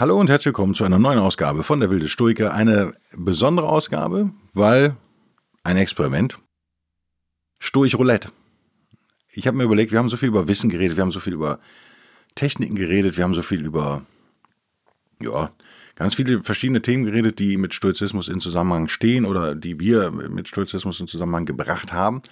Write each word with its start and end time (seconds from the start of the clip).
Hallo 0.00 0.16
und 0.16 0.30
herzlich 0.30 0.46
willkommen 0.46 0.76
zu 0.76 0.84
einer 0.84 1.00
neuen 1.00 1.18
Ausgabe 1.18 1.64
von 1.64 1.80
der 1.80 1.90
Wilde 1.90 2.06
Stoiker. 2.06 2.54
Eine 2.54 2.94
besondere 3.16 3.68
Ausgabe, 3.68 4.30
weil 4.54 4.94
ein 5.64 5.76
Experiment. 5.76 6.38
Stoich 7.58 7.96
Roulette. 7.96 8.28
Ich 9.32 9.48
habe 9.48 9.56
mir 9.56 9.64
überlegt, 9.64 9.90
wir 9.90 9.98
haben 9.98 10.08
so 10.08 10.16
viel 10.16 10.28
über 10.28 10.46
Wissen 10.46 10.70
geredet, 10.70 10.96
wir 10.96 11.02
haben 11.02 11.10
so 11.10 11.18
viel 11.18 11.32
über 11.32 11.58
Techniken 12.36 12.76
geredet, 12.76 13.16
wir 13.16 13.24
haben 13.24 13.34
so 13.34 13.42
viel 13.42 13.66
über, 13.66 14.06
ja, 15.20 15.50
ganz 15.96 16.14
viele 16.14 16.44
verschiedene 16.44 16.80
Themen 16.80 17.04
geredet, 17.04 17.40
die 17.40 17.56
mit 17.56 17.74
Stoizismus 17.74 18.28
in 18.28 18.40
Zusammenhang 18.40 18.86
stehen 18.86 19.26
oder 19.26 19.56
die 19.56 19.80
wir 19.80 20.12
mit 20.12 20.46
Stoizismus 20.46 21.00
in 21.00 21.08
Zusammenhang 21.08 21.44
gebracht 21.44 21.92
haben. 21.92 22.22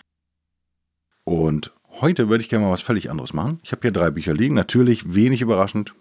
Und 1.25 1.73
heute 2.01 2.29
würde 2.29 2.45
ich 2.45 2.49
gerne 2.49 2.67
mal 2.67 2.71
was 2.71 2.83
völlig 2.83 3.11
anderes 3.11 3.35
machen. 3.35 3.59
Ich 3.65 3.73
habe 3.73 3.83
hier 3.83 3.91
drei 3.91 4.13
Bücher 4.13 4.35
liegen, 4.35 4.55
natürlich 4.55 5.17
wenig 5.17 5.41
überraschend. 5.41 5.97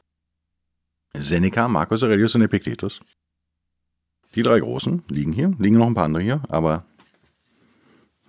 Seneca, 1.18 1.68
Marcus 1.68 2.04
Aurelius 2.04 2.36
und 2.36 2.42
Epictetus. 2.42 3.00
Die 4.36 4.44
drei 4.44 4.60
großen 4.60 5.04
liegen 5.10 5.32
hier, 5.32 5.52
liegen 5.60 5.78
noch 5.78 5.88
ein 5.88 5.94
paar 5.94 6.06
andere 6.06 6.24
hier, 6.24 6.42
aber. 6.50 6.86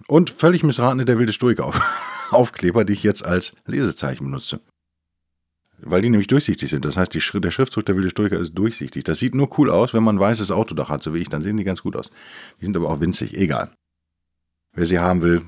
Und 0.07 0.31
völlig 0.31 0.63
missratene 0.63 1.05
der 1.05 1.19
wilde 1.19 1.33
Stoiker 1.33 1.65
auf, 1.65 1.81
Aufkleber, 2.31 2.85
die 2.85 2.93
ich 2.93 3.03
jetzt 3.03 3.25
als 3.25 3.55
Lesezeichen 3.67 4.25
benutze. 4.25 4.61
Weil 5.79 6.01
die 6.03 6.09
nämlich 6.09 6.29
durchsichtig 6.29 6.71
sind. 6.71 6.85
Das 6.85 6.97
heißt, 6.97 7.13
die, 7.13 7.41
der 7.41 7.51
Schriftzug 7.51 7.85
der 7.85 7.97
wilde 7.97 8.11
Stoiker 8.11 8.39
ist 8.39 8.55
durchsichtig. 8.55 9.05
Das 9.05 9.19
sieht 9.19 9.35
nur 9.35 9.59
cool 9.59 9.71
aus, 9.71 9.93
wenn 9.95 10.05
man 10.05 10.17
ein 10.17 10.21
weißes 10.21 10.51
Autodach 10.51 10.89
hat, 10.89 11.03
so 11.03 11.13
wie 11.13 11.19
ich, 11.19 11.29
dann 11.29 11.43
sehen 11.43 11.57
die 11.57 11.65
ganz 11.65 11.83
gut 11.83 11.97
aus. 11.97 12.11
Die 12.61 12.65
sind 12.65 12.77
aber 12.77 12.89
auch 12.89 13.01
winzig, 13.01 13.37
egal. 13.37 13.73
Wer 14.73 14.87
sie 14.87 14.99
haben 14.99 15.23
will, 15.23 15.43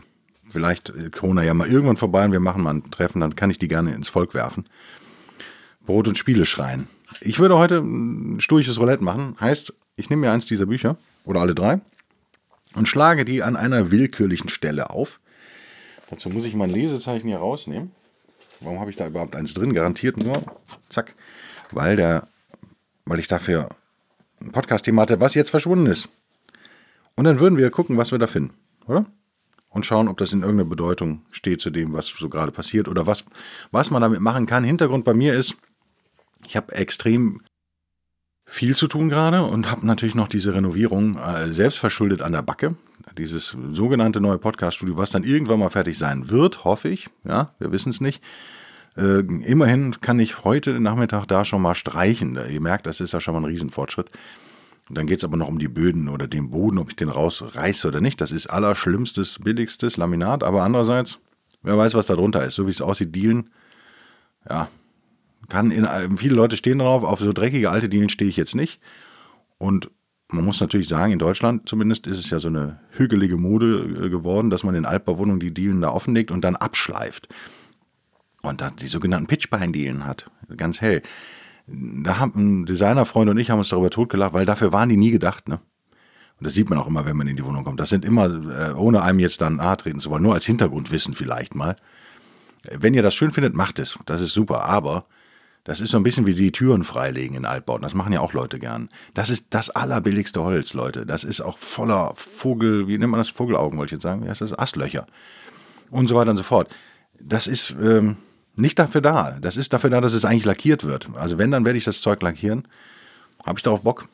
vielleicht 0.50 0.92
Corona 1.12 1.44
ja 1.44 1.54
mal 1.54 1.68
irgendwann 1.68 1.96
vorbei 1.96 2.24
und 2.24 2.32
wir 2.32 2.40
machen 2.40 2.62
mal 2.62 2.74
ein 2.74 2.90
Treffen, 2.90 3.20
dann 3.20 3.36
kann 3.36 3.50
ich 3.50 3.58
die 3.58 3.68
gerne 3.68 3.94
ins 3.94 4.08
Volk 4.08 4.34
werfen. 4.34 4.66
Brot 5.86 6.08
und 6.08 6.18
Spiele 6.18 6.44
schreien. 6.44 6.88
Ich 7.20 7.38
würde 7.38 7.58
heute 7.58 7.78
ein 7.78 8.40
sturches 8.40 8.78
Roulette 8.78 9.02
machen. 9.02 9.36
Heißt, 9.40 9.72
ich 9.96 10.10
nehme 10.10 10.26
mir 10.26 10.32
eins 10.32 10.46
dieser 10.46 10.66
Bücher 10.66 10.96
oder 11.24 11.40
alle 11.40 11.54
drei 11.54 11.80
und 12.74 12.88
schlage 12.88 13.24
die 13.24 13.42
an 13.42 13.56
einer 13.56 13.90
willkürlichen 13.90 14.48
Stelle 14.48 14.90
auf. 14.90 15.20
Dazu 16.10 16.30
muss 16.30 16.44
ich 16.44 16.54
mein 16.54 16.70
Lesezeichen 16.70 17.28
hier 17.28 17.38
rausnehmen. 17.38 17.90
Warum 18.60 18.80
habe 18.80 18.90
ich 18.90 18.96
da 18.96 19.06
überhaupt 19.06 19.36
eins 19.36 19.54
drin? 19.54 19.74
Garantiert 19.74 20.16
nur, 20.16 20.42
zack, 20.88 21.14
weil, 21.70 21.96
der, 21.96 22.28
weil 23.04 23.18
ich 23.18 23.28
dafür 23.28 23.68
ein 24.40 24.52
Podcast-Thema 24.52 25.02
hatte, 25.02 25.20
was 25.20 25.34
jetzt 25.34 25.50
verschwunden 25.50 25.86
ist. 25.86 26.08
Und 27.14 27.24
dann 27.24 27.40
würden 27.40 27.58
wir 27.58 27.70
gucken, 27.70 27.96
was 27.96 28.12
wir 28.12 28.18
da 28.18 28.26
finden, 28.26 28.54
oder? 28.86 29.06
Und 29.70 29.84
schauen, 29.84 30.08
ob 30.08 30.16
das 30.16 30.32
in 30.32 30.40
irgendeiner 30.40 30.68
Bedeutung 30.68 31.22
steht 31.30 31.60
zu 31.60 31.70
dem, 31.70 31.92
was 31.92 32.06
so 32.06 32.28
gerade 32.28 32.52
passiert 32.52 32.88
oder 32.88 33.06
was, 33.06 33.24
was 33.70 33.90
man 33.90 34.00
damit 34.00 34.20
machen 34.20 34.46
kann. 34.46 34.64
Hintergrund 34.64 35.04
bei 35.04 35.14
mir 35.14 35.34
ist, 35.34 35.56
ich 36.46 36.56
habe 36.56 36.74
extrem 36.74 37.40
viel 38.48 38.74
zu 38.74 38.86
tun 38.86 39.08
gerade 39.08 39.44
und 39.44 39.70
habe 39.70 39.86
natürlich 39.86 40.14
noch 40.14 40.26
diese 40.26 40.54
Renovierung 40.54 41.18
äh, 41.18 41.52
selbst 41.52 41.78
verschuldet 41.78 42.22
an 42.22 42.32
der 42.32 42.42
Backe. 42.42 42.76
Dieses 43.16 43.56
sogenannte 43.72 44.20
neue 44.20 44.38
Podcast-Studio, 44.38 44.96
was 44.96 45.10
dann 45.10 45.24
irgendwann 45.24 45.58
mal 45.58 45.70
fertig 45.70 45.98
sein 45.98 46.30
wird, 46.30 46.64
hoffe 46.64 46.88
ich. 46.88 47.08
Ja, 47.24 47.54
wir 47.58 47.72
wissen 47.72 47.90
es 47.90 48.00
nicht. 48.00 48.22
Äh, 48.96 49.20
immerhin 49.20 50.00
kann 50.00 50.18
ich 50.18 50.44
heute 50.44 50.80
Nachmittag 50.80 51.26
da 51.26 51.44
schon 51.44 51.62
mal 51.62 51.74
streichen. 51.74 52.38
Ihr 52.50 52.60
merkt, 52.60 52.86
das 52.86 53.00
ist 53.00 53.12
ja 53.12 53.20
schon 53.20 53.34
mal 53.34 53.40
ein 53.40 53.46
Riesenfortschritt. 53.46 54.10
dann 54.88 55.06
geht 55.06 55.18
es 55.18 55.24
aber 55.24 55.36
noch 55.36 55.48
um 55.48 55.58
die 55.58 55.68
Böden 55.68 56.08
oder 56.08 56.26
den 56.26 56.50
Boden, 56.50 56.78
ob 56.78 56.88
ich 56.88 56.96
den 56.96 57.10
rausreiße 57.10 57.88
oder 57.88 58.00
nicht. 58.00 58.20
Das 58.20 58.32
ist 58.32 58.46
allerschlimmstes, 58.46 59.40
billigstes 59.40 59.98
Laminat. 59.98 60.42
Aber 60.42 60.62
andererseits, 60.62 61.20
wer 61.62 61.76
weiß, 61.76 61.94
was 61.94 62.06
da 62.06 62.14
drunter 62.14 62.44
ist. 62.44 62.54
So 62.54 62.66
wie 62.66 62.70
es 62.70 62.80
aussieht, 62.80 63.14
Dielen. 63.14 63.50
Ja, 64.48 64.68
kann 65.48 65.70
in, 65.70 65.86
viele 66.16 66.34
Leute 66.34 66.56
stehen 66.56 66.78
drauf, 66.78 67.04
auf 67.04 67.20
so 67.20 67.32
dreckige 67.32 67.70
alte 67.70 67.88
Dielen 67.88 68.08
stehe 68.08 68.28
ich 68.28 68.36
jetzt 68.36 68.54
nicht. 68.54 68.80
Und 69.58 69.90
man 70.30 70.44
muss 70.44 70.60
natürlich 70.60 70.88
sagen, 70.88 71.12
in 71.12 71.18
Deutschland 71.18 71.68
zumindest 71.68 72.06
ist 72.06 72.18
es 72.18 72.30
ja 72.30 72.38
so 72.38 72.48
eine 72.48 72.80
hügelige 72.90 73.36
Mode 73.36 74.04
äh, 74.04 74.08
geworden, 74.10 74.50
dass 74.50 74.62
man 74.62 74.74
in 74.74 74.84
Altbauwohnungen 74.84 75.40
die 75.40 75.54
Dielen 75.54 75.80
da 75.80 75.90
offenlegt 75.90 76.30
und 76.30 76.42
dann 76.42 76.56
abschleift. 76.56 77.28
Und 78.42 78.60
dann 78.60 78.76
die 78.76 78.86
sogenannten 78.86 79.26
Pitchbein-Dielen 79.26 80.04
hat. 80.04 80.30
Ganz 80.56 80.80
hell. 80.80 81.02
Da 81.66 82.18
haben 82.18 82.32
ein 82.36 82.66
Designerfreund 82.66 83.28
und 83.28 83.38
ich 83.38 83.50
haben 83.50 83.58
uns 83.58 83.68
darüber 83.70 83.90
totgelacht, 83.90 84.32
weil 84.32 84.46
dafür 84.46 84.72
waren 84.72 84.88
die 84.88 84.96
nie 84.96 85.10
gedacht, 85.10 85.48
ne? 85.48 85.60
Und 86.38 86.46
das 86.46 86.54
sieht 86.54 86.70
man 86.70 86.78
auch 86.78 86.86
immer, 86.86 87.04
wenn 87.04 87.16
man 87.16 87.26
in 87.26 87.36
die 87.36 87.44
Wohnung 87.44 87.64
kommt. 87.64 87.80
Das 87.80 87.88
sind 87.88 88.04
immer, 88.04 88.26
äh, 88.26 88.72
ohne 88.74 89.02
einem 89.02 89.18
jetzt 89.18 89.40
dann 89.40 89.56
nahe 89.56 89.76
treten 89.76 89.98
zu 89.98 90.10
wollen, 90.10 90.22
nur 90.22 90.34
als 90.34 90.46
Hintergrundwissen 90.46 91.14
vielleicht 91.14 91.56
mal. 91.56 91.74
Wenn 92.70 92.94
ihr 92.94 93.02
das 93.02 93.14
schön 93.14 93.32
findet, 93.32 93.54
macht 93.54 93.80
es. 93.80 93.98
Das 94.06 94.20
ist 94.20 94.34
super. 94.34 94.64
Aber 94.64 95.06
das 95.68 95.82
ist 95.82 95.90
so 95.90 95.98
ein 95.98 96.02
bisschen 96.02 96.24
wie 96.24 96.32
die 96.32 96.50
Türen 96.50 96.82
freilegen 96.82 97.36
in 97.36 97.44
Altbauten. 97.44 97.82
Das 97.82 97.92
machen 97.92 98.10
ja 98.10 98.20
auch 98.20 98.32
Leute 98.32 98.58
gern. 98.58 98.88
Das 99.12 99.28
ist 99.28 99.48
das 99.50 99.68
allerbilligste 99.68 100.42
Holz, 100.42 100.72
Leute. 100.72 101.04
Das 101.04 101.24
ist 101.24 101.42
auch 101.42 101.58
voller 101.58 102.14
Vogel, 102.14 102.88
wie 102.88 102.96
nennt 102.96 103.10
man 103.10 103.20
das? 103.20 103.28
Vogelaugen, 103.28 103.78
wollte 103.78 103.90
ich 103.90 103.98
jetzt 103.98 104.02
sagen. 104.02 104.24
Wie 104.24 104.30
heißt 104.30 104.40
das? 104.40 104.58
Astlöcher. 104.58 105.06
Und 105.90 106.08
so 106.08 106.14
weiter 106.14 106.30
und 106.30 106.38
so 106.38 106.42
fort. 106.42 106.70
Das 107.20 107.46
ist 107.46 107.74
ähm, 107.82 108.16
nicht 108.56 108.78
dafür 108.78 109.02
da. 109.02 109.36
Das 109.42 109.58
ist 109.58 109.74
dafür 109.74 109.90
da, 109.90 110.00
dass 110.00 110.14
es 110.14 110.24
eigentlich 110.24 110.46
lackiert 110.46 110.84
wird. 110.84 111.10
Also 111.16 111.36
wenn, 111.36 111.50
dann 111.50 111.66
werde 111.66 111.76
ich 111.76 111.84
das 111.84 112.00
Zeug 112.00 112.22
lackieren. 112.22 112.66
Habe 113.44 113.58
ich 113.58 113.62
darauf 113.62 113.82
Bock? 113.82 114.08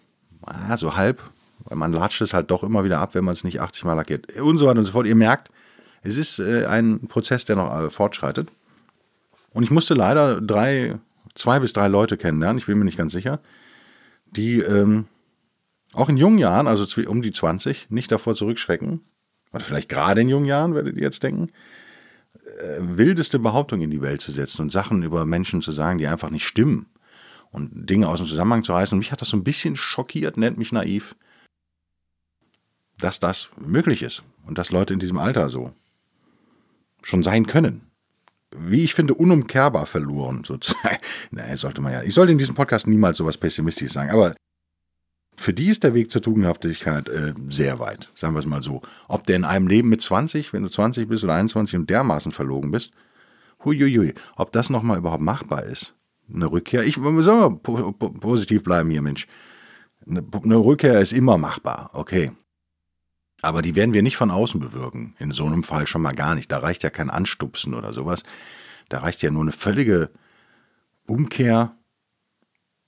Ah, 0.45 0.77
so 0.77 0.97
halb. 0.97 1.23
Weil 1.67 1.79
man 1.79 1.93
latscht 1.93 2.21
es 2.21 2.35
halt 2.35 2.51
doch 2.51 2.65
immer 2.65 2.83
wieder 2.83 2.99
ab, 2.99 3.15
wenn 3.15 3.25
man 3.25 3.35
es 3.35 3.45
nicht 3.45 3.61
80 3.61 3.85
Mal 3.85 3.95
lackiert. 3.95 4.41
Und 4.41 4.59
so 4.59 4.67
weiter 4.67 4.81
und 4.81 4.87
so 4.87 4.91
fort. 4.91 5.07
Ihr 5.07 5.15
merkt, 5.15 5.53
es 6.03 6.17
ist 6.17 6.41
äh, 6.41 6.67
ein 6.67 7.07
Prozess, 7.07 7.45
der 7.45 7.55
noch 7.55 7.81
äh, 7.81 7.91
fortschreitet. 7.91 8.49
Und 9.53 9.63
ich 9.63 9.71
musste 9.71 9.95
leider 9.95 10.41
drei 10.41 10.99
zwei 11.35 11.59
bis 11.59 11.73
drei 11.73 11.89
Leute 11.89 12.17
kennenlernen, 12.17 12.59
ich 12.59 12.67
bin 12.67 12.79
mir 12.79 12.85
nicht 12.85 12.99
ganz 12.99 13.13
sicher, 13.13 13.41
die 14.27 14.61
ähm, 14.61 15.07
auch 15.93 16.09
in 16.09 16.17
jungen 16.17 16.39
Jahren, 16.39 16.67
also 16.67 16.87
um 17.09 17.23
die 17.23 17.33
20, 17.33 17.91
nicht 17.91 18.11
davor 18.11 18.35
zurückschrecken, 18.35 19.01
oder 19.53 19.65
vielleicht 19.65 19.89
gerade 19.89 20.21
in 20.21 20.29
jungen 20.29 20.47
Jahren, 20.47 20.75
werdet 20.75 20.97
ihr 20.97 21.03
jetzt 21.03 21.23
denken, 21.23 21.49
äh, 22.61 22.79
wildeste 22.81 23.39
Behauptungen 23.39 23.85
in 23.85 23.91
die 23.91 24.03
Welt 24.03 24.21
zu 24.21 24.33
setzen 24.33 24.63
und 24.63 24.73
Sachen 24.73 25.03
über 25.03 25.25
Menschen 25.25 25.63
zu 25.63 25.71
sagen, 25.73 25.99
die 25.99 26.09
einfach 26.09 26.31
nicht 26.31 26.45
stimmen 26.45 26.87
und 27.53 27.89
Dinge 27.89 28.09
aus 28.09 28.19
dem 28.19 28.27
Zusammenhang 28.27 28.65
zu 28.65 28.73
reißen. 28.73 28.97
Und 28.97 29.01
mich 29.01 29.13
hat 29.13 29.21
das 29.21 29.29
so 29.29 29.37
ein 29.37 29.45
bisschen 29.45 29.77
schockiert, 29.77 30.37
nennt 30.37 30.59
mich 30.59 30.73
naiv, 30.73 31.15
dass 32.99 33.21
das 33.21 33.51
möglich 33.57 34.03
ist 34.03 34.25
und 34.47 34.59
dass 34.59 34.71
Leute 34.71 34.95
in 34.95 35.01
diesem 35.01 35.19
Alter 35.19 35.49
so 35.49 35.73
schon 37.03 37.23
sein 37.23 37.47
können 37.47 37.83
wie 38.57 38.85
ich 38.85 38.95
finde, 38.95 39.15
unumkehrbar 39.15 39.87
verloren, 39.87 40.45
sozusagen. 40.45 40.99
Naja, 41.31 41.57
sollte 41.57 41.81
man 41.81 41.93
ja. 41.93 42.03
Ich 42.03 42.15
sollte 42.15 42.33
in 42.33 42.39
diesem 42.39 42.55
Podcast 42.55 42.87
niemals 42.87 43.19
sowas 43.19 43.37
pessimistisch 43.37 43.93
sagen, 43.93 44.11
aber 44.11 44.35
für 45.37 45.53
die 45.53 45.69
ist 45.69 45.83
der 45.83 45.95
Weg 45.95 46.11
zur 46.11 46.23
Tugendhaftigkeit 46.23 47.09
äh, 47.09 47.35
sehr 47.49 47.81
weit, 47.81 48.11
sagen 48.15 48.35
wir 48.35 48.39
es 48.39 48.47
mal 48.47 48.63
so. 48.63 48.83
Ob 49.09 49.27
der 49.27 49.37
in 49.37 49.45
einem 49.45 49.67
Leben 49.67 49.89
mit 49.89 50.01
20, 50.01 50.53
wenn 50.53 50.63
du 50.63 50.69
20 50.69 51.09
bist 51.09 51.25
oder 51.25 51.35
21 51.35 51.77
und 51.77 51.91
dermaßen 51.91 52.33
verlogen 52.33 52.71
bist, 52.71 52.93
huiuiui, 53.65 54.15
ob 54.37 54.53
das 54.53 54.71
nochmal 54.71 54.99
überhaupt 54.99 55.23
machbar 55.23 55.65
ist. 55.65 55.95
Eine 56.33 56.51
Rückkehr, 56.51 56.85
ich 56.85 56.95
soll 56.95 57.35
mal 57.35 57.59
positiv 57.61 58.63
bleiben 58.63 58.91
hier, 58.91 59.03
Mensch. 59.03 59.27
Eine, 60.07 60.25
eine 60.43 60.57
Rückkehr 60.57 61.01
ist 61.01 61.13
immer 61.13 61.37
machbar, 61.37 61.91
okay. 61.93 62.31
Aber 63.45 63.63
die 63.63 63.75
werden 63.75 63.95
wir 63.95 64.03
nicht 64.03 64.17
von 64.17 64.31
außen 64.31 64.59
bewirken. 64.59 65.15
In 65.19 65.31
so 65.31 65.45
einem 65.45 65.65
Fall 65.65 65.87
schon 65.87 66.03
mal 66.03 66.15
gar 66.15 66.35
nicht. 66.35 66.51
Da 66.51 66.59
reicht 66.59 66.83
ja 66.83 66.91
kein 66.91 67.11
Anstupsen 67.11 67.75
oder 67.75 67.93
sowas. 67.93 68.23
Da 68.89 68.99
reicht 68.99 69.23
ja 69.23 69.31
nur 69.31 69.43
eine 69.43 69.53
völlige 69.53 70.11
Umkehr. 71.07 71.75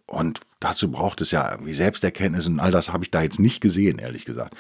Und 0.07 0.41
dazu 0.61 0.91
braucht 0.91 1.21
es 1.21 1.31
ja 1.31 1.51
irgendwie 1.51 1.73
Selbsterkenntnis 1.73 2.47
und 2.47 2.61
all 2.61 2.71
das 2.71 2.93
habe 2.93 3.05
ich 3.05 3.11
da 3.11 3.23
jetzt 3.23 3.41
nicht 3.41 3.61
gesehen, 3.61 3.99
ehrlich 3.99 4.25
gesagt. 4.25 4.55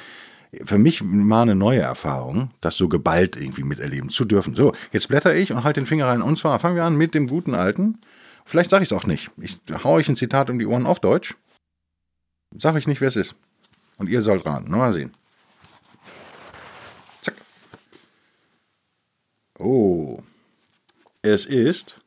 Für 0.64 0.78
mich 0.78 1.02
war 1.04 1.43
eine 1.43 1.54
neue 1.54 1.81
Erfahrung, 1.81 2.50
das 2.60 2.76
so 2.76 2.88
geballt 2.88 3.37
irgendwie 3.37 3.62
miterleben 3.62 4.10
zu 4.10 4.25
dürfen. 4.25 4.54
So, 4.54 4.72
jetzt 4.92 5.08
blätter 5.08 5.34
ich 5.34 5.52
und 5.52 5.64
halte 5.64 5.81
den 5.81 5.87
Finger 5.87 6.06
rein. 6.06 6.22
Und 6.22 6.38
zwar 6.38 6.58
fangen 6.58 6.76
wir 6.76 6.84
an 6.84 6.96
mit 6.96 7.14
dem 7.14 7.26
guten 7.26 7.54
alten. 7.54 7.99
Vielleicht 8.44 8.70
sage 8.70 8.82
ich 8.82 8.90
es 8.90 8.96
auch 8.96 9.06
nicht. 9.06 9.31
Ich 9.38 9.58
haue 9.84 9.94
euch 9.94 10.08
ein 10.08 10.16
Zitat 10.16 10.50
um 10.50 10.58
die 10.58 10.66
Ohren 10.66 10.87
auf 10.87 11.00
Deutsch. 11.00 11.37
Sage 12.58 12.78
ich 12.78 12.87
nicht, 12.87 13.00
wer 13.00 13.08
es 13.08 13.16
ist. 13.16 13.34
Und 13.99 14.08
ihr 14.08 14.22
sollt 14.22 14.46
raten. 14.46 14.70
Mal 14.70 14.92
sehen. 14.92 15.12
Oh. 19.58 20.22
Es 21.22 21.46
ist 21.46 22.00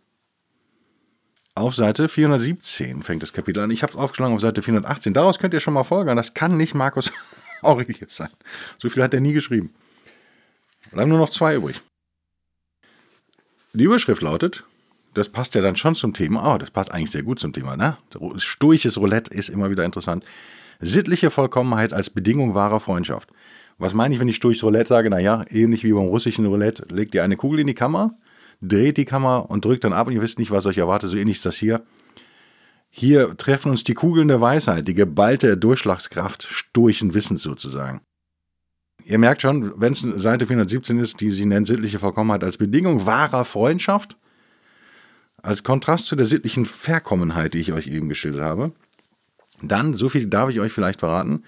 auf 1.56 1.76
Seite 1.76 2.08
417 2.08 3.04
fängt 3.04 3.22
das 3.22 3.34
Kapitel 3.34 3.62
an. 3.62 3.72
Ich 3.72 3.84
habe 3.84 3.92
es 3.92 4.00
aufgeschlagen 4.00 4.34
auf 4.34 4.42
Seite 4.42 4.62
418. 4.62 5.14
Daraus 5.14 5.40
könnt 5.40 5.54
ihr 5.54 5.60
schon 5.60 5.74
mal 5.74 5.84
folgern. 5.84 6.16
Das 6.16 6.34
kann 6.34 6.56
nicht 6.56 6.74
Markus 6.74 7.12
Aurelius 7.62 8.16
sein. 8.16 8.30
So 8.78 8.90
viel 8.90 9.04
hat 9.04 9.14
er 9.14 9.20
nie 9.20 9.34
geschrieben. 9.34 9.74
Bleiben 10.92 11.10
nur 11.10 11.20
noch 11.20 11.30
zwei 11.30 11.56
übrig. 11.56 11.82
Die 13.74 13.84
Überschrift 13.84 14.22
lautet, 14.22 14.64
das 15.14 15.30
passt 15.30 15.54
ja 15.54 15.62
dann 15.62 15.76
schon 15.76 15.96
zum 15.96 16.14
Thema, 16.14 16.54
oh, 16.54 16.58
das 16.58 16.72
passt 16.72 16.92
eigentlich 16.92 17.12
sehr 17.12 17.24
gut 17.24 17.40
zum 17.40 17.54
Thema, 17.54 17.76
ne? 17.76 17.98
Stoisches 18.38 18.98
Roulette 18.98 19.34
ist 19.34 19.50
immer 19.50 19.70
wieder 19.70 19.86
interessant. 19.86 20.24
Sittliche 20.80 21.30
Vollkommenheit 21.30 21.94
als 21.94 22.10
Bedingung 22.10 22.56
wahrer 22.56 22.80
Freundschaft. 22.80 23.30
Was 23.80 23.94
meine 23.94 24.14
ich, 24.14 24.20
wenn 24.20 24.28
ich 24.28 24.36
stoisches 24.36 24.64
Roulette 24.64 24.90
sage? 24.90 25.10
Naja, 25.10 25.46
ähnlich 25.50 25.84
wie 25.84 25.94
beim 25.94 26.08
russischen 26.08 26.46
Roulette, 26.46 26.86
legt 26.94 27.16
ihr 27.16 27.24
eine 27.24 27.38
Kugel 27.38 27.62
in 27.62 27.68
die 27.68 27.74
Kammer, 27.74 28.12
dreht 28.62 28.98
die 28.98 29.06
Kammer 29.06 29.50
und 29.50 29.64
drückt 29.64 29.86
dann 29.86 29.94
ab 29.94 30.08
und 30.08 30.14
ihr 30.14 30.22
wisst 30.22 30.38
nicht, 30.38 30.52
was 30.52 30.66
euch 30.66 30.78
erwartet. 30.78 31.10
So 31.10 31.18
ähnlich 31.18 31.38
ist 31.38 31.46
das 31.46 31.56
hier. 31.56 31.82
Hier 32.90 33.38
treffen 33.38 33.72
uns 33.72 33.86
die 33.86 33.94
Kugeln 33.94 34.28
der 34.28 34.42
Weisheit, 34.42 34.88
die 34.88 34.94
geballte 34.94 35.58
Durchschlagskraft 35.58 36.44
stoischen 36.44 37.14
Wissens 37.14 37.42
sozusagen. 37.42 38.02
Ihr 39.06 39.18
merkt 39.18 39.42
schon, 39.42 39.80
wenn 39.80 39.94
es 39.94 40.02
Seite 40.02 40.46
417 40.46 41.00
ist, 41.00 41.22
die 41.22 41.32
sie 41.32 41.46
nennt 41.46 41.68
sittliche 41.68 42.00
Vollkommenheit 42.00 42.44
als 42.44 42.58
Bedingung 42.58 43.06
wahrer 43.06 43.46
Freundschaft, 43.46 44.18
als 45.42 45.64
Kontrast 45.64 46.08
zu 46.08 46.18
der 46.18 46.26
sittlichen 46.26 46.66
Verkommenheit, 46.66 47.54
die 47.54 47.60
ich 47.60 47.72
euch 47.72 47.88
eben 47.88 48.10
geschildert 48.10 48.42
habe, 48.42 48.74
dann, 49.62 49.94
so 49.94 50.10
viel 50.10 50.28
darf 50.28 50.50
ich 50.50 50.60
euch 50.60 50.74
vielleicht 50.74 51.00
verraten, 51.00 51.44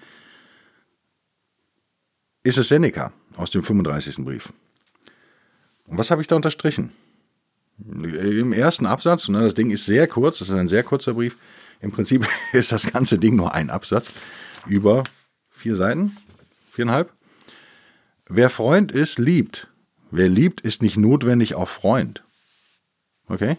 ist 2.42 2.58
es 2.58 2.68
Seneca 2.68 3.12
aus 3.36 3.50
dem 3.50 3.62
35. 3.62 4.16
Brief. 4.24 4.52
Und 5.86 5.98
was 5.98 6.10
habe 6.10 6.22
ich 6.22 6.28
da 6.28 6.36
unterstrichen? 6.36 6.92
Im 7.78 8.52
ersten 8.52 8.86
Absatz, 8.86 9.28
ne, 9.28 9.42
das 9.42 9.54
Ding 9.54 9.70
ist 9.70 9.86
sehr 9.86 10.06
kurz, 10.06 10.38
das 10.38 10.48
ist 10.48 10.54
ein 10.54 10.68
sehr 10.68 10.82
kurzer 10.82 11.14
Brief. 11.14 11.36
Im 11.80 11.90
Prinzip 11.90 12.26
ist 12.52 12.72
das 12.72 12.90
ganze 12.92 13.18
Ding 13.18 13.36
nur 13.36 13.54
ein 13.54 13.70
Absatz 13.70 14.12
über 14.66 15.04
vier 15.50 15.76
Seiten, 15.76 16.16
viereinhalb. 16.70 17.12
Wer 18.28 18.50
Freund 18.50 18.92
ist, 18.92 19.18
liebt. 19.18 19.68
Wer 20.10 20.28
liebt, 20.28 20.60
ist 20.60 20.82
nicht 20.82 20.96
notwendig 20.96 21.54
auch 21.54 21.68
Freund. 21.68 22.22
Okay? 23.26 23.56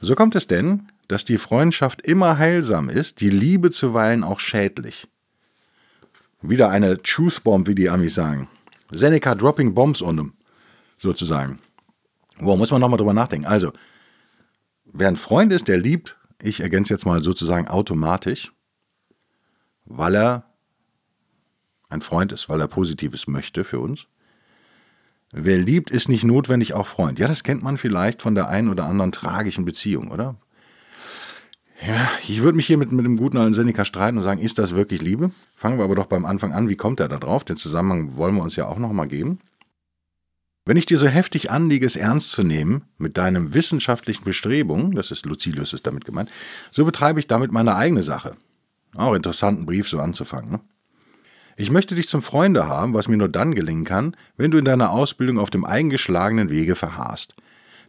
So 0.00 0.14
kommt 0.14 0.34
es 0.34 0.46
denn, 0.46 0.88
dass 1.08 1.24
die 1.24 1.38
Freundschaft 1.38 2.02
immer 2.02 2.38
heilsam 2.38 2.88
ist, 2.88 3.20
die 3.20 3.30
Liebe 3.30 3.70
zuweilen 3.70 4.24
auch 4.24 4.40
schädlich. 4.40 5.08
Wieder 6.48 6.70
eine 6.70 7.02
Truth 7.02 7.42
Bomb, 7.42 7.66
wie 7.66 7.74
die 7.74 7.90
Amis 7.90 8.14
sagen. 8.14 8.48
Seneca 8.90 9.34
dropping 9.34 9.74
bombs 9.74 10.00
on 10.00 10.16
them, 10.16 10.32
sozusagen. 10.96 11.58
Wo 12.38 12.56
muss 12.56 12.70
man 12.70 12.80
nochmal 12.80 12.98
drüber 12.98 13.14
nachdenken. 13.14 13.46
Also, 13.46 13.72
wer 14.84 15.08
ein 15.08 15.16
Freund 15.16 15.52
ist, 15.52 15.66
der 15.66 15.78
liebt, 15.78 16.16
ich 16.40 16.60
ergänze 16.60 16.94
jetzt 16.94 17.06
mal 17.06 17.22
sozusagen 17.22 17.66
automatisch, 17.66 18.52
weil 19.86 20.14
er 20.14 20.44
ein 21.88 22.02
Freund 22.02 22.32
ist, 22.32 22.48
weil 22.48 22.60
er 22.60 22.68
Positives 22.68 23.26
möchte 23.26 23.64
für 23.64 23.80
uns. 23.80 24.06
Wer 25.32 25.58
liebt, 25.58 25.90
ist 25.90 26.08
nicht 26.08 26.24
notwendig 26.24 26.74
auch 26.74 26.86
Freund. 26.86 27.18
Ja, 27.18 27.26
das 27.26 27.42
kennt 27.42 27.62
man 27.62 27.78
vielleicht 27.78 28.22
von 28.22 28.34
der 28.34 28.48
einen 28.48 28.68
oder 28.68 28.86
anderen 28.86 29.12
tragischen 29.12 29.64
Beziehung, 29.64 30.10
oder? 30.10 30.36
Ja, 31.84 32.10
ich 32.26 32.42
würde 32.42 32.56
mich 32.56 32.66
hier 32.66 32.78
mit, 32.78 32.90
mit 32.92 33.04
dem 33.04 33.16
guten 33.16 33.36
alten 33.36 33.54
Seneca 33.54 33.84
streiten 33.84 34.16
und 34.16 34.22
sagen, 34.22 34.40
ist 34.40 34.58
das 34.58 34.74
wirklich 34.74 35.02
Liebe? 35.02 35.30
Fangen 35.54 35.78
wir 35.78 35.84
aber 35.84 35.94
doch 35.94 36.06
beim 36.06 36.24
Anfang 36.24 36.52
an. 36.52 36.68
Wie 36.68 36.76
kommt 36.76 37.00
er 37.00 37.08
da 37.08 37.18
drauf? 37.18 37.44
Den 37.44 37.56
Zusammenhang 37.56 38.16
wollen 38.16 38.34
wir 38.34 38.42
uns 38.42 38.56
ja 38.56 38.66
auch 38.66 38.78
nochmal 38.78 39.08
geben. 39.08 39.40
Wenn 40.64 40.76
ich 40.76 40.86
dir 40.86 40.98
so 40.98 41.06
heftig 41.06 41.50
anliege, 41.50 41.86
es 41.86 41.94
ernst 41.94 42.32
zu 42.32 42.42
nehmen, 42.42 42.82
mit 42.98 43.18
deinem 43.18 43.54
wissenschaftlichen 43.54 44.24
Bestrebungen, 44.24 44.96
das 44.96 45.12
ist 45.12 45.24
Lucilius 45.26 45.72
ist 45.72 45.86
damit 45.86 46.04
gemeint, 46.04 46.30
so 46.72 46.84
betreibe 46.84 47.20
ich 47.20 47.28
damit 47.28 47.52
meine 47.52 47.76
eigene 47.76 48.02
Sache. 48.02 48.36
Auch 48.96 49.14
interessanten 49.14 49.66
Brief 49.66 49.88
so 49.88 50.00
anzufangen. 50.00 50.50
Ne? 50.50 50.60
Ich 51.56 51.70
möchte 51.70 51.94
dich 51.94 52.08
zum 52.08 52.22
Freunde 52.22 52.66
haben, 52.66 52.94
was 52.94 53.06
mir 53.06 53.16
nur 53.16 53.28
dann 53.28 53.54
gelingen 53.54 53.84
kann, 53.84 54.16
wenn 54.36 54.50
du 54.50 54.58
in 54.58 54.64
deiner 54.64 54.90
Ausbildung 54.90 55.38
auf 55.38 55.50
dem 55.50 55.64
eingeschlagenen 55.64 56.50
Wege 56.50 56.74
verharrst. 56.74 57.36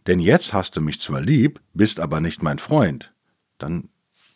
Denn 0.06 0.20
jetzt 0.20 0.52
hast 0.52 0.76
du 0.76 0.80
mich 0.80 1.00
zwar 1.00 1.20
lieb, 1.20 1.60
bist 1.74 1.98
aber 1.98 2.20
nicht 2.20 2.42
mein 2.42 2.58
Freund. 2.58 3.12
Dann 3.58 3.88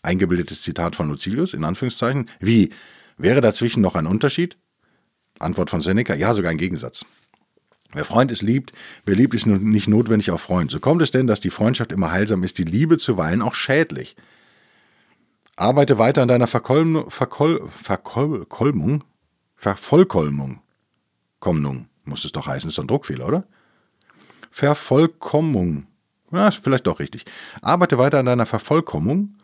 eingebildetes 0.02 0.62
Zitat 0.62 0.96
von 0.96 1.08
Lucilius, 1.08 1.54
in 1.54 1.64
Anführungszeichen. 1.64 2.30
Wie? 2.40 2.70
Wäre 3.16 3.40
dazwischen 3.40 3.80
noch 3.80 3.94
ein 3.94 4.06
Unterschied? 4.06 4.56
Antwort 5.38 5.70
von 5.70 5.80
Seneca, 5.80 6.14
ja, 6.14 6.34
sogar 6.34 6.50
ein 6.50 6.58
Gegensatz. 6.58 7.04
Wer 7.92 8.04
Freund 8.04 8.30
ist, 8.30 8.42
liebt, 8.42 8.72
wer 9.04 9.14
liebt, 9.14 9.34
ist 9.34 9.46
nicht 9.46 9.88
notwendig 9.88 10.30
auch 10.30 10.40
Freund. 10.40 10.70
So 10.70 10.80
kommt 10.80 11.02
es 11.02 11.10
denn, 11.10 11.26
dass 11.26 11.40
die 11.40 11.50
Freundschaft 11.50 11.92
immer 11.92 12.10
heilsam 12.10 12.42
ist, 12.42 12.58
die 12.58 12.64
Liebe 12.64 12.96
zuweilen 12.96 13.42
auch 13.42 13.54
schädlich. 13.54 14.16
Arbeite 15.56 15.98
weiter 15.98 16.22
an 16.22 16.28
deiner 16.28 16.46
Verkolm 16.46 17.04
Verkol 17.08 17.69
Verkolmung, 17.70 19.04
Vervollkommnung. 19.54 20.62
Kommnung 21.38 21.88
muss 22.04 22.24
es 22.24 22.32
doch 22.32 22.46
heißen, 22.46 22.69
ist 22.69 22.78
doch 22.78 22.84
ein 22.84 22.88
Druckfehler, 22.88 23.26
oder? 23.26 23.44
Vervollkommung. 24.50 25.86
Ist 26.32 26.64
vielleicht 26.64 26.87
doch 26.87 26.99
richtig. 26.99 27.25
Arbeite 27.61 27.99
weiter 27.99 28.19
an 28.19 28.26
deiner 28.26 28.46
Vervollkommung 28.46 29.37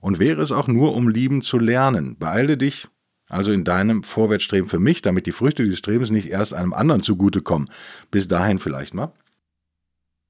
und 0.00 0.18
wäre 0.18 0.40
es 0.40 0.52
auch 0.52 0.68
nur, 0.68 0.94
um 0.94 1.08
lieben 1.08 1.42
zu 1.42 1.58
lernen. 1.58 2.16
Beeile 2.18 2.56
dich 2.56 2.88
also 3.28 3.50
in 3.50 3.64
deinem 3.64 4.04
Vorwärtsstreben 4.04 4.68
für 4.68 4.78
mich, 4.78 5.02
damit 5.02 5.26
die 5.26 5.32
Früchte 5.32 5.64
dieses 5.64 5.78
Strebens 5.78 6.10
nicht 6.10 6.28
erst 6.28 6.54
einem 6.54 6.72
anderen 6.72 7.02
zugutekommen. 7.02 7.68
Bis 8.10 8.28
dahin 8.28 8.58
vielleicht 8.58 8.94
mal. 8.94 9.12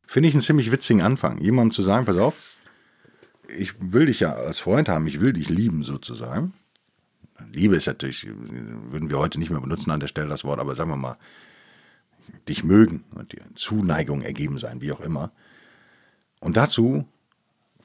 Finde 0.07 0.29
ich 0.29 0.35
einen 0.35 0.43
ziemlich 0.43 0.73
witzigen 0.73 1.03
Anfang. 1.03 1.39
Jemandem 1.39 1.73
zu 1.73 1.83
sagen, 1.83 2.07
pass 2.07 2.17
auf, 2.17 2.37
ich 3.49 3.75
will 3.81 4.07
dich 4.07 4.21
ja 4.21 4.33
als 4.33 4.59
Freund 4.59 4.89
haben, 4.89 5.07
ich 5.07 5.21
will 5.21 5.33
dich 5.33 5.51
lieben 5.51 5.83
sozusagen. 5.83 6.55
Liebe 7.53 7.77
ist 7.77 7.87
natürlich, 7.87 8.27
würden 8.27 9.11
wir 9.11 9.19
heute 9.19 9.39
nicht 9.39 9.51
mehr 9.51 9.61
benutzen 9.61 9.91
an 9.91 10.01
der 10.01 10.09
Stelle 10.09 10.29
das 10.29 10.45
Wort, 10.45 10.59
aber 10.59 10.75
sagen 10.75 10.91
wir 10.91 10.97
mal, 10.97 11.19
dich 12.49 12.65
mögen 12.65 13.05
und 13.15 13.33
dir 13.33 13.43
Zuneigung 13.55 14.23
ergeben 14.23 14.59
sein, 14.59 14.81
wie 14.81 14.93
auch 14.93 15.01
immer. 15.01 15.33
Und 16.41 16.57
dazu 16.57 17.07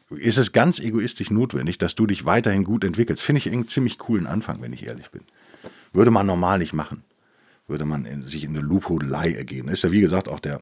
ist 0.09 0.37
es 0.37 0.51
ganz 0.51 0.79
egoistisch 0.79 1.31
notwendig, 1.31 1.77
dass 1.77 1.95
du 1.95 2.05
dich 2.05 2.25
weiterhin 2.25 2.63
gut 2.63 2.83
entwickelst. 2.83 3.23
Finde 3.23 3.39
ich 3.39 3.49
einen 3.49 3.67
ziemlich 3.67 3.97
coolen 3.97 4.27
Anfang, 4.27 4.61
wenn 4.61 4.73
ich 4.73 4.85
ehrlich 4.85 5.09
bin. 5.11 5.23
Würde 5.93 6.11
man 6.11 6.25
normal 6.25 6.59
nicht 6.59 6.73
machen. 6.73 7.03
Würde 7.67 7.85
man 7.85 8.05
in, 8.05 8.27
sich 8.27 8.43
in 8.43 8.51
eine 8.51 8.59
Lobhudelei 8.59 9.31
ergehen. 9.31 9.67
Ist 9.67 9.83
ja 9.83 9.91
wie 9.91 10.01
gesagt 10.01 10.27
auch 10.27 10.39
der 10.39 10.59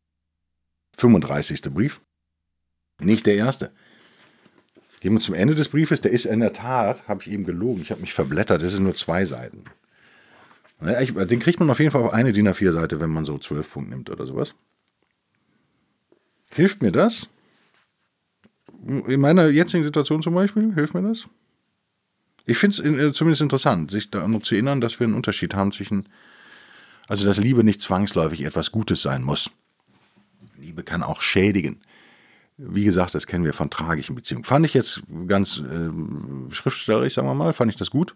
35. 0.98 1.62
Brief. 1.74 2.02
Nicht 3.00 3.26
der 3.26 3.36
erste. 3.36 3.72
Gehen 5.00 5.14
wir 5.14 5.22
zum 5.22 5.36
Ende 5.36 5.56
des 5.56 5.70
Briefes. 5.70 6.02
Der 6.02 6.12
ist 6.12 6.26
in 6.26 6.42
der 6.42 6.54
Tat, 6.54 7.08
habe 7.08 7.22
ich 7.22 7.32
eben 7.32 7.46
gelogen, 7.46 7.82
ich 7.82 7.92
habe 7.92 8.02
mich 8.02 8.14
verblättert, 8.14 8.62
das 8.62 8.74
sind 8.74 8.84
nur 8.84 8.96
zwei 8.96 9.26
Seiten. 9.26 9.64
Den 10.82 11.40
kriegt 11.40 11.60
man 11.60 11.70
auf 11.70 11.80
jeden 11.80 11.92
Fall 11.92 12.04
auf 12.04 12.14
eine 12.14 12.32
DIN 12.32 12.48
A4-Seite, 12.48 13.00
wenn 13.00 13.10
man 13.10 13.26
so 13.26 13.38
zwölf 13.38 13.72
Punkte 13.72 13.92
nimmt 13.92 14.10
oder 14.10 14.26
sowas. 14.26 14.56
Hilft 16.52 16.82
mir 16.82 16.92
das? 16.92 17.28
In 18.86 19.20
meiner 19.20 19.50
jetzigen 19.50 19.84
Situation 19.84 20.22
zum 20.22 20.34
Beispiel, 20.34 20.74
hilft 20.74 20.94
mir 20.94 21.02
das? 21.02 21.28
Ich 22.46 22.58
finde 22.58 22.82
es 22.82 22.98
äh, 22.98 23.14
zumindest 23.14 23.42
interessant, 23.42 23.92
sich 23.92 24.12
noch 24.12 24.42
zu 24.42 24.56
erinnern, 24.56 24.82
dass 24.82 25.00
wir 25.00 25.06
einen 25.06 25.16
Unterschied 25.16 25.54
haben 25.54 25.72
zwischen, 25.72 26.08
also 27.08 27.26
dass 27.26 27.38
Liebe 27.38 27.64
nicht 27.64 27.82
zwangsläufig 27.82 28.44
etwas 28.44 28.72
Gutes 28.72 29.02
sein 29.02 29.24
muss. 29.24 29.52
Liebe 30.58 30.84
kann 30.84 31.04
auch 31.04 31.22
schädigen. 31.22 31.82
Wie 32.58 32.84
gesagt, 32.84 33.16
das 33.16 33.28
kennen 33.28 33.46
wir 33.46 33.54
von 33.54 33.70
tragischen 33.70 34.16
Beziehungen. 34.16 34.44
Fand 34.44 34.66
ich 34.66 34.74
jetzt 34.74 35.04
ganz 35.28 35.60
äh, 35.60 36.54
schriftstellerisch, 36.54 37.14
sagen 37.14 37.28
wir 37.28 37.34
mal, 37.34 37.54
fand 37.54 37.72
ich 37.72 37.78
das 37.78 37.92
gut. 37.92 38.16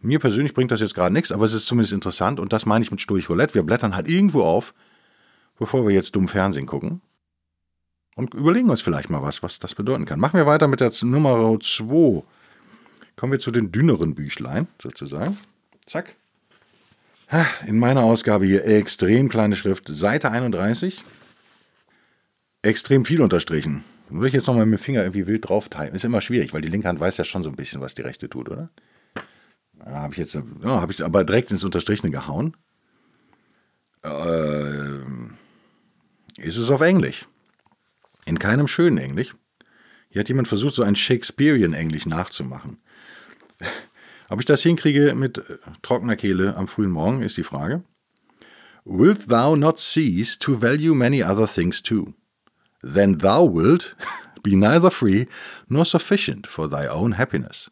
Mir 0.00 0.20
persönlich 0.20 0.54
bringt 0.54 0.70
das 0.70 0.80
jetzt 0.80 0.94
gerade 0.94 1.12
nichts, 1.12 1.32
aber 1.32 1.44
es 1.44 1.52
ist 1.52 1.66
zumindest 1.66 1.92
interessant 1.92 2.38
und 2.38 2.52
das 2.52 2.66
meine 2.66 2.84
ich 2.84 2.90
mit 2.90 3.00
Sturch 3.00 3.28
Roulette. 3.28 3.54
Wir 3.54 3.64
blättern 3.64 3.96
halt 3.96 4.08
irgendwo 4.08 4.42
auf, 4.42 4.74
bevor 5.58 5.86
wir 5.86 5.94
jetzt 5.94 6.14
dumm 6.14 6.28
Fernsehen 6.28 6.66
gucken 6.66 7.00
und 8.18 8.34
überlegen 8.34 8.68
uns 8.68 8.80
vielleicht 8.80 9.10
mal 9.10 9.22
was, 9.22 9.44
was 9.44 9.60
das 9.60 9.76
bedeuten 9.76 10.04
kann. 10.04 10.18
Machen 10.18 10.38
wir 10.38 10.46
weiter 10.46 10.66
mit 10.66 10.80
der 10.80 10.92
Nummer 11.02 11.56
2. 11.60 12.24
Kommen 13.14 13.32
wir 13.32 13.38
zu 13.38 13.52
den 13.52 13.70
dünneren 13.70 14.16
Büchlein 14.16 14.66
sozusagen. 14.82 15.38
Zack. 15.86 16.16
In 17.68 17.78
meiner 17.78 18.02
Ausgabe 18.02 18.44
hier 18.44 18.64
extrem 18.64 19.28
kleine 19.28 19.54
Schrift, 19.54 19.86
Seite 19.86 20.32
31 20.32 21.00
extrem 22.62 23.04
viel 23.04 23.20
unterstrichen. 23.20 23.84
Würde 24.08 24.26
ich 24.26 24.34
jetzt 24.34 24.48
nochmal 24.48 24.66
mit 24.66 24.80
dem 24.80 24.82
Finger 24.82 25.02
irgendwie 25.02 25.28
wild 25.28 25.48
drauf 25.48 25.68
teilen. 25.68 25.94
Ist 25.94 26.04
immer 26.04 26.20
schwierig, 26.20 26.52
weil 26.52 26.60
die 26.60 26.70
linke 26.70 26.88
Hand 26.88 26.98
weiß 26.98 27.18
ja 27.18 27.24
schon 27.24 27.44
so 27.44 27.50
ein 27.50 27.56
bisschen, 27.56 27.80
was 27.80 27.94
die 27.94 28.02
rechte 28.02 28.28
tut, 28.28 28.48
oder? 28.48 28.68
Habe 29.84 30.12
ich 30.14 30.18
jetzt, 30.18 30.34
ja, 30.34 30.80
habe 30.80 30.90
ich 30.90 31.04
aber 31.04 31.22
direkt 31.22 31.52
ins 31.52 31.62
Unterstrichene 31.62 32.10
gehauen. 32.10 32.56
Äh, 34.02 35.04
ist 36.42 36.56
es 36.56 36.68
auf 36.68 36.80
Englisch. 36.80 37.28
In 38.28 38.38
keinem 38.38 38.68
schönen 38.68 38.98
Englisch. 38.98 39.34
Hier 40.10 40.20
hat 40.20 40.28
jemand 40.28 40.48
versucht, 40.48 40.74
so 40.74 40.82
ein 40.82 40.96
Shakespearean-Englisch 40.96 42.04
nachzumachen. 42.04 42.78
Ob 44.28 44.38
ich 44.38 44.44
das 44.44 44.62
hinkriege 44.62 45.14
mit 45.14 45.38
äh, 45.38 45.56
trockener 45.80 46.16
Kehle 46.16 46.54
am 46.54 46.68
frühen 46.68 46.90
Morgen, 46.90 47.22
ist 47.22 47.38
die 47.38 47.42
Frage. 47.42 47.82
Wilt 48.84 49.30
thou 49.30 49.56
not 49.56 49.78
cease 49.78 50.38
to 50.38 50.60
value 50.60 50.94
many 50.94 51.24
other 51.24 51.46
things 51.46 51.82
too? 51.82 52.12
then 52.82 53.18
thou 53.18 53.44
wilt 53.44 53.96
be 54.42 54.54
neither 54.54 54.90
free 54.90 55.26
nor 55.68 55.86
sufficient 55.86 56.46
for 56.46 56.68
thy 56.68 56.86
own 56.86 57.12
happiness, 57.12 57.70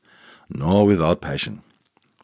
nor 0.48 0.86
without 0.86 1.20
passion. 1.20 1.62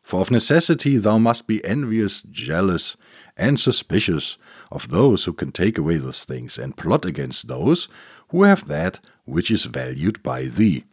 For 0.03 0.21
of 0.23 0.31
necessity 0.31 0.97
thou 0.97 1.19
must 1.19 1.47
be 1.47 1.63
envious, 1.65 2.23
jealous, 2.23 2.97
and 3.37 3.61
suspicious 3.61 4.39
of 4.73 4.89
those 4.89 5.25
who 5.25 5.33
can 5.33 5.53
take 5.53 5.79
away 5.79 5.99
those 5.99 6.25
things, 6.25 6.59
and 6.59 6.77
plot 6.77 7.05
against 7.05 7.47
those 7.47 7.89
who 8.31 8.43
have 8.43 8.67
that 8.67 8.99
which 9.25 9.51
is 9.51 9.67
valued 9.67 10.23
by 10.23 10.45
thee. 10.45 10.85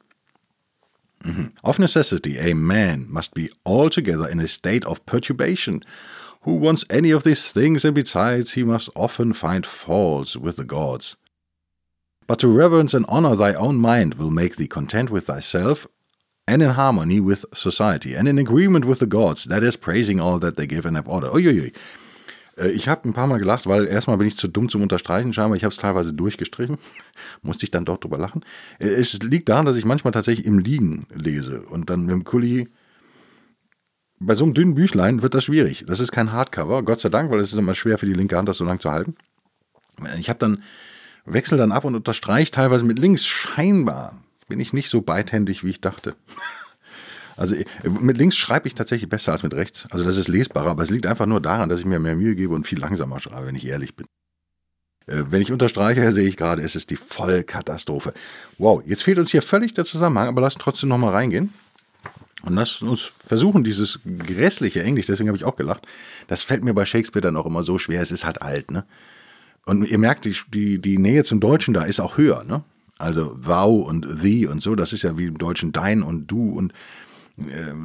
Mhm. 1.23 1.51
Of 1.63 1.79
necessity, 1.79 2.37
a 2.37 2.53
man 2.53 3.07
must 3.09 3.33
be 3.33 3.49
altogether 3.65 4.27
in 4.27 4.39
a 4.39 4.47
state 4.47 4.85
of 4.85 5.05
perturbation, 5.05 5.81
who 6.43 6.53
wants 6.53 6.85
any 6.89 7.11
of 7.11 7.23
these 7.23 7.51
things, 7.51 7.83
and 7.83 7.93
besides, 7.93 8.53
he 8.53 8.63
must 8.63 8.89
often 8.95 9.33
find 9.33 9.65
faults 9.65 10.35
with 10.37 10.55
the 10.55 10.63
gods. 10.63 11.17
But 12.27 12.39
to 12.39 12.47
reverence 12.47 12.93
and 12.93 13.05
honor 13.09 13.35
thy 13.35 13.53
own 13.53 13.75
mind 13.75 14.13
will 14.13 14.31
make 14.31 14.55
thee 14.55 14.67
content 14.67 15.09
with 15.09 15.25
thyself, 15.25 15.87
and 16.47 16.61
in 16.61 16.71
harmony 16.71 17.19
with 17.19 17.45
society, 17.53 18.15
and 18.15 18.27
in 18.27 18.37
agreement 18.37 18.85
with 18.85 18.99
the 18.99 19.05
gods, 19.05 19.43
that 19.45 19.63
is, 19.63 19.75
praising 19.75 20.19
all 20.19 20.39
that 20.39 20.55
they 20.55 20.67
give 20.67 20.85
and 20.85 20.95
have 20.95 21.07
ordered. 21.07 21.31
order. 21.31 21.41
Uiuiui. 21.41 21.71
Äh, 21.71 21.73
ich 22.67 22.87
habe 22.87 23.07
ein 23.07 23.13
paar 23.13 23.27
Mal 23.27 23.39
gelacht, 23.39 23.67
weil 23.67 23.85
erstmal 23.85 24.17
bin 24.17 24.27
ich 24.27 24.37
zu 24.37 24.47
dumm 24.47 24.69
zum 24.69 24.81
Unterstreichen 24.81 25.33
scheinbar. 25.33 25.57
Ich 25.57 25.63
habe 25.63 25.73
es 25.73 25.79
teilweise 25.79 26.13
durchgestrichen. 26.13 26.77
Musste 27.41 27.63
ich 27.63 27.71
dann 27.71 27.85
doch 27.85 27.97
drüber 27.97 28.17
lachen. 28.17 28.43
Äh, 28.79 28.87
es 28.87 29.21
liegt 29.21 29.49
daran, 29.49 29.65
dass 29.65 29.77
ich 29.77 29.85
manchmal 29.85 30.11
tatsächlich 30.11 30.45
im 30.45 30.59
Liegen 30.59 31.07
lese 31.13 31.61
und 31.61 31.89
dann 31.89 32.05
mit 32.05 32.13
dem 32.13 32.23
Kuli. 32.23 32.69
Bei 34.19 34.35
so 34.35 34.43
einem 34.43 34.53
dünnen 34.53 34.75
Büchlein 34.75 35.21
wird 35.21 35.33
das 35.33 35.45
schwierig. 35.45 35.85
Das 35.87 36.01
ist 36.01 36.11
kein 36.11 36.33
Hardcover, 36.33 36.83
Gott 36.83 36.99
sei 36.99 37.09
Dank, 37.09 37.31
weil 37.31 37.39
es 37.39 37.53
ist 37.53 37.57
immer 37.57 37.75
schwer 37.75 37.97
für 37.97 38.05
die 38.05 38.13
linke 38.13 38.35
Hand, 38.35 38.49
das 38.49 38.57
so 38.57 38.65
lang 38.65 38.79
zu 38.79 38.91
halten. 38.91 39.15
Ich 40.17 40.29
habe 40.29 40.39
dann, 40.39 40.63
wechsel 41.25 41.57
dann 41.57 41.71
ab 41.71 41.85
und 41.85 41.95
unterstreiche 41.95 42.51
teilweise 42.51 42.83
mit 42.83 42.99
links. 42.99 43.25
Scheinbar 43.25 44.17
bin 44.49 44.59
ich 44.59 44.73
nicht 44.73 44.89
so 44.89 45.01
beidhändig, 45.01 45.63
wie 45.63 45.69
ich 45.69 45.81
dachte. 45.81 46.15
Also 47.39 47.55
äh, 47.55 47.65
mit 48.01 48.17
links 48.17 48.35
schreibe 48.35 48.67
ich 48.67 48.75
tatsächlich 48.75 49.09
besser 49.09 49.31
als 49.31 49.43
mit 49.43 49.53
rechts. 49.53 49.87
Also 49.89 50.03
das 50.03 50.17
ist 50.17 50.27
lesbarer, 50.27 50.71
aber 50.71 50.83
es 50.83 50.89
liegt 50.89 51.05
einfach 51.05 51.25
nur 51.25 51.41
daran, 51.41 51.69
dass 51.69 51.79
ich 51.79 51.85
mir 51.85 51.99
mehr 51.99 52.15
Mühe 52.15 52.35
gebe 52.35 52.53
und 52.53 52.67
viel 52.67 52.79
langsamer 52.79 53.19
schreibe, 53.19 53.47
wenn 53.47 53.55
ich 53.55 53.65
ehrlich 53.65 53.95
bin. 53.95 54.07
Äh, 55.07 55.23
wenn 55.29 55.41
ich 55.41 55.51
unterstreiche, 55.51 56.11
sehe 56.11 56.27
ich 56.27 56.35
gerade, 56.35 56.61
es 56.61 56.75
ist 56.75 56.89
die 56.89 56.97
Vollkatastrophe. 56.97 58.13
Wow, 58.57 58.83
jetzt 58.85 59.03
fehlt 59.03 59.19
uns 59.19 59.31
hier 59.31 59.41
völlig 59.41 59.73
der 59.73 59.85
Zusammenhang, 59.85 60.27
aber 60.27 60.41
lass 60.41 60.55
trotzdem 60.55 60.89
nochmal 60.89 61.13
reingehen. 61.13 61.53
Und 62.43 62.55
lass 62.55 62.81
uns 62.81 63.13
versuchen, 63.25 63.63
dieses 63.63 63.99
grässliche 64.17 64.83
Englisch, 64.83 65.07
deswegen 65.07 65.27
habe 65.27 65.37
ich 65.37 65.43
auch 65.43 65.57
gelacht, 65.57 65.85
das 66.27 66.41
fällt 66.41 66.63
mir 66.63 66.73
bei 66.73 66.85
Shakespeare 66.85 67.21
dann 67.21 67.35
auch 67.35 67.45
immer 67.45 67.63
so 67.63 67.77
schwer, 67.77 68.01
es 68.01 68.11
ist 68.11 68.25
halt 68.25 68.41
alt, 68.41 68.71
ne? 68.71 68.85
Und 69.65 69.85
ihr 69.85 69.97
merkt, 69.97 70.23
die, 70.23 70.35
die, 70.47 70.79
die 70.79 70.97
Nähe 70.97 71.25
zum 71.25 71.41
Deutschen 71.41 71.73
da 71.73 71.83
ist 71.83 71.99
auch 71.99 72.17
höher, 72.17 72.45
ne? 72.45 72.63
Also 72.97 73.35
thou 73.35 73.75
und 73.75 74.21
thee 74.21 74.47
und 74.47 74.61
so, 74.61 74.75
das 74.75 74.93
ist 74.93 75.03
ja 75.03 75.17
wie 75.17 75.25
im 75.25 75.37
Deutschen 75.37 75.73
dein 75.73 76.01
und 76.01 76.27
du 76.27 76.51
und 76.51 76.73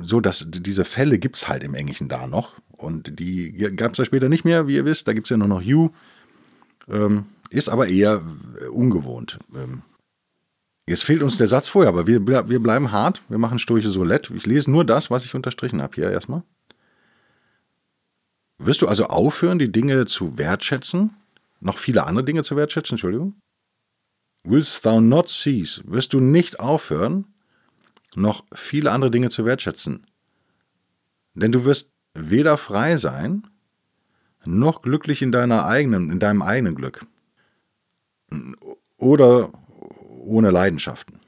so, 0.03 0.21
dass 0.21 0.47
diese 0.49 0.85
Fälle 0.85 1.19
gibt 1.19 1.37
es 1.37 1.49
halt 1.49 1.63
im 1.63 1.75
Englischen 1.75 2.09
da 2.09 2.27
noch. 2.27 2.57
Und 2.71 3.19
die 3.19 3.53
gab 3.53 3.93
es 3.93 3.99
ja 3.99 4.05
später 4.05 4.29
nicht 4.29 4.45
mehr, 4.45 4.67
wie 4.67 4.77
ihr 4.77 4.85
wisst. 4.85 5.09
Da 5.09 5.13
gibt 5.13 5.27
es 5.27 5.31
ja 5.31 5.37
nur 5.37 5.49
noch 5.49 5.63
you. 5.63 5.91
Ähm, 6.89 7.27
ist 7.51 7.69
aber 7.69 7.87
eher 7.87 8.23
äh, 8.61 8.67
ungewohnt. 8.67 9.39
Ähm, 9.55 9.83
jetzt 10.87 11.05
fehlt 11.05 11.23
uns 11.23 11.39
der 11.39 11.47
Satz 11.47 11.69
vorher, 11.69 11.89
aber 11.89 12.07
wir, 12.07 12.27
wir 12.27 12.61
bleiben 12.61 12.93
hart. 12.93 13.23
Wir 13.29 13.39
machen 13.39 13.59
Sturche 13.59 13.91
Solett. 13.91 14.31
Ich 14.31 14.47
lese 14.47 14.71
nur 14.71 14.85
das, 14.85 15.11
was 15.11 15.25
ich 15.25 15.35
unterstrichen 15.35 15.81
habe 15.81 15.95
hier 15.95 16.11
erstmal. 16.11 16.43
Wirst 18.59 18.83
du 18.83 18.89
also 18.89 19.07
aufhören, 19.07 19.59
die 19.59 19.73
Dinge 19.73 20.07
zu 20.07 20.39
wertschätzen? 20.39 21.15
Noch 21.61 21.79
viele 21.79 22.07
andere 22.07 22.25
Dinge 22.25 22.45
zu 22.45 22.57
wertschätzen, 22.57 22.95
Entschuldigung? 22.95 23.35
Willst 24.45 24.83
thou 24.85 25.01
not 25.01 25.29
cease? 25.29 25.83
Wirst 25.87 26.13
du 26.13 26.21
nicht 26.21 26.61
aufhören, 26.61 27.34
noch 28.17 28.45
viele 28.55 28.93
andere 28.93 29.11
Dinge 29.11 29.31
zu 29.31 29.45
wertschätzen. 29.45 30.07
Denn 31.35 31.53
du 31.53 31.65
wirst 31.65 31.91
weder 32.15 32.57
frei 32.57 32.97
sein, 32.97 33.47
noch 34.45 34.83
glücklich 34.83 35.23
in 35.23 35.33
deiner 35.33 35.67
eigenen, 35.67 36.11
in 36.11 36.19
deinem 36.19 36.43
eigenen 36.43 36.75
Glück. 36.75 37.07
Oder 38.97 39.53
ohne 40.25 40.51
Leidenschaften. 40.51 41.21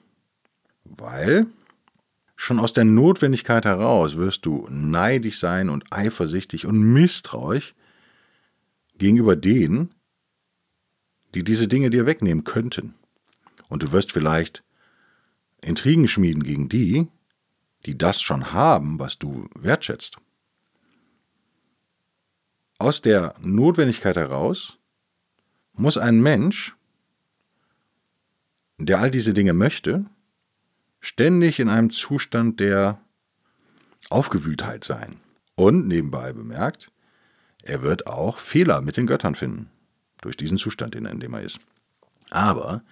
Weil 0.84 1.46
schon 2.36 2.60
aus 2.60 2.72
der 2.72 2.84
Notwendigkeit 2.84 3.64
heraus 3.64 4.16
wirst 4.16 4.46
du 4.46 4.66
neidisch 4.70 5.38
sein 5.38 5.70
und 5.70 5.84
eifersüchtig 5.90 6.66
und 6.66 6.78
misstrauisch 6.78 7.74
gegenüber 8.98 9.36
denen, 9.36 9.94
die 11.34 11.44
diese 11.44 11.68
Dinge 11.68 11.90
dir 11.90 12.06
wegnehmen 12.06 12.44
könnten. 12.44 12.94
Und 13.68 13.82
du 13.82 13.92
wirst 13.92 14.12
vielleicht 14.12 14.62
Intrigen 15.66 16.06
schmieden 16.06 16.44
gegen 16.44 16.68
die, 16.68 17.08
die 17.86 17.98
das 17.98 18.22
schon 18.22 18.52
haben, 18.52 18.98
was 19.00 19.18
du 19.18 19.48
wertschätzt. 19.58 20.16
Aus 22.78 23.02
der 23.02 23.34
Notwendigkeit 23.40 24.16
heraus 24.16 24.78
muss 25.72 25.98
ein 25.98 26.22
Mensch, 26.22 26.76
der 28.78 29.00
all 29.00 29.10
diese 29.10 29.34
Dinge 29.34 29.54
möchte, 29.54 30.04
ständig 31.00 31.58
in 31.58 31.68
einem 31.68 31.90
Zustand 31.90 32.60
der 32.60 33.00
Aufgewühltheit 34.08 34.84
sein. 34.84 35.20
Und 35.56 35.88
nebenbei 35.88 36.32
bemerkt, 36.32 36.92
er 37.62 37.82
wird 37.82 38.06
auch 38.06 38.38
Fehler 38.38 38.82
mit 38.82 38.96
den 38.96 39.06
Göttern 39.06 39.34
finden, 39.34 39.70
durch 40.20 40.36
diesen 40.36 40.58
Zustand, 40.58 40.94
in 40.94 41.18
dem 41.18 41.34
er 41.34 41.42
ist. 41.42 41.58
Aber 42.30 42.84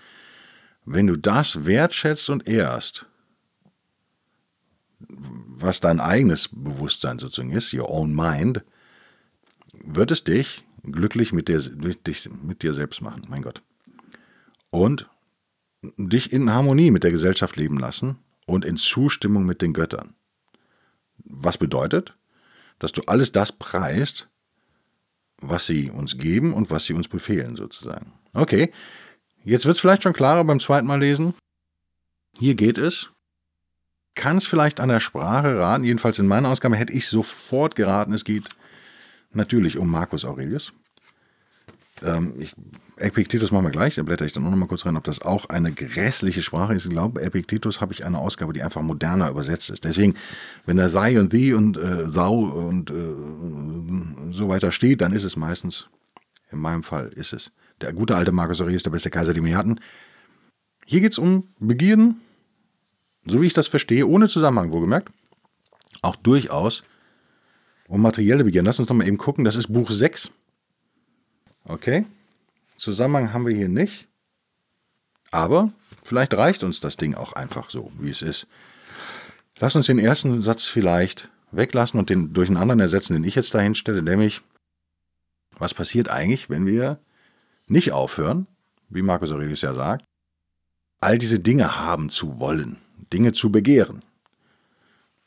wenn 0.84 1.06
du 1.06 1.16
das 1.16 1.64
wertschätzt 1.64 2.28
und 2.30 2.46
ehrst, 2.46 3.06
was 4.98 5.80
dein 5.80 6.00
eigenes 6.00 6.48
Bewusstsein 6.50 7.18
sozusagen 7.18 7.52
ist, 7.52 7.72
your 7.74 7.90
own 7.90 8.14
mind, 8.14 8.62
wird 9.72 10.10
es 10.10 10.24
dich 10.24 10.64
glücklich 10.82 11.32
mit 11.32 11.48
dir, 11.48 11.60
dich, 11.60 12.28
mit 12.42 12.62
dir 12.62 12.72
selbst 12.72 13.00
machen, 13.00 13.22
mein 13.28 13.42
Gott. 13.42 13.62
Und 14.70 15.08
dich 15.96 16.32
in 16.32 16.50
Harmonie 16.50 16.90
mit 16.90 17.04
der 17.04 17.10
Gesellschaft 17.10 17.56
leben 17.56 17.78
lassen 17.78 18.16
und 18.46 18.64
in 18.64 18.76
Zustimmung 18.76 19.44
mit 19.44 19.62
den 19.62 19.72
Göttern. 19.72 20.14
Was 21.18 21.58
bedeutet, 21.58 22.16
dass 22.78 22.92
du 22.92 23.02
alles 23.02 23.32
das 23.32 23.52
preist, 23.52 24.28
was 25.38 25.66
sie 25.66 25.90
uns 25.90 26.18
geben 26.18 26.52
und 26.52 26.70
was 26.70 26.86
sie 26.86 26.94
uns 26.94 27.08
befehlen, 27.08 27.56
sozusagen. 27.56 28.12
Okay, 28.32 28.72
Jetzt 29.44 29.66
wird 29.66 29.76
es 29.76 29.80
vielleicht 29.80 30.02
schon 30.02 30.14
klarer 30.14 30.42
beim 30.44 30.58
zweiten 30.58 30.86
Mal 30.86 31.00
lesen. 31.00 31.34
Hier 32.38 32.54
geht 32.54 32.78
es. 32.78 33.10
Kann 34.14 34.38
es 34.38 34.46
vielleicht 34.46 34.80
an 34.80 34.88
der 34.88 35.00
Sprache 35.00 35.58
raten, 35.58 35.84
jedenfalls 35.84 36.18
in 36.18 36.26
meiner 36.26 36.48
Ausgabe 36.48 36.76
hätte 36.76 36.92
ich 36.92 37.08
sofort 37.08 37.74
geraten, 37.74 38.14
es 38.14 38.24
geht 38.24 38.48
natürlich 39.32 39.76
um 39.76 39.90
Marcus 39.90 40.24
Aurelius. 40.24 40.72
Ähm, 42.00 42.34
ich, 42.38 42.54
Epictetus 42.96 43.50
machen 43.50 43.64
wir 43.64 43.70
gleich, 43.72 43.96
da 43.96 44.04
blätter 44.04 44.24
ich 44.24 44.32
dann 44.32 44.46
auch 44.46 44.50
noch 44.50 44.56
mal 44.56 44.68
kurz 44.68 44.86
rein, 44.86 44.96
ob 44.96 45.02
das 45.02 45.20
auch 45.20 45.46
eine 45.46 45.72
grässliche 45.72 46.42
Sprache 46.42 46.74
ist. 46.74 46.84
Ich 46.84 46.92
glaube, 46.92 47.22
Epictetus 47.22 47.80
habe 47.80 47.92
ich 47.92 48.04
eine 48.04 48.18
Ausgabe, 48.18 48.52
die 48.52 48.62
einfach 48.62 48.82
moderner 48.82 49.30
übersetzt 49.30 49.70
ist. 49.70 49.82
Deswegen, 49.82 50.14
wenn 50.64 50.76
da 50.76 50.88
sei 50.88 51.18
und 51.18 51.30
thee 51.30 51.54
und 51.54 51.76
äh, 51.76 52.08
thou 52.08 52.38
und 52.38 52.90
äh, 52.92 54.32
so 54.32 54.48
weiter 54.48 54.70
steht, 54.70 55.00
dann 55.00 55.12
ist 55.12 55.24
es 55.24 55.36
meistens, 55.36 55.88
in 56.52 56.60
meinem 56.60 56.84
Fall 56.84 57.08
ist 57.08 57.32
es 57.32 57.50
der 57.80 57.92
gute 57.92 58.16
alte 58.16 58.32
Marcus 58.32 58.60
Aurelius, 58.60 58.82
der 58.82 58.90
beste 58.90 59.10
Kaiser, 59.10 59.34
den 59.34 59.44
wir 59.44 59.56
hatten. 59.56 59.80
Hier 60.86 61.00
geht 61.00 61.12
es 61.12 61.18
um 61.18 61.48
Begierden, 61.58 62.20
so 63.24 63.40
wie 63.40 63.46
ich 63.46 63.54
das 63.54 63.68
verstehe, 63.68 64.06
ohne 64.06 64.28
Zusammenhang, 64.28 64.70
wohlgemerkt. 64.70 65.10
Auch 66.02 66.16
durchaus 66.16 66.82
um 67.88 68.02
materielle 68.02 68.44
Begierden. 68.44 68.66
Lass 68.66 68.78
uns 68.78 68.88
noch 68.88 68.96
mal 68.96 69.06
eben 69.06 69.18
gucken. 69.18 69.44
Das 69.44 69.56
ist 69.56 69.72
Buch 69.72 69.90
6. 69.90 70.30
Okay. 71.64 72.04
Zusammenhang 72.76 73.32
haben 73.32 73.46
wir 73.46 73.54
hier 73.54 73.68
nicht. 73.68 74.08
Aber 75.30 75.72
vielleicht 76.02 76.34
reicht 76.34 76.62
uns 76.62 76.80
das 76.80 76.96
Ding 76.96 77.14
auch 77.14 77.32
einfach 77.32 77.70
so, 77.70 77.90
wie 77.98 78.10
es 78.10 78.22
ist. 78.22 78.46
Lass 79.58 79.76
uns 79.76 79.86
den 79.86 79.98
ersten 79.98 80.42
Satz 80.42 80.64
vielleicht 80.64 81.28
weglassen 81.50 81.98
und 81.98 82.10
den 82.10 82.32
durch 82.32 82.48
einen 82.48 82.58
anderen 82.58 82.80
ersetzen, 82.80 83.14
den 83.14 83.24
ich 83.24 83.36
jetzt 83.36 83.54
dahin 83.54 83.74
stelle, 83.74 84.02
nämlich, 84.02 84.42
was 85.58 85.74
passiert 85.74 86.08
eigentlich, 86.08 86.50
wenn 86.50 86.66
wir 86.66 86.98
nicht 87.68 87.92
aufhören, 87.92 88.46
wie 88.88 89.02
Marcus 89.02 89.32
Aurelius 89.32 89.62
ja 89.62 89.74
sagt, 89.74 90.04
all 91.00 91.18
diese 91.18 91.38
Dinge 91.38 91.78
haben 91.78 92.08
zu 92.10 92.38
wollen, 92.38 92.78
Dinge 93.12 93.32
zu 93.32 93.50
begehren. 93.50 94.02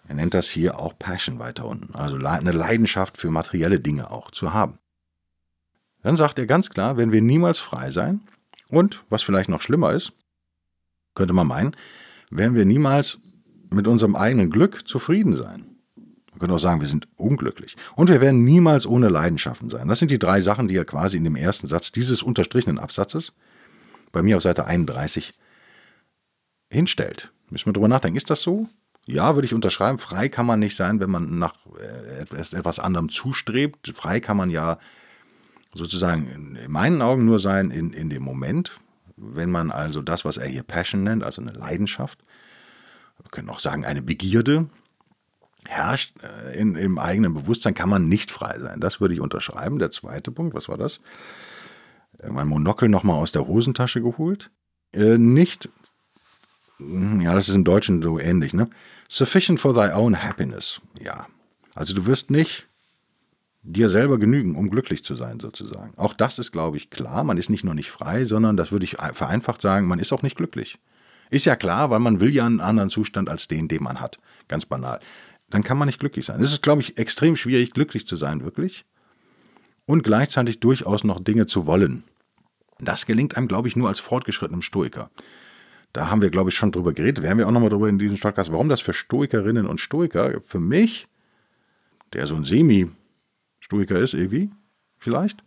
Er 0.07 0.15
nennt 0.15 0.33
das 0.33 0.47
hier 0.47 0.79
auch 0.79 0.97
Passion 0.97 1.39
weiter 1.39 1.65
unten, 1.65 1.93
also 1.95 2.17
eine 2.17 2.51
Leidenschaft 2.51 3.17
für 3.17 3.29
materielle 3.29 3.79
Dinge 3.79 4.09
auch 4.09 4.31
zu 4.31 4.53
haben. 4.53 4.79
Dann 6.01 6.17
sagt 6.17 6.39
er 6.39 6.45
ganz 6.45 6.69
klar, 6.69 6.97
wenn 6.97 7.11
wir 7.11 7.21
niemals 7.21 7.59
frei 7.59 7.91
sein 7.91 8.21
und, 8.69 9.03
was 9.09 9.23
vielleicht 9.23 9.49
noch 9.49 9.61
schlimmer 9.61 9.91
ist, 9.91 10.13
könnte 11.15 11.33
man 11.33 11.47
meinen, 11.47 11.75
werden 12.29 12.55
wir 12.55 12.65
niemals 12.65 13.19
mit 13.69 13.87
unserem 13.87 14.15
eigenen 14.15 14.49
Glück 14.49 14.87
zufrieden 14.87 15.35
sein. 15.35 15.76
Man 16.37 16.41
könnte 16.41 16.55
auch 16.55 16.59
sagen, 16.59 16.81
wir 16.81 16.87
sind 16.87 17.07
unglücklich. 17.15 17.75
Und 17.95 18.11
wir 18.11 18.21
werden 18.21 18.43
niemals 18.43 18.85
ohne 18.85 19.09
Leidenschaften 19.09 19.71
sein. 19.71 19.87
Das 19.87 19.97
sind 19.97 20.11
die 20.11 20.19
drei 20.19 20.39
Sachen, 20.39 20.67
die 20.67 20.75
er 20.75 20.85
quasi 20.85 21.17
in 21.17 21.23
dem 21.23 21.35
ersten 21.35 21.65
Satz 21.67 21.91
dieses 21.91 22.21
unterstrichenen 22.21 22.77
Absatzes, 22.77 23.33
bei 24.11 24.21
mir 24.21 24.37
auf 24.37 24.43
Seite 24.43 24.65
31, 24.65 25.33
hinstellt. 26.69 27.31
Müssen 27.49 27.65
wir 27.65 27.73
drüber 27.73 27.87
nachdenken. 27.87 28.17
Ist 28.17 28.29
das 28.29 28.43
so? 28.43 28.69
Ja, 29.07 29.33
würde 29.33 29.47
ich 29.47 29.55
unterschreiben. 29.55 29.97
Frei 29.97 30.29
kann 30.29 30.45
man 30.45 30.59
nicht 30.59 30.75
sein, 30.75 30.99
wenn 30.99 31.09
man 31.09 31.39
nach 31.39 31.55
äh, 31.79 32.21
etwas 32.21 32.77
anderem 32.77 33.09
zustrebt. 33.09 33.91
Frei 33.95 34.19
kann 34.19 34.37
man 34.37 34.51
ja 34.51 34.77
sozusagen 35.73 36.27
in 36.27 36.71
meinen 36.71 37.01
Augen 37.01 37.25
nur 37.25 37.39
sein 37.39 37.71
in, 37.71 37.93
in 37.93 38.11
dem 38.11 38.21
Moment, 38.21 38.79
wenn 39.15 39.49
man 39.49 39.71
also 39.71 40.03
das, 40.03 40.23
was 40.23 40.37
er 40.37 40.47
hier 40.47 40.61
Passion 40.61 41.03
nennt, 41.03 41.23
also 41.23 41.41
eine 41.41 41.51
Leidenschaft, 41.51 42.19
wir 43.19 43.31
können 43.31 43.49
auch 43.49 43.59
sagen 43.59 43.85
eine 43.85 44.03
Begierde, 44.03 44.69
herrscht 45.67 46.15
äh, 46.23 46.57
in, 46.57 46.75
im 46.75 46.97
eigenen 46.97 47.33
Bewusstsein, 47.33 47.73
kann 47.73 47.89
man 47.89 48.07
nicht 48.07 48.31
frei 48.31 48.57
sein. 48.59 48.79
Das 48.79 48.99
würde 49.01 49.13
ich 49.13 49.21
unterschreiben. 49.21 49.79
Der 49.79 49.91
zweite 49.91 50.31
Punkt, 50.31 50.55
was 50.55 50.69
war 50.69 50.77
das? 50.77 50.99
Äh, 52.19 52.29
mein 52.29 52.47
Monokel 52.47 52.89
nochmal 52.89 53.17
aus 53.17 53.31
der 53.31 53.47
Hosentasche 53.47 54.01
geholt. 54.01 54.51
Äh, 54.93 55.17
nicht, 55.17 55.69
hm, 56.77 57.21
ja, 57.21 57.33
das 57.33 57.49
ist 57.49 57.55
im 57.55 57.63
Deutschen 57.63 58.01
so 58.01 58.19
ähnlich, 58.19 58.53
ne? 58.53 58.69
Sufficient 59.09 59.59
for 59.59 59.73
thy 59.73 59.93
own 59.93 60.21
happiness. 60.21 60.81
Ja. 60.99 61.27
Also 61.75 61.93
du 61.93 62.05
wirst 62.05 62.31
nicht 62.31 62.67
dir 63.61 63.89
selber 63.89 64.17
genügen, 64.17 64.55
um 64.55 64.69
glücklich 64.69 65.03
zu 65.03 65.13
sein, 65.13 65.39
sozusagen. 65.39 65.93
Auch 65.97 66.13
das 66.13 66.39
ist, 66.39 66.51
glaube 66.51 66.77
ich, 66.77 66.89
klar. 66.89 67.23
Man 67.23 67.37
ist 67.37 67.49
nicht 67.49 67.63
nur 67.63 67.73
nicht 67.73 67.91
frei, 67.91 68.25
sondern, 68.25 68.57
das 68.57 68.71
würde 68.71 68.85
ich 68.85 68.97
vereinfacht 69.13 69.61
sagen, 69.61 69.87
man 69.87 69.99
ist 69.99 70.13
auch 70.13 70.23
nicht 70.23 70.37
glücklich. 70.37 70.79
Ist 71.29 71.45
ja 71.45 71.55
klar, 71.55 71.89
weil 71.89 71.99
man 71.99 72.19
will 72.19 72.33
ja 72.33 72.45
einen 72.45 72.61
anderen 72.61 72.89
Zustand 72.89 73.29
als 73.29 73.47
den, 73.47 73.67
den 73.67 73.83
man 73.83 73.99
hat. 73.99 74.19
Ganz 74.47 74.65
banal. 74.65 74.99
Dann 75.49 75.63
kann 75.63 75.77
man 75.77 75.87
nicht 75.87 75.99
glücklich 75.99 76.25
sein. 76.25 76.41
Es 76.41 76.51
ist, 76.51 76.61
glaube 76.61 76.81
ich, 76.81 76.97
extrem 76.97 77.35
schwierig, 77.35 77.71
glücklich 77.71 78.05
zu 78.05 78.15
sein, 78.15 78.43
wirklich. 78.43 78.85
Und 79.85 80.03
gleichzeitig 80.03 80.59
durchaus 80.59 81.03
noch 81.03 81.19
Dinge 81.19 81.45
zu 81.45 81.65
wollen. 81.65 82.03
Das 82.79 83.05
gelingt 83.05 83.37
einem, 83.37 83.47
glaube 83.47 83.67
ich, 83.67 83.75
nur 83.75 83.87
als 83.87 83.99
fortgeschrittenem 83.99 84.61
Stoiker. 84.61 85.09
Da 85.93 86.09
haben 86.09 86.21
wir, 86.21 86.29
glaube 86.29 86.49
ich, 86.49 86.55
schon 86.55 86.71
drüber 86.71 86.93
geredet. 86.93 87.23
Werden 87.23 87.37
wir 87.37 87.47
auch 87.47 87.51
nochmal 87.51 87.69
drüber 87.69 87.87
in 87.87 87.97
diesem 87.97 88.19
Podcast, 88.19 88.51
warum 88.51 88.69
das 88.69 88.81
für 88.81 88.93
Stoikerinnen 88.93 89.65
und 89.65 89.79
Stoiker, 89.79 90.41
für 90.41 90.59
mich, 90.59 91.07
der 92.13 92.27
so 92.27 92.35
ein 92.35 92.43
Semi-Stoiker 92.43 93.97
ist, 93.99 94.13
irgendwie, 94.13 94.51
vielleicht, 94.97 95.43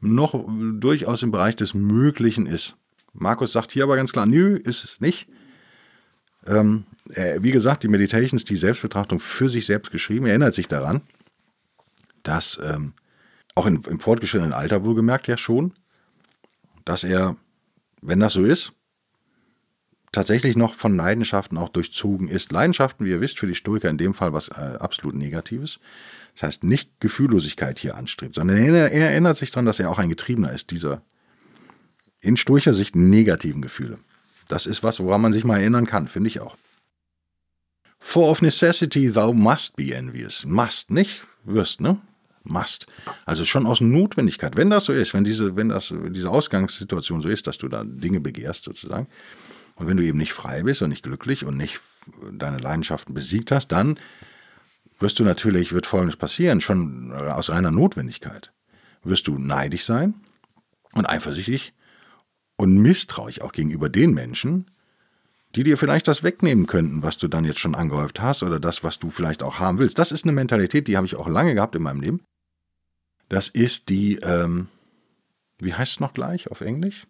noch 0.00 0.46
durchaus 0.74 1.22
im 1.22 1.30
Bereich 1.30 1.56
des 1.56 1.74
Möglichen 1.74 2.46
ist. 2.46 2.76
Markus 3.12 3.52
sagt 3.52 3.72
hier 3.72 3.84
aber 3.84 3.96
ganz 3.96 4.12
klar, 4.12 4.26
nö, 4.26 4.56
ist 4.56 4.84
es 4.84 5.00
nicht. 5.00 5.28
Ähm, 6.46 6.84
er, 7.10 7.42
wie 7.42 7.50
gesagt, 7.50 7.82
die 7.82 7.88
Meditations, 7.88 8.44
die 8.44 8.56
Selbstbetrachtung 8.56 9.20
für 9.20 9.48
sich 9.48 9.66
selbst 9.66 9.90
geschrieben, 9.90 10.26
erinnert 10.26 10.54
sich 10.54 10.68
daran, 10.68 11.02
dass 12.22 12.58
ähm, 12.62 12.94
auch 13.54 13.66
in, 13.66 13.82
im 13.88 14.00
fortgeschrittenen 14.00 14.52
Alter 14.52 14.84
wohlgemerkt 14.84 15.26
ja 15.26 15.36
schon, 15.36 15.72
dass 16.84 17.04
er, 17.04 17.36
wenn 18.00 18.20
das 18.20 18.34
so 18.34 18.44
ist, 18.44 18.72
tatsächlich 20.12 20.56
noch 20.56 20.74
von 20.74 20.96
Leidenschaften 20.96 21.58
auch 21.58 21.68
durchzogen 21.68 22.28
ist. 22.28 22.52
Leidenschaften, 22.52 23.04
wie 23.04 23.10
ihr 23.10 23.20
wisst, 23.20 23.38
für 23.38 23.46
die 23.46 23.54
Stoiker 23.54 23.90
in 23.90 23.98
dem 23.98 24.14
Fall 24.14 24.32
was 24.32 24.48
äh, 24.48 24.76
absolut 24.80 25.14
Negatives. 25.14 25.80
Das 26.34 26.44
heißt, 26.44 26.64
nicht 26.64 27.00
Gefühllosigkeit 27.00 27.78
hier 27.78 27.96
anstrebt, 27.96 28.36
sondern 28.36 28.56
er, 28.56 28.92
er 28.92 29.10
erinnert 29.10 29.36
sich 29.36 29.50
daran, 29.50 29.66
dass 29.66 29.80
er 29.80 29.90
auch 29.90 29.98
ein 29.98 30.08
Getriebener 30.08 30.52
ist, 30.52 30.70
dieser 30.70 31.02
in 32.20 32.36
stoischer 32.36 32.74
Sicht 32.74 32.96
negativen 32.96 33.62
Gefühle. 33.62 33.98
Das 34.48 34.66
ist 34.66 34.82
was, 34.82 35.00
woran 35.00 35.20
man 35.20 35.32
sich 35.32 35.44
mal 35.44 35.58
erinnern 35.58 35.86
kann, 35.86 36.08
finde 36.08 36.28
ich 36.28 36.40
auch. 36.40 36.56
For 38.00 38.30
of 38.30 38.42
necessity 38.42 39.12
thou 39.12 39.32
must 39.32 39.76
be 39.76 39.94
envious. 39.94 40.44
Must, 40.46 40.90
nicht 40.90 41.22
wirst, 41.44 41.80
ne? 41.80 41.98
Must. 42.44 42.86
Also 43.26 43.44
schon 43.44 43.66
aus 43.66 43.80
Notwendigkeit. 43.80 44.56
Wenn 44.56 44.70
das 44.70 44.86
so 44.86 44.92
ist, 44.92 45.12
wenn 45.12 45.24
diese, 45.24 45.56
wenn 45.56 45.68
das, 45.68 45.92
diese 46.10 46.30
Ausgangssituation 46.30 47.20
so 47.20 47.28
ist, 47.28 47.46
dass 47.46 47.58
du 47.58 47.68
da 47.68 47.84
Dinge 47.84 48.20
begehrst 48.20 48.64
sozusagen, 48.64 49.06
und 49.76 49.86
wenn 49.86 49.96
du 49.96 50.04
eben 50.04 50.18
nicht 50.18 50.32
frei 50.32 50.62
bist 50.62 50.82
und 50.82 50.88
nicht 50.88 51.04
glücklich 51.04 51.44
und 51.44 51.56
nicht 51.56 51.80
deine 52.32 52.58
Leidenschaften 52.58 53.14
besiegt 53.14 53.52
hast, 53.52 53.68
dann 53.68 53.98
wirst 54.98 55.18
du 55.18 55.24
natürlich, 55.24 55.72
wird 55.72 55.86
Folgendes 55.86 56.16
passieren, 56.16 56.60
schon 56.60 57.12
aus 57.12 57.50
reiner 57.50 57.70
Notwendigkeit. 57.70 58.50
Wirst 59.04 59.28
du 59.28 59.38
neidisch 59.38 59.84
sein 59.84 60.14
und 60.92 61.08
eifersüchtig 61.08 61.72
und 62.58 62.76
misstrauisch 62.76 63.40
auch 63.40 63.52
gegenüber 63.52 63.88
den 63.88 64.12
Menschen, 64.12 64.66
die 65.54 65.62
dir 65.62 65.78
vielleicht 65.78 66.08
das 66.08 66.22
wegnehmen 66.22 66.66
könnten, 66.66 67.02
was 67.02 67.16
du 67.16 67.28
dann 67.28 67.44
jetzt 67.44 67.60
schon 67.60 67.74
angehäuft 67.74 68.20
hast 68.20 68.42
oder 68.42 68.60
das, 68.60 68.84
was 68.84 68.98
du 68.98 69.08
vielleicht 69.08 69.42
auch 69.42 69.58
haben 69.58 69.78
willst. 69.78 69.98
Das 69.98 70.12
ist 70.12 70.24
eine 70.24 70.32
Mentalität, 70.32 70.88
die 70.88 70.96
habe 70.96 71.06
ich 71.06 71.16
auch 71.16 71.28
lange 71.28 71.54
gehabt 71.54 71.74
in 71.74 71.82
meinem 71.82 72.00
Leben. 72.00 72.20
Das 73.30 73.48
ist 73.48 73.88
die, 73.88 74.16
ähm, 74.16 74.68
wie 75.58 75.72
heißt 75.72 75.92
es 75.92 76.00
noch 76.00 76.12
gleich 76.12 76.50
auf 76.50 76.60
Englisch? 76.60 77.06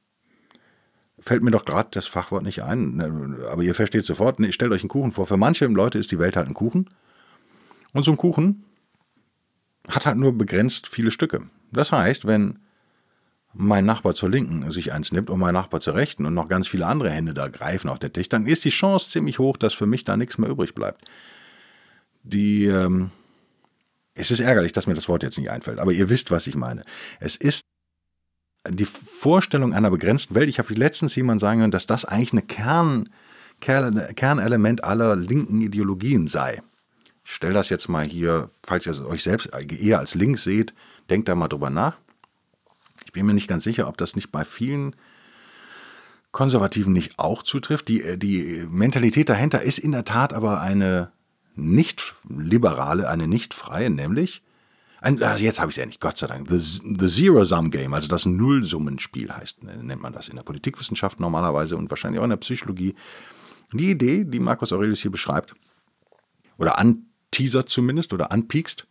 Fällt 1.19 1.43
mir 1.43 1.51
doch 1.51 1.65
gerade 1.65 1.89
das 1.91 2.07
Fachwort 2.07 2.45
nicht 2.45 2.63
ein, 2.63 2.95
ne, 2.97 3.49
aber 3.51 3.63
ihr 3.63 3.75
versteht 3.75 4.05
sofort, 4.05 4.39
nee, 4.39 4.53
stellt 4.53 4.71
euch 4.71 4.83
einen 4.83 4.89
Kuchen 4.89 5.11
vor. 5.11 5.27
Für 5.27 5.37
manche 5.37 5.67
Leute 5.67 5.99
ist 5.99 6.13
die 6.13 6.19
Welt 6.21 6.37
halt 6.37 6.47
ein 6.47 6.55
Kuchen. 6.55 6.91
Und 7.93 8.05
so 8.05 8.13
ein 8.13 8.17
Kuchen 8.17 8.65
hat 9.89 10.07
halt 10.07 10.17
nur 10.17 10.37
begrenzt 10.37 10.87
viele 10.87 11.11
Stücke. 11.11 11.49
Das 11.73 11.91
heißt, 11.91 12.27
wenn 12.27 12.61
mein 13.55 13.85
Nachbar 13.85 14.15
zur 14.15 14.31
Linken 14.31 14.71
sich 14.71 14.93
eins 14.93 15.13
nimmt 15.13 15.31
und 15.31 15.41
mein 15.41 15.55
Nachbar 15.55 15.81
zur 15.81 15.95
Rechten 15.95 16.27
und 16.27 16.35
noch 16.35 16.49
ganz 16.49 16.69
viele 16.69 16.87
andere 16.87 17.11
Hände 17.11 17.35
da 17.35 17.49
greifen 17.49 17.89
auf 17.89 17.99
der 17.99 18.13
Tisch, 18.13 18.29
dann 18.29 18.47
ist 18.47 18.65
die 18.65 18.71
Chance 18.71 19.11
ziemlich 19.11 19.39
hoch, 19.39 19.57
dass 19.57 19.75
für 19.75 19.87
mich 19.87 20.05
da 20.05 20.17
nichts 20.17 20.39
mehr 20.39 20.51
übrig 20.51 20.75
bleibt. 20.75 21.05
Die, 22.23 22.67
ähm, 22.67 23.11
es 24.15 24.31
ist 24.31 24.41
ärgerlich, 24.41 24.73
dass 24.73 24.87
mir 24.87 24.95
das 24.95 25.09
Wort 25.09 25.23
jetzt 25.23 25.39
nicht 25.39 25.51
einfällt, 25.51 25.79
aber 25.79 25.93
ihr 25.93 26.11
wisst, 26.11 26.31
was 26.31 26.47
ich 26.47 26.57
meine. 26.57 26.83
Es 27.21 27.37
ist 27.37 27.63
die 28.69 28.85
Vorstellung 28.85 29.73
einer 29.73 29.91
begrenzten 29.91 30.35
Welt. 30.35 30.49
Ich 30.49 30.59
habe 30.59 30.75
letztens 30.75 31.15
jemand 31.17 31.41
sagen 31.41 31.61
hören, 31.61 31.71
dass 31.71 31.87
das 31.87 32.05
eigentlich 32.05 32.47
Kern, 32.49 33.09
Kern, 33.61 34.15
Kernelement 34.15 34.85
aller 34.85 35.17
linken 35.17 35.61
Ideologien 35.63 36.29
sei. 36.29 36.63
Ich 37.25 37.33
stelle 37.33 37.55
das 37.55 37.71
jetzt 37.71 37.89
mal 37.89 38.07
hier, 38.07 38.51
falls 38.67 38.87
ihr 38.87 39.07
euch 39.07 39.23
selbst 39.23 39.51
eher 39.71 39.99
als 39.99 40.15
links 40.15 40.45
seht, 40.45 40.75
denkt 41.11 41.29
da 41.29 41.35
mal 41.35 41.49
drüber 41.49 41.71
nach. 41.71 41.97
Ich 43.09 43.13
bin 43.13 43.25
mir 43.25 43.33
nicht 43.33 43.49
ganz 43.49 43.65
sicher, 43.65 43.89
ob 43.89 43.97
das 43.97 44.17
nicht 44.17 44.31
bei 44.31 44.45
vielen 44.45 44.95
Konservativen 46.31 46.93
nicht 46.93 47.19
auch 47.19 47.43
zutrifft. 47.43 47.89
Die, 47.89 48.19
die 48.19 48.67
Mentalität 48.69 49.31
dahinter 49.31 49.63
ist 49.63 49.79
in 49.79 49.93
der 49.93 50.05
Tat 50.05 50.35
aber 50.35 50.61
eine 50.61 51.11
nicht 51.55 52.17
liberale, 52.29 53.09
eine 53.09 53.27
nicht 53.27 53.55
freie, 53.55 53.89
nämlich, 53.89 54.43
ein, 55.01 55.23
also 55.23 55.43
jetzt 55.43 55.59
habe 55.59 55.71
ich 55.71 55.79
es 55.79 55.83
endlich, 55.83 56.01
Gott 56.01 56.19
sei 56.19 56.27
Dank, 56.27 56.51
the, 56.51 56.59
the 56.59 57.09
Zero-Sum-Game, 57.09 57.95
also 57.95 58.09
das 58.09 58.27
Nullsummenspiel 58.27 59.33
heißt, 59.33 59.63
nennt 59.63 60.03
man 60.03 60.13
das 60.13 60.29
in 60.29 60.37
der 60.37 60.43
Politikwissenschaft 60.43 61.19
normalerweise 61.19 61.79
und 61.79 61.89
wahrscheinlich 61.89 62.21
auch 62.21 62.25
in 62.25 62.31
der 62.31 62.37
Psychologie. 62.37 62.95
Die 63.73 63.91
Idee, 63.91 64.25
die 64.25 64.39
Markus 64.39 64.71
Aurelius 64.71 65.01
hier 65.01 65.11
beschreibt, 65.11 65.55
oder 66.59 66.79
anteasert 66.79 67.71
zumindest 67.71 68.13
oder 68.13 68.33
anpiekst, 68.33 68.87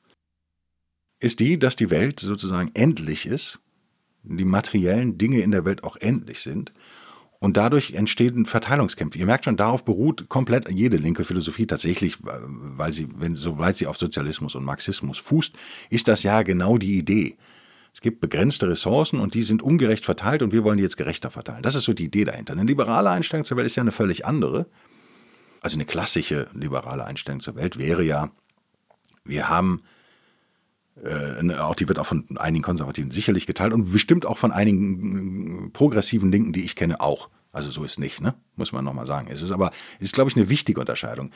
ist 1.20 1.40
die, 1.40 1.60
dass 1.60 1.76
die 1.76 1.92
Welt 1.92 2.20
sozusagen 2.20 2.72
endlich 2.74 3.28
ist 3.28 3.60
die 4.24 4.46
materiellen 4.46 5.18
Dinge 5.18 5.40
in 5.40 5.52
der 5.52 5.66
Welt 5.66 5.84
auch 5.84 5.96
endlich 5.98 6.42
sind. 6.42 6.72
Und 7.40 7.56
dadurch 7.56 7.92
entstehen 7.92 8.46
Verteilungskämpfe. 8.46 9.20
Ihr 9.20 9.28
merkt 9.28 9.46
schon, 9.46 9.58
darauf 9.58 9.86
beruht 9.86 10.28
komplett 10.28 10.70
jede 10.72 10.98
linke 10.98 11.24
Philosophie 11.24 11.68
tatsächlich, 11.68 12.18
weil 12.22 12.92
sie, 12.92 13.08
wenn, 13.16 13.36
soweit 13.36 13.78
sie 13.78 13.86
auf 13.86 13.98
Sozialismus 13.98 14.56
und 14.56 14.66
Marxismus 14.66 15.20
fußt, 15.20 15.54
ist 15.92 16.08
das 16.08 16.24
ja 16.24 16.42
genau 16.42 16.78
die 16.80 16.98
Idee. 16.98 17.38
Es 17.94 18.02
gibt 18.02 18.22
begrenzte 18.22 18.68
Ressourcen 18.68 19.20
und 19.20 19.34
die 19.34 19.44
sind 19.44 19.62
ungerecht 19.62 20.06
verteilt 20.06 20.42
und 20.42 20.52
wir 20.52 20.64
wollen 20.64 20.78
die 20.78 20.84
jetzt 20.84 20.98
gerechter 20.98 21.30
verteilen. 21.30 21.64
Das 21.64 21.76
ist 21.76 21.84
so 21.84 21.94
die 21.94 22.06
Idee 22.06 22.26
dahinter. 22.26 22.54
Eine 22.54 22.64
liberale 22.64 23.10
Einstellung 23.10 23.46
zur 23.46 23.58
Welt 23.58 23.68
ist 23.68 23.76
ja 23.76 23.82
eine 23.82 23.92
völlig 23.92 24.26
andere. 24.26 24.68
Also 25.62 25.78
eine 25.78 25.86
klassische 25.86 26.48
liberale 26.54 27.06
Einstellung 27.06 27.40
zur 27.40 27.56
Welt 27.56 27.78
wäre 27.78 28.04
ja, 28.04 28.30
wir 29.26 29.50
haben 29.50 29.82
äh, 31.04 31.54
auch 31.56 31.76
die 31.76 31.88
wird 31.88 32.00
auch 32.00 32.06
von 32.06 32.26
einigen 32.38 32.64
Konservativen 32.64 33.12
sicherlich 33.12 33.46
geteilt 33.46 33.74
und 33.74 33.92
bestimmt 33.92 34.26
auch 34.26 34.38
von 34.38 34.52
einigen 34.52 35.68
äh, 35.68 35.70
progressiven 35.70 36.32
Linken, 36.32 36.54
die 36.54 36.64
ich 36.64 36.76
kenne, 36.76 37.00
auch. 37.00 37.30
Also 37.52 37.72
so 37.72 37.84
ist 37.84 38.00
nicht, 38.00 38.22
ne? 38.22 38.36
muss 38.56 38.72
man 38.72 38.86
nochmal 38.86 39.06
sagen. 39.06 39.30
Es 39.32 39.42
ist 39.42 39.52
aber, 39.52 39.72
ist, 40.00 40.14
glaube 40.14 40.30
ich, 40.30 40.36
eine 40.36 40.50
wichtige 40.50 40.80
Unterscheidung. 40.80 41.32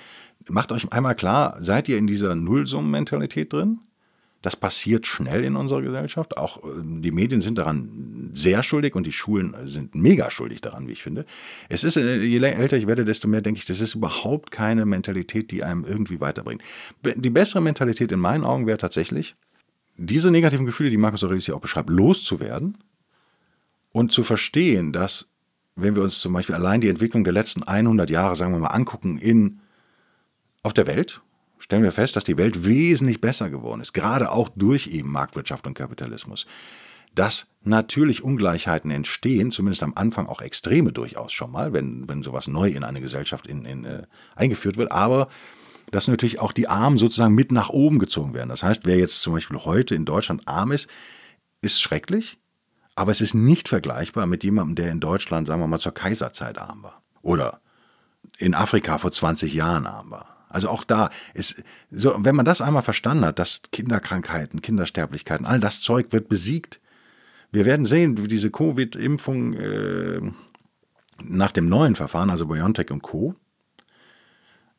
Macht 0.48 0.72
euch 0.72 0.92
einmal 0.92 1.16
klar, 1.16 1.58
seid 1.60 1.90
ihr 1.90 1.98
in 1.98 2.06
dieser 2.06 2.36
Nullsummenmentalität 2.36 3.52
drin? 3.52 3.80
Das 4.42 4.56
passiert 4.56 5.06
schnell 5.06 5.44
in 5.44 5.56
unserer 5.56 5.82
Gesellschaft. 5.82 6.38
Auch 6.38 6.58
äh, 6.64 6.82
die 6.84 7.12
Medien 7.12 7.42
sind 7.42 7.58
daran 7.58 8.32
sehr 8.34 8.64
schuldig 8.64 8.96
und 8.96 9.06
die 9.06 9.12
Schulen 9.12 9.56
sind 9.66 9.94
mega 9.96 10.32
schuldig 10.32 10.62
daran, 10.62 10.88
wie 10.88 10.94
ich 10.94 11.04
finde. 11.04 11.26
Es 11.70 11.84
ist, 11.84 11.96
je 11.96 12.38
älter 12.40 12.78
ich 12.78 12.88
werde, 12.88 13.06
desto 13.06 13.28
mehr 13.28 13.42
denke 13.42 13.60
ich, 13.60 13.66
das 13.66 13.82
ist 13.82 13.96
überhaupt 13.96 14.52
keine 14.52 14.86
Mentalität, 14.86 15.52
die 15.52 15.64
einem 15.64 15.86
irgendwie 15.86 16.20
weiterbringt. 16.20 16.64
Die 17.04 17.30
bessere 17.30 17.62
Mentalität 17.62 18.12
in 18.12 18.20
meinen 18.20 18.44
Augen 18.44 18.66
wäre 18.66 18.80
tatsächlich, 18.80 19.36
diese 19.98 20.32
negativen 20.32 20.66
Gefühle, 20.66 20.90
die 20.90 20.98
Markus 20.98 21.24
Aurelius 21.24 21.46
hier 21.46 21.56
auch 21.56 21.62
beschreibt, 21.62 21.90
loszuwerden 21.90 22.78
und 23.92 24.12
zu 24.12 24.24
verstehen, 24.24 24.92
dass, 24.94 25.30
wenn 25.76 25.96
wir 25.96 26.04
uns 26.04 26.20
zum 26.20 26.34
Beispiel 26.34 26.56
allein 26.56 26.82
die 26.82 26.90
Entwicklung 26.90 27.24
der 27.24 27.34
letzten 27.34 27.64
100 27.64 28.10
Jahre, 28.10 28.36
sagen 28.36 28.54
wir 28.54 28.60
mal, 28.60 28.68
angucken 28.68 29.18
in, 29.18 29.60
auf 30.64 30.74
der 30.74 30.88
Welt, 30.88 31.22
stellen 31.60 31.84
wir 31.84 31.92
fest, 31.92 32.16
dass 32.16 32.24
die 32.24 32.38
Welt 32.38 32.66
wesentlich 32.66 33.22
besser 33.22 33.50
geworden 33.50 33.82
ist, 33.82 33.94
gerade 33.94 34.32
auch 34.32 34.50
durch 34.50 34.88
eben 34.88 35.12
Marktwirtschaft 35.12 35.68
und 35.68 35.74
Kapitalismus. 35.74 36.46
dass 37.14 37.48
natürlich 37.64 38.24
Ungleichheiten 38.24 38.90
entstehen, 38.90 39.52
zumindest 39.52 39.84
am 39.84 39.94
Anfang 39.96 40.28
auch 40.28 40.42
extreme 40.42 40.94
durchaus 40.94 41.34
schon 41.34 41.52
mal, 41.52 41.74
wenn, 41.74 42.08
wenn 42.08 42.24
sowas 42.24 42.48
neu 42.48 42.70
in 42.70 42.86
eine 42.86 43.02
Gesellschaft 43.02 43.48
in, 43.48 43.66
in, 43.66 43.84
äh, 43.84 44.04
eingeführt 44.36 44.78
wird, 44.78 44.94
aber 44.94 45.28
dass 45.92 46.08
natürlich 46.08 46.40
auch 46.40 46.54
die 46.54 46.68
Armen 46.68 46.98
sozusagen 46.98 47.36
mit 47.36 47.52
nach 47.52 47.70
oben 47.70 48.00
gezogen 48.00 48.34
werden. 48.34 48.50
Das 48.50 48.64
heißt, 48.64 48.86
wer 48.86 48.98
jetzt 48.98 49.22
zum 49.22 49.34
Beispiel 49.34 49.58
heute 49.58 49.94
in 49.94 50.06
Deutschland 50.06 50.48
arm 50.48 50.72
ist, 50.72 50.90
ist 51.62 51.82
schrecklich, 51.82 52.40
aber 52.96 53.12
es 53.12 53.22
ist 53.22 53.34
nicht 53.34 53.68
vergleichbar 53.68 54.26
mit 54.26 54.44
jemandem, 54.44 54.76
der 54.76 54.92
in 54.92 55.00
Deutschland, 55.00 55.48
sagen 55.48 55.62
wir 55.62 55.68
mal, 55.68 55.80
zur 55.80 55.94
Kaiserzeit 55.94 56.58
arm 56.58 56.84
war. 56.84 57.02
Oder 57.22 57.62
in 58.38 58.56
Afrika 58.56 58.98
vor 58.98 59.12
20 59.12 59.54
Jahren 59.54 59.86
arm 59.86 60.12
war. 60.12 60.32
Also 60.50 60.70
auch 60.70 60.84
da 60.84 61.10
ist, 61.34 61.64
so, 61.92 62.14
wenn 62.18 62.36
man 62.36 62.46
das 62.46 62.62
einmal 62.62 62.84
verstanden 62.84 63.26
hat, 63.26 63.40
dass 63.40 63.62
Kinderkrankheiten, 63.72 64.62
Kindersterblichkeiten, 64.62 65.46
all 65.46 65.60
das 65.60 65.82
Zeug 65.82 66.08
wird 66.12 66.28
besiegt. 66.28 66.82
Wir 67.52 67.66
werden 67.66 67.86
sehen, 67.86 68.18
wie 68.18 68.28
diese 68.28 68.52
Covid-Impfung 68.52 69.54
äh, 69.54 70.22
nach 71.24 71.52
dem 71.52 71.70
neuen 71.70 71.96
Verfahren, 71.96 72.30
also 72.30 72.48
BioNTech 72.48 72.92
und 72.92 73.02
Co., 73.02 73.36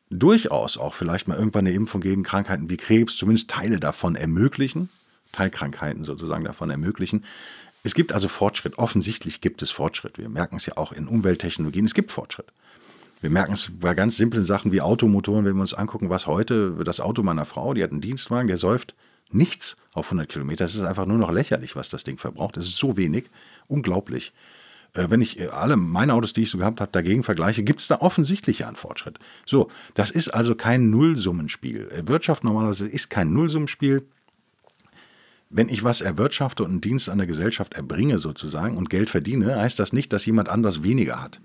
durchaus 0.09 0.77
auch 0.77 0.93
vielleicht 0.93 1.27
mal 1.27 1.37
irgendwann 1.37 1.67
eine 1.67 1.75
Impfung 1.75 2.01
gegen 2.01 2.23
Krankheiten 2.23 2.69
wie 2.69 2.77
Krebs, 2.77 3.17
zumindest 3.17 3.49
Teile 3.49 3.79
davon 3.79 4.15
ermöglichen, 4.15 4.89
Teilkrankheiten 5.31 6.03
sozusagen 6.03 6.43
davon 6.43 6.69
ermöglichen. 6.69 7.25
Es 7.83 7.93
gibt 7.93 8.13
also 8.13 8.27
Fortschritt. 8.27 8.77
Offensichtlich 8.77 9.41
gibt 9.41 9.61
es 9.61 9.71
Fortschritt. 9.71 10.17
Wir 10.17 10.29
merken 10.29 10.55
es 10.55 10.65
ja 10.65 10.77
auch 10.77 10.91
in 10.93 11.07
Umwelttechnologien. 11.07 11.85
Es 11.85 11.93
gibt 11.93 12.11
Fortschritt. 12.11 12.47
Wir 13.19 13.29
merken 13.29 13.53
es 13.53 13.71
bei 13.79 13.93
ganz 13.93 14.17
simplen 14.17 14.43
Sachen 14.43 14.71
wie 14.71 14.81
Automotoren, 14.81 15.45
wenn 15.45 15.55
wir 15.55 15.61
uns 15.61 15.73
angucken, 15.73 16.09
was 16.09 16.27
heute 16.27 16.75
das 16.83 16.99
Auto 16.99 17.23
meiner 17.23 17.45
Frau, 17.45 17.73
die 17.73 17.83
hat 17.83 17.91
einen 17.91 18.01
Dienstwagen, 18.01 18.47
der 18.47 18.57
säuft 18.57 18.95
nichts 19.31 19.77
auf 19.93 20.07
100 20.07 20.29
Kilometer. 20.29 20.65
Es 20.65 20.75
ist 20.75 20.81
einfach 20.81 21.05
nur 21.05 21.17
noch 21.17 21.31
lächerlich, 21.31 21.75
was 21.75 21.89
das 21.89 22.03
Ding 22.03 22.17
verbraucht. 22.17 22.57
Es 22.57 22.65
ist 22.65 22.77
so 22.77 22.97
wenig. 22.97 23.25
Unglaublich. 23.67 24.33
Äh, 24.93 25.09
wenn 25.09 25.21
ich 25.21 25.39
äh, 25.39 25.47
alle 25.47 25.75
meine 25.75 26.13
Autos, 26.13 26.33
die 26.33 26.43
ich 26.43 26.49
so 26.49 26.57
gehabt 26.57 26.81
habe, 26.81 26.91
dagegen 26.91 27.23
vergleiche, 27.23 27.63
gibt 27.63 27.79
es 27.79 27.87
da 27.87 27.97
offensichtlich 27.97 28.65
einen 28.65 28.75
Fortschritt. 28.75 29.19
So, 29.45 29.69
das 29.93 30.11
ist 30.11 30.29
also 30.29 30.55
kein 30.55 30.89
Nullsummenspiel. 30.89 31.89
Äh, 31.89 32.07
Wirtschaft 32.07 32.43
normalerweise 32.43 32.87
ist 32.87 33.09
kein 33.09 33.33
Nullsummenspiel. 33.33 34.07
Wenn 35.49 35.69
ich 35.69 35.83
was 35.83 36.01
erwirtschafte 36.01 36.63
und 36.63 36.71
einen 36.71 36.81
Dienst 36.81 37.09
an 37.09 37.19
der 37.19 37.27
Gesellschaft 37.27 37.73
erbringe 37.73 38.17
sozusagen 38.17 38.75
und 38.77 38.89
Geld 38.89 39.09
verdiene, 39.09 39.55
heißt 39.55 39.77
das 39.77 39.93
nicht, 39.93 40.11
dass 40.11 40.25
jemand 40.25 40.49
anders 40.49 40.81
weniger 40.81 41.21
hat. 41.21 41.41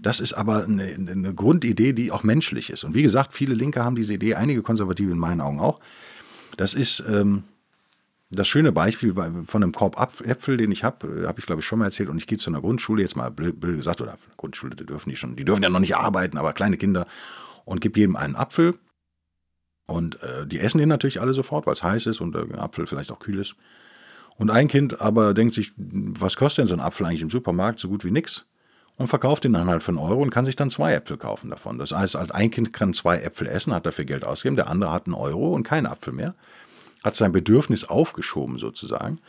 Das 0.00 0.20
ist 0.20 0.32
aber 0.32 0.64
eine, 0.64 0.84
eine, 0.84 1.34
Grundidee, 1.34 1.92
die 1.92 2.10
auch 2.10 2.24
menschlich 2.24 2.70
ist. 2.70 2.84
Und 2.84 2.94
wie 2.94 3.02
gesagt, 3.02 3.32
viele 3.32 3.54
Linke 3.54 3.84
haben 3.84 3.96
diese 3.96 4.14
Idee, 4.14 4.34
einige 4.34 4.62
Konservative 4.62 5.12
in 5.12 5.18
meinen 5.18 5.40
Augen 5.40 5.60
auch. 5.60 5.80
Das 6.56 6.74
ist 6.74 7.04
ähm, 7.08 7.44
das 8.34 8.48
schöne 8.48 8.72
Beispiel 8.72 9.14
von 9.14 9.62
einem 9.62 9.72
Korb 9.72 9.98
Äpfel, 10.24 10.56
den 10.56 10.72
ich 10.72 10.84
habe, 10.84 11.06
äh, 11.06 11.26
habe 11.26 11.40
ich 11.40 11.46
glaube 11.46 11.60
ich 11.60 11.66
schon 11.66 11.78
mal 11.78 11.86
erzählt. 11.86 12.08
Und 12.08 12.18
ich 12.18 12.26
gehe 12.26 12.38
zu 12.38 12.50
einer 12.50 12.60
Grundschule, 12.60 13.02
jetzt 13.02 13.16
mal 13.16 13.30
blöd, 13.30 13.60
gesagt, 13.60 14.00
oder 14.00 14.16
Grundschule, 14.36 14.76
die 14.76 14.86
dürfen 14.86 15.10
die 15.10 15.16
schon, 15.16 15.36
die 15.36 15.44
dürfen 15.44 15.62
ja 15.62 15.68
noch 15.68 15.80
nicht 15.80 15.96
arbeiten, 15.96 16.38
aber 16.38 16.52
kleine 16.52 16.76
Kinder. 16.76 17.06
Und 17.64 17.80
gebe 17.80 17.98
jedem 17.98 18.16
einen 18.16 18.36
Apfel. 18.36 18.74
Und 19.86 20.22
äh, 20.22 20.46
die 20.46 20.60
essen 20.60 20.78
den 20.78 20.88
natürlich 20.88 21.20
alle 21.20 21.34
sofort, 21.34 21.66
weil 21.66 21.74
es 21.74 21.82
heiß 21.82 22.06
ist 22.06 22.20
und 22.20 22.34
der 22.34 22.62
Apfel 22.62 22.86
vielleicht 22.86 23.10
auch 23.10 23.18
kühl 23.18 23.38
ist. 23.38 23.54
Und 24.36 24.50
ein 24.50 24.68
Kind 24.68 25.00
aber 25.00 25.34
denkt 25.34 25.54
sich, 25.54 25.72
was 25.76 26.36
kostet 26.36 26.62
denn 26.62 26.66
so 26.66 26.74
ein 26.74 26.80
Apfel 26.80 27.06
eigentlich 27.06 27.22
im 27.22 27.30
Supermarkt? 27.30 27.78
So 27.78 27.88
gut 27.88 28.04
wie 28.04 28.10
nix. 28.10 28.46
Und 28.96 29.08
verkauft 29.08 29.44
den 29.44 29.52
dann 29.52 29.66
halt 29.66 29.82
für 29.82 29.90
einen 29.90 29.98
Euro 29.98 30.22
und 30.22 30.30
kann 30.30 30.44
sich 30.44 30.56
dann 30.56 30.70
zwei 30.70 30.94
Äpfel 30.94 31.16
kaufen 31.16 31.50
davon. 31.50 31.78
Das 31.78 31.92
heißt, 31.92 32.14
halt 32.14 32.32
ein 32.32 32.50
Kind 32.50 32.72
kann 32.72 32.94
zwei 32.94 33.18
Äpfel 33.18 33.48
essen, 33.48 33.74
hat 33.74 33.86
dafür 33.86 34.04
Geld 34.04 34.24
ausgegeben, 34.24 34.56
der 34.56 34.68
andere 34.68 34.92
hat 34.92 35.06
einen 35.06 35.14
Euro 35.14 35.52
und 35.52 35.64
keinen 35.64 35.86
Apfel 35.86 36.12
mehr 36.12 36.34
hat 37.04 37.14
sein 37.14 37.32
Bedürfnis 37.32 37.84
aufgeschoben 37.84 38.58
sozusagen, 38.58 39.20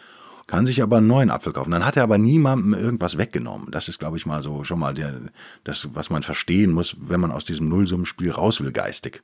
kann 0.47 0.65
sich 0.65 0.81
aber 0.81 0.97
einen 0.97 1.07
neuen 1.07 1.29
Apfel 1.29 1.53
kaufen. 1.53 1.71
Dann 1.71 1.85
hat 1.85 1.97
er 1.97 2.03
aber 2.03 2.17
niemandem 2.17 2.73
irgendwas 2.73 3.17
weggenommen. 3.17 3.69
Das 3.71 3.89
ist, 3.89 3.99
glaube 3.99 4.17
ich, 4.17 4.25
mal 4.25 4.41
so 4.41 4.63
schon 4.63 4.79
mal 4.79 4.93
der, 4.93 5.13
das, 5.63 5.89
was 5.93 6.09
man 6.09 6.23
verstehen 6.23 6.71
muss, 6.71 6.95
wenn 6.99 7.19
man 7.19 7.31
aus 7.31 7.45
diesem 7.45 7.67
Nullsummenspiel 7.67 8.31
raus 8.31 8.61
will, 8.61 8.71
geistig. 8.71 9.21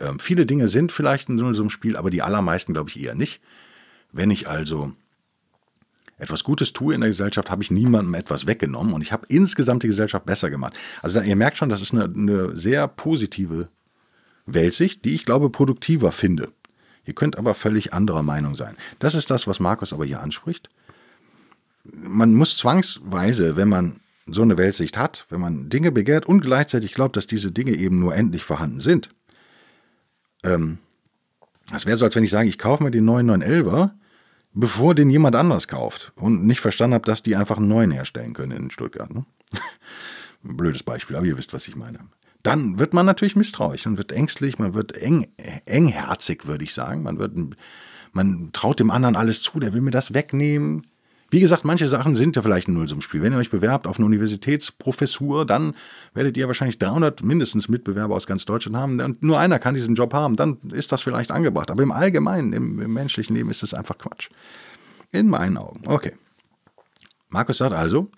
Ähm, 0.00 0.18
viele 0.18 0.46
Dinge 0.46 0.68
sind 0.68 0.92
vielleicht 0.92 1.28
ein 1.28 1.36
Nullsummenspiel, 1.36 1.96
aber 1.96 2.10
die 2.10 2.22
allermeisten, 2.22 2.72
glaube 2.72 2.90
ich, 2.90 3.00
eher 3.02 3.14
nicht. 3.14 3.40
Wenn 4.12 4.30
ich 4.30 4.48
also 4.48 4.92
etwas 6.18 6.44
Gutes 6.44 6.72
tue 6.72 6.94
in 6.94 7.00
der 7.00 7.10
Gesellschaft, 7.10 7.50
habe 7.50 7.62
ich 7.62 7.70
niemandem 7.70 8.14
etwas 8.14 8.46
weggenommen 8.46 8.92
und 8.92 9.00
ich 9.00 9.12
habe 9.12 9.26
insgesamt 9.28 9.82
die 9.82 9.88
Gesellschaft 9.88 10.26
besser 10.26 10.50
gemacht. 10.50 10.78
Also 11.02 11.20
ihr 11.20 11.36
merkt 11.36 11.56
schon, 11.56 11.68
das 11.68 11.82
ist 11.82 11.92
eine, 11.92 12.04
eine 12.04 12.56
sehr 12.56 12.86
positive 12.86 13.68
Weltsicht, 14.46 15.04
die 15.04 15.14
ich 15.14 15.24
glaube 15.24 15.50
produktiver 15.50 16.12
finde. 16.12 16.52
Ihr 17.06 17.14
könnt 17.14 17.36
aber 17.36 17.54
völlig 17.54 17.92
anderer 17.92 18.22
Meinung 18.22 18.54
sein. 18.54 18.76
Das 18.98 19.14
ist 19.14 19.30
das, 19.30 19.46
was 19.46 19.60
Markus 19.60 19.92
aber 19.92 20.04
hier 20.04 20.20
anspricht. 20.20 20.70
Man 21.84 22.34
muss 22.34 22.56
zwangsweise, 22.56 23.56
wenn 23.56 23.68
man 23.68 24.00
so 24.26 24.42
eine 24.42 24.56
Weltsicht 24.56 24.96
hat, 24.96 25.26
wenn 25.28 25.40
man 25.40 25.68
Dinge 25.68 25.92
begehrt 25.92 26.24
und 26.26 26.40
gleichzeitig 26.40 26.94
glaubt, 26.94 27.16
dass 27.16 27.26
diese 27.26 27.52
Dinge 27.52 27.72
eben 27.72 27.98
nur 27.98 28.14
endlich 28.14 28.42
vorhanden 28.42 28.80
sind. 28.80 29.10
Ähm, 30.42 30.78
das 31.70 31.84
wäre 31.84 31.98
so, 31.98 32.06
als 32.06 32.16
wenn 32.16 32.24
ich 32.24 32.30
sage, 32.30 32.48
ich 32.48 32.58
kaufe 32.58 32.82
mir 32.82 32.90
den 32.90 33.04
neuen 33.04 33.30
911er, 33.30 33.90
bevor 34.54 34.94
den 34.94 35.10
jemand 35.10 35.36
anders 35.36 35.68
kauft 35.68 36.12
und 36.16 36.46
nicht 36.46 36.60
verstanden 36.60 36.94
habe, 36.94 37.06
dass 37.06 37.22
die 37.22 37.36
einfach 37.36 37.58
einen 37.58 37.68
neuen 37.68 37.90
herstellen 37.90 38.32
können 38.32 38.52
in 38.52 38.70
Stuttgart. 38.70 39.12
Ne? 39.12 39.26
Blödes 40.42 40.82
Beispiel, 40.82 41.16
aber 41.16 41.26
ihr 41.26 41.36
wisst, 41.36 41.52
was 41.52 41.68
ich 41.68 41.76
meine 41.76 42.00
dann 42.44 42.78
wird 42.78 42.92
man 42.92 43.06
natürlich 43.06 43.36
misstrauisch 43.36 43.86
und 43.86 43.98
wird 43.98 44.12
ängstlich, 44.12 44.58
man 44.58 44.74
wird 44.74 44.92
eng, 44.96 45.26
engherzig, 45.64 46.46
würde 46.46 46.62
ich 46.62 46.74
sagen. 46.74 47.02
Man, 47.02 47.18
wird, 47.18 47.32
man 48.12 48.50
traut 48.52 48.78
dem 48.78 48.90
anderen 48.90 49.16
alles 49.16 49.42
zu, 49.42 49.58
der 49.58 49.72
will 49.72 49.80
mir 49.80 49.90
das 49.90 50.14
wegnehmen. 50.14 50.82
Wie 51.30 51.40
gesagt, 51.40 51.64
manche 51.64 51.88
Sachen 51.88 52.16
sind 52.16 52.36
ja 52.36 52.42
vielleicht 52.42 52.68
ein 52.68 52.74
Nullsummspiel. 52.74 53.22
Wenn 53.22 53.32
ihr 53.32 53.38
euch 53.38 53.50
bewerbt 53.50 53.86
auf 53.86 53.96
eine 53.96 54.04
Universitätsprofessur, 54.04 55.46
dann 55.46 55.74
werdet 56.12 56.36
ihr 56.36 56.46
wahrscheinlich 56.46 56.78
300 56.78 57.24
mindestens 57.24 57.68
Mitbewerber 57.68 58.14
aus 58.14 58.26
ganz 58.26 58.44
Deutschland 58.44 58.76
haben. 58.76 59.00
Und 59.00 59.22
nur 59.22 59.38
einer 59.38 59.58
kann 59.58 59.74
diesen 59.74 59.94
Job 59.94 60.12
haben. 60.12 60.36
Dann 60.36 60.58
ist 60.70 60.92
das 60.92 61.00
vielleicht 61.00 61.32
angebracht. 61.32 61.70
Aber 61.70 61.82
im 61.82 61.92
Allgemeinen, 61.92 62.52
im, 62.52 62.78
im 62.78 62.92
menschlichen 62.92 63.34
Leben 63.34 63.50
ist 63.50 63.62
es 63.62 63.72
einfach 63.72 63.96
Quatsch. 63.96 64.28
In 65.12 65.28
meinen 65.28 65.56
Augen. 65.56 65.80
Okay. 65.86 66.12
Markus 67.30 67.58
sagt 67.58 67.72
also, 67.72 68.10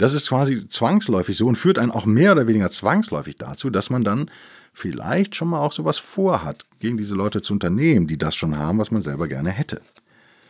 das 0.00 0.14
ist 0.14 0.30
quasi 0.30 0.66
zwangsläufig 0.66 1.36
so 1.36 1.46
und 1.46 1.56
führt 1.56 1.78
einen 1.78 1.90
auch 1.90 2.06
mehr 2.06 2.32
oder 2.32 2.46
weniger 2.46 2.70
zwangsläufig 2.70 3.36
dazu, 3.36 3.68
dass 3.68 3.90
man 3.90 4.02
dann 4.02 4.30
vielleicht 4.72 5.36
schon 5.36 5.48
mal 5.48 5.60
auch 5.60 5.72
sowas 5.72 5.98
vorhat, 5.98 6.64
gegen 6.78 6.96
diese 6.96 7.14
Leute 7.14 7.42
zu 7.42 7.52
unternehmen, 7.52 8.06
die 8.06 8.16
das 8.16 8.34
schon 8.34 8.56
haben, 8.56 8.78
was 8.78 8.90
man 8.90 9.02
selber 9.02 9.28
gerne 9.28 9.50
hätte. 9.50 9.82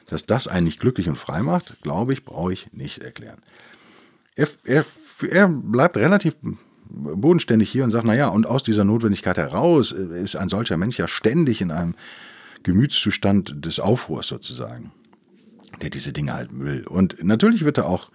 Dass 0.06 0.24
das 0.24 0.46
einen 0.46 0.66
nicht 0.66 0.78
glücklich 0.78 1.08
und 1.08 1.16
frei 1.16 1.42
macht, 1.42 1.82
glaube 1.82 2.12
ich, 2.12 2.24
brauche 2.24 2.52
ich 2.52 2.72
nicht 2.72 2.98
erklären. 2.98 3.42
Er, 4.36 4.46
er, 4.62 4.84
er 5.28 5.48
bleibt 5.48 5.96
relativ 5.96 6.36
bodenständig 6.88 7.70
hier 7.70 7.82
und 7.82 7.90
sagt, 7.90 8.04
naja, 8.04 8.28
und 8.28 8.46
aus 8.46 8.62
dieser 8.62 8.84
Notwendigkeit 8.84 9.36
heraus 9.36 9.90
ist 9.90 10.36
ein 10.36 10.48
solcher 10.48 10.76
Mensch 10.76 10.96
ja 10.96 11.08
ständig 11.08 11.60
in 11.60 11.72
einem 11.72 11.96
Gemütszustand 12.62 13.64
des 13.66 13.80
Aufruhrs 13.80 14.28
sozusagen, 14.28 14.92
der 15.82 15.90
diese 15.90 16.12
Dinge 16.12 16.34
halten 16.34 16.64
will. 16.64 16.86
Und 16.86 17.24
natürlich 17.24 17.64
wird 17.64 17.78
er 17.78 17.86
auch 17.86 18.12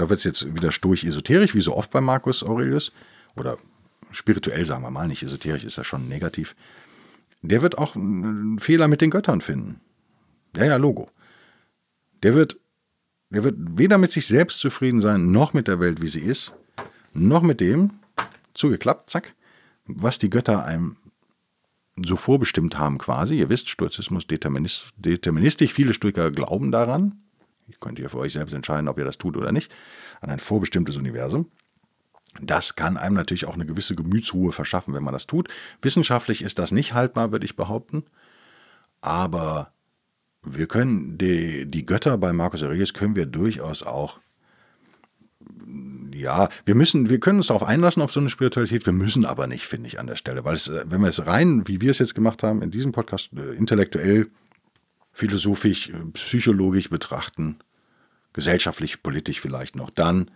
da 0.00 0.08
wird 0.08 0.20
es 0.20 0.24
jetzt 0.24 0.54
wieder 0.54 0.72
sturch 0.72 1.04
esoterisch, 1.04 1.54
wie 1.54 1.60
so 1.60 1.76
oft 1.76 1.90
bei 1.90 2.00
Marcus 2.00 2.42
Aurelius. 2.42 2.90
Oder 3.36 3.58
spirituell, 4.12 4.64
sagen 4.64 4.82
wir 4.82 4.90
mal, 4.90 5.06
nicht 5.06 5.22
esoterisch 5.22 5.62
ist 5.62 5.76
ja 5.76 5.84
schon 5.84 6.08
negativ. 6.08 6.56
Der 7.42 7.60
wird 7.60 7.76
auch 7.76 7.96
einen 7.96 8.58
Fehler 8.60 8.88
mit 8.88 9.02
den 9.02 9.10
Göttern 9.10 9.42
finden. 9.42 9.80
Ja, 10.56 10.64
ja, 10.64 10.76
Logo. 10.76 11.10
Der 12.22 12.34
wird, 12.34 12.56
der 13.28 13.44
wird 13.44 13.56
weder 13.58 13.98
mit 13.98 14.10
sich 14.10 14.26
selbst 14.26 14.60
zufrieden 14.60 15.02
sein, 15.02 15.32
noch 15.32 15.52
mit 15.52 15.68
der 15.68 15.80
Welt, 15.80 16.00
wie 16.00 16.08
sie 16.08 16.20
ist, 16.20 16.54
noch 17.12 17.42
mit 17.42 17.60
dem, 17.60 17.90
zugeklappt, 18.54 19.10
zack, 19.10 19.34
was 19.84 20.18
die 20.18 20.30
Götter 20.30 20.64
einem 20.64 20.96
so 22.02 22.16
vorbestimmt 22.16 22.78
haben 22.78 22.96
quasi. 22.96 23.34
Ihr 23.34 23.50
wisst, 23.50 23.68
Stoizismus 23.68 24.26
deterministisch. 24.26 25.74
Viele 25.74 25.92
Stoiker 25.92 26.30
glauben 26.30 26.72
daran. 26.72 27.20
Könnt 27.78 27.98
ihr 27.98 28.08
für 28.10 28.18
euch 28.18 28.32
selbst 28.32 28.52
entscheiden, 28.52 28.88
ob 28.88 28.98
ihr 28.98 29.04
das 29.04 29.18
tut 29.18 29.36
oder 29.36 29.52
nicht. 29.52 29.72
An 30.20 30.30
ein 30.30 30.40
vorbestimmtes 30.40 30.96
Universum. 30.96 31.50
Das 32.40 32.76
kann 32.76 32.96
einem 32.96 33.16
natürlich 33.16 33.46
auch 33.46 33.54
eine 33.54 33.66
gewisse 33.66 33.94
Gemütsruhe 33.94 34.52
verschaffen, 34.52 34.94
wenn 34.94 35.02
man 35.02 35.12
das 35.12 35.26
tut. 35.26 35.48
Wissenschaftlich 35.82 36.42
ist 36.42 36.58
das 36.58 36.70
nicht 36.70 36.94
haltbar, 36.94 37.32
würde 37.32 37.44
ich 37.44 37.56
behaupten. 37.56 38.04
Aber 39.00 39.72
wir 40.42 40.66
können 40.66 41.18
die, 41.18 41.66
die 41.66 41.84
Götter 41.84 42.16
bei 42.18 42.32
Marcus 42.32 42.62
Aurelius 42.62 42.94
können 42.94 43.16
wir 43.16 43.26
durchaus 43.26 43.82
auch 43.82 44.20
ja, 46.12 46.48
wir 46.64 46.74
müssen, 46.74 47.08
wir 47.08 47.20
können 47.20 47.38
uns 47.38 47.46
darauf 47.46 47.62
einlassen 47.62 48.02
auf 48.02 48.12
so 48.12 48.20
eine 48.20 48.28
Spiritualität, 48.28 48.84
wir 48.84 48.92
müssen 48.92 49.24
aber 49.24 49.46
nicht, 49.46 49.64
finde 49.64 49.86
ich, 49.86 49.98
an 49.98 50.06
der 50.06 50.16
Stelle. 50.16 50.44
Weil 50.44 50.54
es, 50.54 50.70
wenn 50.84 51.00
wir 51.00 51.08
es 51.08 51.26
rein, 51.26 51.66
wie 51.66 51.80
wir 51.80 51.90
es 51.90 51.98
jetzt 51.98 52.14
gemacht 52.14 52.42
haben, 52.42 52.62
in 52.62 52.70
diesem 52.70 52.92
Podcast, 52.92 53.30
äh, 53.36 53.54
intellektuell 53.54 54.28
philosophisch, 55.20 55.90
äh, 55.90 56.04
psychologisch 56.14 56.88
betrachten, 56.88 57.58
gesellschaftlich, 58.32 59.02
politisch 59.02 59.40
vielleicht 59.40 59.76
noch, 59.76 59.90
dann 59.90 60.30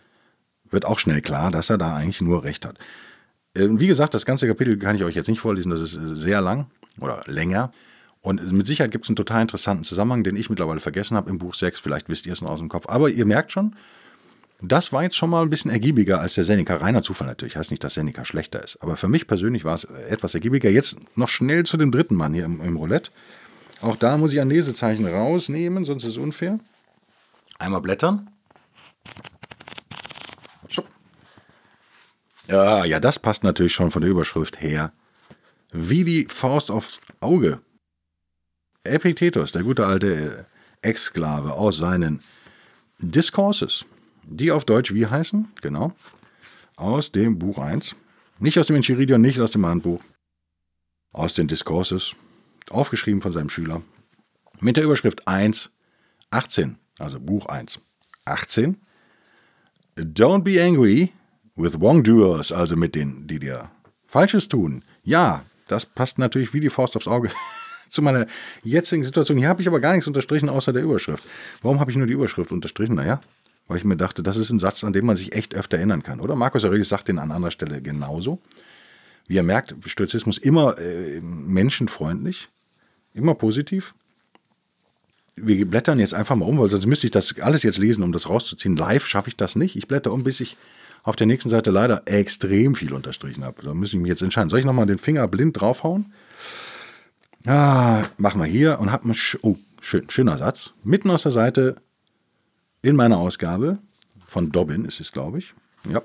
wird 0.71 0.85
auch 0.85 0.99
schnell 0.99 1.23
klar, 1.23 1.51
dass 1.51 1.71
er 1.71 1.79
da 1.79 1.97
eigentlich 1.97 2.21
nur 2.21 2.45
recht 2.45 2.67
hat. 2.67 2.79
Ähm, 3.55 3.81
wie 3.81 3.87
gesagt, 3.87 4.13
das 4.13 4.27
ganze 4.27 4.47
Kapitel 4.47 4.77
kann 4.79 4.97
ich 4.97 5.05
euch 5.05 5.15
jetzt 5.15 5.29
nicht 5.29 5.41
vorlesen, 5.41 5.71
das 5.71 5.81
ist 5.81 5.95
äh, 5.95 6.15
sehr 6.15 6.43
lang 6.43 6.67
oder 7.01 7.23
länger. 7.27 7.73
Und 8.21 8.53
mit 8.53 8.67
Sicherheit 8.67 8.91
gibt 8.91 9.05
es 9.05 9.09
einen 9.09 9.17
total 9.17 9.43
interessanten 9.43 9.85
Zusammenhang, 9.85 10.23
den 10.23 10.37
ich 10.37 10.51
mittlerweile 10.51 10.81
vergessen 10.81 11.17
habe 11.17 11.31
im 11.31 11.39
Buch 11.39 11.55
6. 11.55 11.81
Vielleicht 11.81 12.09
wisst 12.09 12.27
ihr 12.27 12.33
es 12.33 12.41
noch 12.41 12.51
aus 12.51 12.59
dem 12.59 12.71
Kopf. 12.71 12.87
Aber 12.89 13.11
ihr 13.11 13.27
merkt 13.27 13.53
schon, 13.53 13.77
das 14.63 14.93
war 14.95 15.03
jetzt 15.03 15.17
schon 15.17 15.29
mal 15.29 15.43
ein 15.43 15.51
bisschen 15.51 15.71
ergiebiger 15.71 16.21
als 16.21 16.35
der 16.35 16.45
Seneca. 16.45 16.77
Reiner 16.77 17.03
Zufall 17.03 17.27
natürlich. 17.27 17.57
Heißt 17.57 17.71
nicht, 17.71 17.85
dass 17.85 17.95
Seneca 17.95 18.25
schlechter 18.25 18.65
ist. 18.65 18.79
Aber 18.83 18.97
für 18.97 19.09
mich 19.09 19.27
persönlich 19.27 19.65
war 19.65 19.75
es 19.75 19.85
etwas 19.85 20.35
ergiebiger. 20.35 20.71
Jetzt 20.71 20.97
noch 21.17 21.29
schnell 21.29 21.65
zu 21.65 21.77
dem 21.77 21.93
dritten 21.93 22.15
Mann 22.15 22.33
hier 22.33 22.47
im, 22.47 22.63
im 22.63 22.77
Roulette. 22.79 23.11
Auch 23.85 23.97
da 23.97 24.17
muss 24.17 24.33
ich 24.33 24.41
ein 24.41 24.49
Lesezeichen 24.49 25.07
rausnehmen, 25.07 25.85
sonst 25.85 26.05
ist 26.05 26.13
es 26.13 26.17
unfair. 26.17 26.59
Einmal 27.59 27.83
blättern. 27.83 28.31
Ja, 32.47 32.87
ja, 32.87 32.99
das 32.99 33.19
passt 33.19 33.45
natürlich 33.45 33.75
schon 33.75 33.91
von 33.91 34.01
der 34.01 34.11
Überschrift 34.11 34.63
her. 34.63 34.95
Wie 35.71 36.03
die 36.03 36.25
Faust 36.25 36.71
aufs 36.71 36.99
Auge. 37.21 37.61
Epictetus, 38.85 39.53
der 39.53 39.65
gute 39.65 39.87
alte 39.87 40.47
Exklave 40.81 41.53
aus 41.53 41.77
seinen 41.77 42.23
Discourses, 43.01 43.85
die 44.23 44.51
auf 44.51 44.65
Deutsch 44.65 44.95
wie 44.95 45.07
heißen? 45.07 45.53
Genau. 45.61 45.93
Aus 46.77 47.13
dem 47.13 47.39
Buch 47.39 47.59
1. 47.59 47.97
Nicht 48.39 48.59
aus 48.59 48.67
dem 48.67 48.77
Enchiridion, 48.77 49.21
nicht 49.21 49.41
aus 49.41 49.51
dem 49.51 49.67
Handbuch. 49.67 50.03
Aus 51.13 51.35
den 51.35 51.49
Discourses 51.49 52.17
aufgeschrieben 52.71 53.21
von 53.21 53.33
seinem 53.33 53.51
Schüler, 53.51 53.83
mit 54.61 54.77
der 54.77 54.85
Überschrift 54.85 55.27
1, 55.27 55.71
18, 56.31 56.77
also 56.99 57.21
Buch 57.21 57.47
1, 57.47 57.81
18. 58.25 58.77
Don't 59.97 60.43
be 60.43 60.63
angry 60.63 61.13
with 61.57 61.81
wrongdoers, 61.81 62.53
also 62.53 62.77
mit 62.77 62.95
denen, 62.95 63.27
die 63.27 63.39
dir 63.39 63.71
Falsches 64.05 64.49
tun. 64.49 64.85
Ja, 65.03 65.45
das 65.69 65.87
passt 65.87 66.19
natürlich 66.19 66.53
wie 66.53 66.61
die 66.61 66.71
Faust 66.71 66.97
aufs 66.97 67.09
Auge 67.09 67.31
zu 67.89 68.03
meiner 68.03 68.27
jetzigen 68.63 69.05
Situation. 69.05 69.39
Hier 69.39 69.49
habe 69.49 69.63
ich 69.63 69.69
aber 69.69 69.81
gar 69.81 69.93
nichts 69.93 70.07
unterstrichen 70.07 70.49
außer 70.49 70.73
der 70.73 70.83
Überschrift. 70.83 71.25
Warum 71.63 71.81
habe 71.81 71.91
ich 71.91 71.97
nur 71.97 72.07
die 72.07 72.13
Überschrift 72.13 72.53
unterstrichen? 72.53 72.95
Naja, 72.95 73.21
weil 73.67 73.79
ich 73.79 73.85
mir 73.85 73.97
dachte, 73.97 74.23
das 74.23 74.37
ist 74.37 74.51
ein 74.51 74.59
Satz, 74.59 74.85
an 74.85 74.93
den 74.93 75.07
man 75.07 75.17
sich 75.17 75.35
echt 75.35 75.55
öfter 75.55 75.79
erinnern 75.79 76.03
kann, 76.03 76.21
oder? 76.21 76.37
Markus 76.37 76.65
Aurelius 76.65 76.89
sagt 76.89 77.09
den 77.09 77.19
an 77.19 77.31
anderer 77.31 77.51
Stelle 77.51 77.81
genauso. 77.81 78.41
Wie 79.27 79.35
ihr 79.35 79.43
merkt, 79.43 79.75
Stoizismus 79.87 80.39
immer 80.39 80.79
äh, 80.79 81.21
menschenfreundlich. 81.21 82.49
Immer 83.15 83.35
positiv. 83.35 83.95
Wir 85.37 85.69
blättern 85.69 85.99
jetzt 85.99 86.15
einfach 86.15 86.37
mal 86.37 86.47
um, 86.47 86.59
weil 86.59 86.69
sonst 86.69 86.87
müsste 86.87 87.07
ich 87.07 87.11
das 87.11 87.39
alles 87.41 87.63
jetzt 87.63 87.79
lesen, 87.79 88.05
um 88.05 88.13
das 88.13 88.29
rauszuziehen. 88.29 88.77
Live 88.77 89.07
schaffe 89.07 89.29
ich 89.29 89.37
das 89.37 89.57
nicht. 89.57 89.77
Ich 89.77 89.89
blätter 89.89 90.13
um, 90.13 90.23
bis 90.23 90.41
ich 90.41 90.57
auf 91.03 91.17
der 91.17 91.27
nächsten 91.27 91.51
Seite 91.51 91.71
leider 91.71 92.03
extrem 92.07 92.75
viel 92.75 92.93
unterstrichen 92.93 93.45
habe. 93.45 93.63
Da 93.63 93.75
muss 93.75 93.93
ich 93.93 93.99
mich 93.99 94.09
jetzt 94.09 94.23
entscheiden. 94.23 94.51
Soll 94.51 94.61
ich 94.61 94.65
nochmal 94.65 94.87
den 94.87 94.99
Finger 94.99 95.27
blind 95.29 95.61
draufhauen? 95.61 96.13
Ah, 97.47 98.05
machen 98.17 98.41
wir 98.41 98.47
hier 98.47 98.81
und 98.81 98.91
habe 98.91 99.05
einen 99.05 99.17
oh, 99.43 99.57
schön, 99.81 100.09
schöner 100.09 100.39
Satz. 100.39 100.73
Mitten 100.83 101.11
aus 101.11 101.25
der 101.25 101.33
Seite 101.33 101.77
in 102.81 102.97
meiner 102.97 103.19
Ausgabe 103.19 103.79
von 104.25 104.51
Dobbin 104.51 104.87
ist 104.87 105.01
es, 105.01 105.13
glaube 105.13 105.39
ich. 105.39 105.55
Ja. 105.91 106.03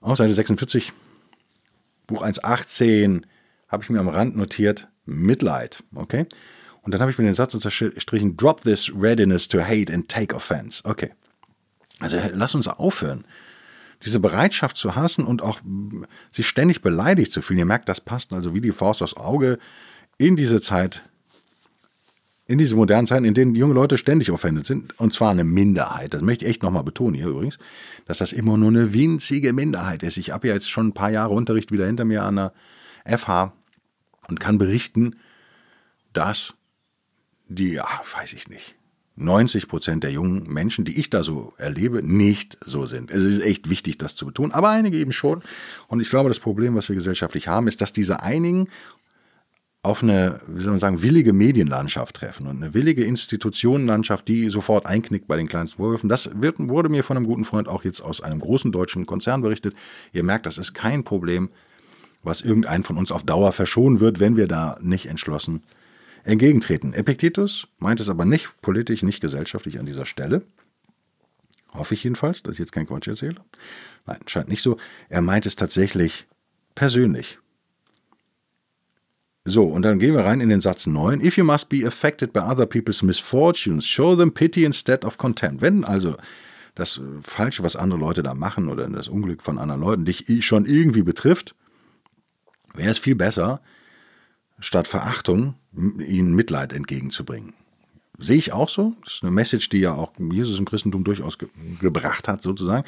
Auf 0.00 0.18
Seite 0.18 0.34
46, 0.34 0.92
Buch 2.06 2.22
1.18, 2.22 3.22
habe 3.68 3.82
ich 3.82 3.90
mir 3.90 4.00
am 4.00 4.08
Rand 4.08 4.36
notiert. 4.36 4.88
Mitleid. 5.06 5.82
Okay? 5.94 6.26
Und 6.82 6.92
dann 6.92 7.00
habe 7.00 7.10
ich 7.10 7.18
mir 7.18 7.24
den 7.24 7.34
Satz 7.34 7.54
unterstrichen: 7.54 8.36
Drop 8.36 8.62
this 8.62 8.92
readiness 8.94 9.48
to 9.48 9.60
hate 9.60 9.92
and 9.92 10.08
take 10.08 10.34
offense. 10.34 10.82
Okay. 10.84 11.10
Also 11.98 12.18
lass 12.32 12.54
uns 12.54 12.68
aufhören. 12.68 13.24
Diese 14.04 14.20
Bereitschaft 14.20 14.76
zu 14.76 14.94
hassen 14.94 15.24
und 15.24 15.42
auch 15.42 15.60
sich 16.30 16.46
ständig 16.46 16.82
beleidigt 16.82 17.32
zu 17.32 17.40
fühlen. 17.40 17.58
Ihr 17.58 17.64
merkt, 17.64 17.88
das 17.88 18.00
passt 18.00 18.32
also 18.32 18.54
wie 18.54 18.60
die 18.60 18.72
Faust 18.72 19.02
aufs 19.02 19.16
Auge 19.16 19.58
in 20.18 20.36
diese 20.36 20.60
Zeit, 20.60 21.02
in 22.46 22.58
diese 22.58 22.76
modernen 22.76 23.06
Zeiten, 23.06 23.24
in 23.24 23.34
denen 23.34 23.54
junge 23.54 23.74
Leute 23.74 23.96
ständig 23.98 24.30
offended 24.30 24.66
sind. 24.66 24.98
Und 25.00 25.14
zwar 25.14 25.30
eine 25.30 25.44
Minderheit. 25.44 26.14
Das 26.14 26.22
möchte 26.22 26.44
ich 26.44 26.50
echt 26.50 26.62
nochmal 26.62 26.84
betonen 26.84 27.14
hier 27.14 27.28
übrigens, 27.28 27.58
dass 28.04 28.18
das 28.18 28.32
immer 28.32 28.56
nur 28.58 28.68
eine 28.68 28.92
winzige 28.92 29.52
Minderheit 29.52 30.02
ist. 30.02 30.18
Ich 30.18 30.30
habe 30.30 30.48
ja 30.48 30.54
jetzt 30.54 30.70
schon 30.70 30.88
ein 30.88 30.94
paar 30.94 31.10
Jahre 31.10 31.32
Unterricht 31.32 31.72
wieder 31.72 31.86
hinter 31.86 32.04
mir 32.04 32.22
an 32.22 32.36
der 32.36 32.52
FH 33.18 33.52
und 34.28 34.40
kann 34.40 34.58
berichten, 34.58 35.16
dass 36.12 36.54
die, 37.48 37.72
ja, 37.72 37.86
weiß 38.16 38.32
ich 38.32 38.48
nicht, 38.48 38.76
90 39.16 39.68
Prozent 39.68 40.04
der 40.04 40.12
jungen 40.12 40.44
Menschen, 40.52 40.84
die 40.84 40.98
ich 40.98 41.08
da 41.08 41.22
so 41.22 41.54
erlebe, 41.56 42.02
nicht 42.02 42.58
so 42.64 42.84
sind. 42.84 43.10
Es 43.10 43.24
ist 43.24 43.42
echt 43.42 43.70
wichtig, 43.70 43.96
das 43.96 44.14
zu 44.14 44.26
betonen, 44.26 44.52
aber 44.52 44.68
einige 44.68 44.98
eben 44.98 45.12
schon. 45.12 45.42
Und 45.88 46.00
ich 46.00 46.10
glaube, 46.10 46.28
das 46.28 46.38
Problem, 46.38 46.74
was 46.74 46.88
wir 46.88 46.96
gesellschaftlich 46.96 47.48
haben, 47.48 47.66
ist, 47.66 47.80
dass 47.80 47.94
diese 47.94 48.22
einigen 48.22 48.68
auf 49.82 50.02
eine, 50.02 50.40
wie 50.48 50.62
soll 50.62 50.72
man 50.72 50.80
sagen, 50.80 51.00
willige 51.02 51.32
Medienlandschaft 51.32 52.16
treffen 52.16 52.46
und 52.48 52.56
eine 52.56 52.74
willige 52.74 53.04
Institutionenlandschaft, 53.04 54.26
die 54.26 54.50
sofort 54.50 54.84
einknickt 54.84 55.28
bei 55.28 55.36
den 55.36 55.46
kleinsten 55.46 55.76
Vorwürfen. 55.76 56.08
Das 56.08 56.28
wird, 56.34 56.56
wurde 56.58 56.88
mir 56.88 57.04
von 57.04 57.16
einem 57.16 57.26
guten 57.26 57.44
Freund 57.44 57.68
auch 57.68 57.84
jetzt 57.84 58.00
aus 58.00 58.20
einem 58.20 58.40
großen 58.40 58.72
deutschen 58.72 59.06
Konzern 59.06 59.42
berichtet. 59.42 59.74
Ihr 60.12 60.24
merkt, 60.24 60.44
das 60.44 60.58
ist 60.58 60.74
kein 60.74 61.04
Problem, 61.04 61.50
was 62.26 62.42
irgendein 62.42 62.82
von 62.82 62.96
uns 62.98 63.12
auf 63.12 63.24
Dauer 63.24 63.52
verschonen 63.52 64.00
wird, 64.00 64.20
wenn 64.20 64.36
wir 64.36 64.48
da 64.48 64.78
nicht 64.82 65.06
entschlossen 65.06 65.62
entgegentreten. 66.24 66.92
Epictetus 66.92 67.68
meint 67.78 68.00
es 68.00 68.08
aber 68.08 68.24
nicht 68.24 68.60
politisch, 68.60 69.02
nicht 69.02 69.20
gesellschaftlich 69.20 69.78
an 69.78 69.86
dieser 69.86 70.06
Stelle. 70.06 70.42
Hoffe 71.72 71.94
ich 71.94 72.04
jedenfalls, 72.04 72.42
dass 72.42 72.54
ich 72.54 72.58
jetzt 72.58 72.72
kein 72.72 72.86
Quatsch 72.86 73.06
erzähle. 73.06 73.36
Nein, 74.06 74.18
scheint 74.26 74.48
nicht 74.48 74.62
so. 74.62 74.76
Er 75.08 75.22
meint 75.22 75.46
es 75.46 75.56
tatsächlich 75.56 76.26
persönlich. 76.74 77.38
So, 79.44 79.62
und 79.62 79.82
dann 79.82 80.00
gehen 80.00 80.14
wir 80.14 80.24
rein 80.24 80.40
in 80.40 80.48
den 80.48 80.60
Satz 80.60 80.86
9. 80.86 81.24
If 81.24 81.36
you 81.36 81.44
must 81.44 81.68
be 81.68 81.86
affected 81.86 82.32
by 82.32 82.40
other 82.40 82.66
people's 82.66 83.02
misfortunes, 83.02 83.86
show 83.86 84.16
them 84.16 84.32
pity 84.32 84.64
instead 84.64 85.04
of 85.04 85.18
contempt. 85.18 85.62
Wenn 85.62 85.84
also 85.84 86.16
das 86.74 87.00
Falsche, 87.22 87.62
was 87.62 87.76
andere 87.76 88.00
Leute 88.00 88.24
da 88.24 88.34
machen 88.34 88.68
oder 88.68 88.88
das 88.88 89.06
Unglück 89.06 89.42
von 89.42 89.58
anderen 89.58 89.80
Leuten 89.80 90.04
dich 90.04 90.44
schon 90.44 90.66
irgendwie 90.66 91.02
betrifft, 91.02 91.54
wäre 92.76 92.90
es 92.90 92.98
viel 92.98 93.14
besser, 93.14 93.60
statt 94.58 94.88
Verachtung 94.88 95.54
ihnen 95.74 96.34
Mitleid 96.34 96.72
entgegenzubringen. 96.72 97.54
Sehe 98.18 98.36
ich 98.36 98.52
auch 98.52 98.68
so. 98.68 98.94
Das 99.04 99.14
ist 99.14 99.22
eine 99.22 99.30
Message, 99.30 99.68
die 99.68 99.78
ja 99.80 99.92
auch 99.92 100.12
Jesus 100.18 100.58
im 100.58 100.64
Christentum 100.64 101.04
durchaus 101.04 101.36
ge 101.36 101.48
gebracht 101.80 102.28
hat, 102.28 102.40
sozusagen. 102.40 102.86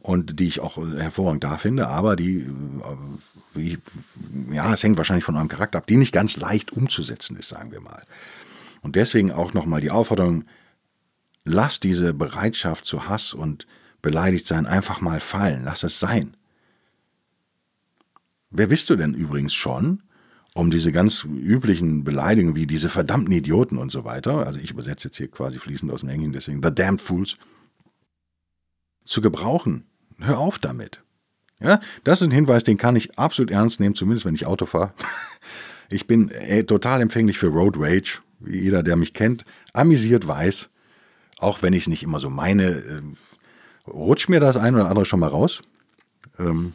Und 0.00 0.38
die 0.38 0.46
ich 0.46 0.60
auch 0.60 0.76
hervorragend 0.76 1.44
da 1.44 1.56
finde, 1.56 1.88
aber 1.88 2.14
die, 2.14 2.40
äh, 2.40 2.46
wie, 3.54 3.78
ja, 4.52 4.72
es 4.74 4.82
hängt 4.82 4.98
wahrscheinlich 4.98 5.24
von 5.24 5.36
eurem 5.36 5.48
Charakter 5.48 5.78
ab, 5.78 5.86
die 5.86 5.96
nicht 5.96 6.12
ganz 6.12 6.36
leicht 6.36 6.72
umzusetzen 6.72 7.36
ist, 7.36 7.48
sagen 7.48 7.72
wir 7.72 7.80
mal. 7.80 8.02
Und 8.82 8.96
deswegen 8.96 9.32
auch 9.32 9.54
nochmal 9.54 9.80
die 9.80 9.90
Aufforderung, 9.90 10.44
lass 11.44 11.80
diese 11.80 12.12
Bereitschaft 12.12 12.84
zu 12.84 13.08
Hass 13.08 13.32
und 13.32 13.66
beleidigt 14.02 14.46
sein 14.46 14.66
einfach 14.66 15.00
mal 15.00 15.20
fallen. 15.20 15.62
Lass 15.64 15.82
es 15.82 15.98
sein. 15.98 16.36
Wer 18.50 18.68
bist 18.68 18.88
du 18.90 18.96
denn 18.96 19.14
übrigens 19.14 19.54
schon, 19.54 20.02
um 20.54 20.70
diese 20.70 20.92
ganz 20.92 21.24
üblichen 21.24 22.04
Beleidigungen 22.04 22.56
wie 22.56 22.66
diese 22.66 22.88
verdammten 22.88 23.32
Idioten 23.32 23.76
und 23.76 23.92
so 23.92 24.04
weiter, 24.04 24.46
also 24.46 24.58
ich 24.58 24.70
übersetze 24.70 25.08
jetzt 25.08 25.16
hier 25.16 25.30
quasi 25.30 25.58
fließend 25.58 25.92
aus 25.92 26.00
dem 26.00 26.08
Englischen, 26.08 26.32
deswegen 26.32 26.62
The 26.62 26.74
Damned 26.74 27.00
Fools, 27.00 27.36
zu 29.04 29.20
gebrauchen? 29.20 29.84
Hör 30.18 30.38
auf 30.38 30.58
damit. 30.58 31.02
Ja, 31.60 31.80
das 32.04 32.20
ist 32.20 32.28
ein 32.28 32.32
Hinweis, 32.32 32.64
den 32.64 32.76
kann 32.76 32.96
ich 32.96 33.18
absolut 33.18 33.50
ernst 33.50 33.80
nehmen, 33.80 33.94
zumindest 33.94 34.26
wenn 34.26 34.34
ich 34.34 34.46
Auto 34.46 34.66
fahre. 34.66 34.92
Ich 35.88 36.08
bin 36.08 36.30
äh, 36.30 36.64
total 36.64 37.00
empfänglich 37.00 37.38
für 37.38 37.46
Road 37.46 37.76
Rage, 37.78 38.18
wie 38.40 38.58
jeder, 38.58 38.82
der 38.82 38.96
mich 38.96 39.14
kennt, 39.14 39.44
amüsiert 39.72 40.26
weiß, 40.26 40.68
auch 41.38 41.62
wenn 41.62 41.74
ich 41.74 41.84
es 41.84 41.88
nicht 41.88 42.02
immer 42.02 42.18
so 42.18 42.28
meine, 42.28 42.64
äh, 42.64 43.02
rutscht 43.86 44.28
mir 44.28 44.40
das 44.40 44.56
ein 44.56 44.74
oder 44.74 44.88
andere 44.88 45.04
schon 45.04 45.20
mal 45.20 45.28
raus. 45.28 45.62
Ähm, 46.40 46.72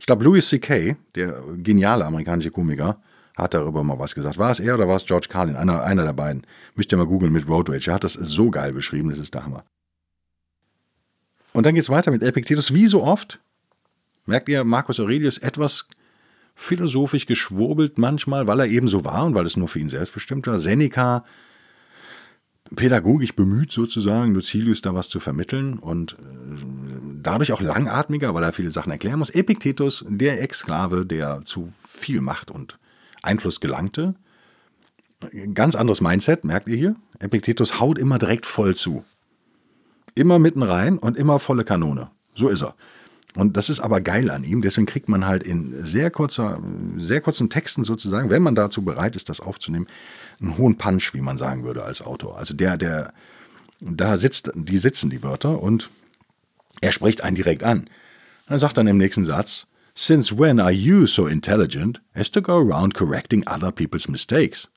ich 0.00 0.06
glaube, 0.06 0.24
Louis 0.24 0.48
C.K., 0.48 0.96
der 1.14 1.42
geniale 1.58 2.06
amerikanische 2.06 2.50
Komiker, 2.50 3.00
hat 3.36 3.52
darüber 3.52 3.84
mal 3.84 3.98
was 3.98 4.14
gesagt. 4.14 4.38
War 4.38 4.50
es 4.50 4.58
er 4.58 4.74
oder 4.74 4.88
war 4.88 4.96
es 4.96 5.04
George 5.04 5.28
Carlin? 5.30 5.56
Einer, 5.56 5.82
einer 5.82 6.04
der 6.04 6.14
beiden. 6.14 6.46
Müsst 6.74 6.90
ihr 6.90 6.96
mal 6.96 7.06
googeln 7.06 7.32
mit 7.32 7.46
Road 7.46 7.68
Rage. 7.68 7.90
Er 7.90 7.94
hat 7.94 8.04
das 8.04 8.14
so 8.14 8.50
geil 8.50 8.72
beschrieben, 8.72 9.10
das 9.10 9.18
ist 9.18 9.34
der 9.34 9.44
Hammer. 9.44 9.62
Und 11.52 11.66
dann 11.66 11.74
geht 11.74 11.84
es 11.84 11.90
weiter 11.90 12.10
mit 12.10 12.22
Epictetus. 12.22 12.72
Wie 12.72 12.86
so 12.86 13.02
oft 13.02 13.40
merkt 14.24 14.48
ihr, 14.48 14.64
Marcus 14.64 14.98
Aurelius 15.00 15.36
etwas 15.36 15.86
philosophisch 16.54 17.26
geschwurbelt 17.26 17.98
manchmal, 17.98 18.46
weil 18.46 18.60
er 18.60 18.66
eben 18.66 18.88
so 18.88 19.04
war 19.04 19.26
und 19.26 19.34
weil 19.34 19.46
es 19.46 19.56
nur 19.56 19.68
für 19.68 19.80
ihn 19.80 19.90
selbst 19.90 20.14
bestimmt 20.14 20.46
war. 20.46 20.58
Seneca 20.58 21.24
pädagogisch 22.74 23.34
bemüht 23.34 23.70
sozusagen, 23.70 24.32
Lucilius 24.32 24.80
da 24.80 24.94
was 24.94 25.10
zu 25.10 25.20
vermitteln 25.20 25.78
und 25.78 26.12
äh, 26.12 27.09
dadurch 27.22 27.52
auch 27.52 27.60
langatmiger, 27.60 28.34
weil 28.34 28.44
er 28.44 28.52
viele 28.52 28.70
Sachen 28.70 28.92
erklären 28.92 29.18
muss. 29.18 29.30
Epiktetus, 29.30 30.04
der 30.08 30.42
Exklave, 30.42 31.06
der 31.06 31.42
zu 31.44 31.72
viel 31.86 32.20
Macht 32.20 32.50
und 32.50 32.78
Einfluss 33.22 33.60
gelangte. 33.60 34.14
Ganz 35.54 35.74
anderes 35.74 36.00
Mindset, 36.00 36.44
merkt 36.44 36.68
ihr 36.68 36.76
hier? 36.76 36.96
Epiktetus 37.18 37.78
haut 37.78 37.98
immer 37.98 38.18
direkt 38.18 38.46
voll 38.46 38.74
zu. 38.74 39.04
Immer 40.14 40.38
mitten 40.38 40.62
rein 40.62 40.98
und 40.98 41.16
immer 41.16 41.38
volle 41.38 41.64
Kanone. 41.64 42.10
So 42.34 42.48
ist 42.48 42.62
er. 42.62 42.74
Und 43.36 43.56
das 43.56 43.68
ist 43.68 43.80
aber 43.80 44.00
geil 44.00 44.30
an 44.30 44.42
ihm, 44.42 44.60
deswegen 44.60 44.86
kriegt 44.86 45.08
man 45.08 45.26
halt 45.26 45.44
in 45.44 45.84
sehr 45.84 46.10
kurzer, 46.10 46.60
sehr 46.96 47.20
kurzen 47.20 47.48
Texten 47.48 47.84
sozusagen, 47.84 48.28
wenn 48.30 48.42
man 48.42 48.56
dazu 48.56 48.82
bereit 48.82 49.14
ist, 49.14 49.28
das 49.28 49.40
aufzunehmen, 49.40 49.86
einen 50.40 50.58
hohen 50.58 50.76
Punch, 50.76 51.14
wie 51.14 51.20
man 51.20 51.38
sagen 51.38 51.64
würde 51.64 51.84
als 51.84 52.02
Autor. 52.02 52.38
Also 52.38 52.54
der, 52.54 52.76
der, 52.76 53.12
da 53.80 54.16
sitzt, 54.16 54.50
die 54.54 54.78
sitzen 54.78 55.10
die 55.10 55.22
Wörter 55.22 55.62
und 55.62 55.90
er 56.80 56.92
spricht 56.92 57.22
einen 57.22 57.36
direkt 57.36 57.62
an. 57.62 57.88
Er 58.46 58.58
sagt 58.58 58.78
dann 58.78 58.86
im 58.86 58.98
nächsten 58.98 59.24
Satz, 59.24 59.66
Since 59.94 60.38
when 60.38 60.60
are 60.60 60.70
you 60.70 61.06
so 61.06 61.26
intelligent 61.26 62.00
as 62.14 62.30
to 62.30 62.40
go 62.40 62.58
around 62.58 62.94
correcting 62.94 63.46
other 63.46 63.70
people's 63.70 64.08
mistakes? 64.08 64.68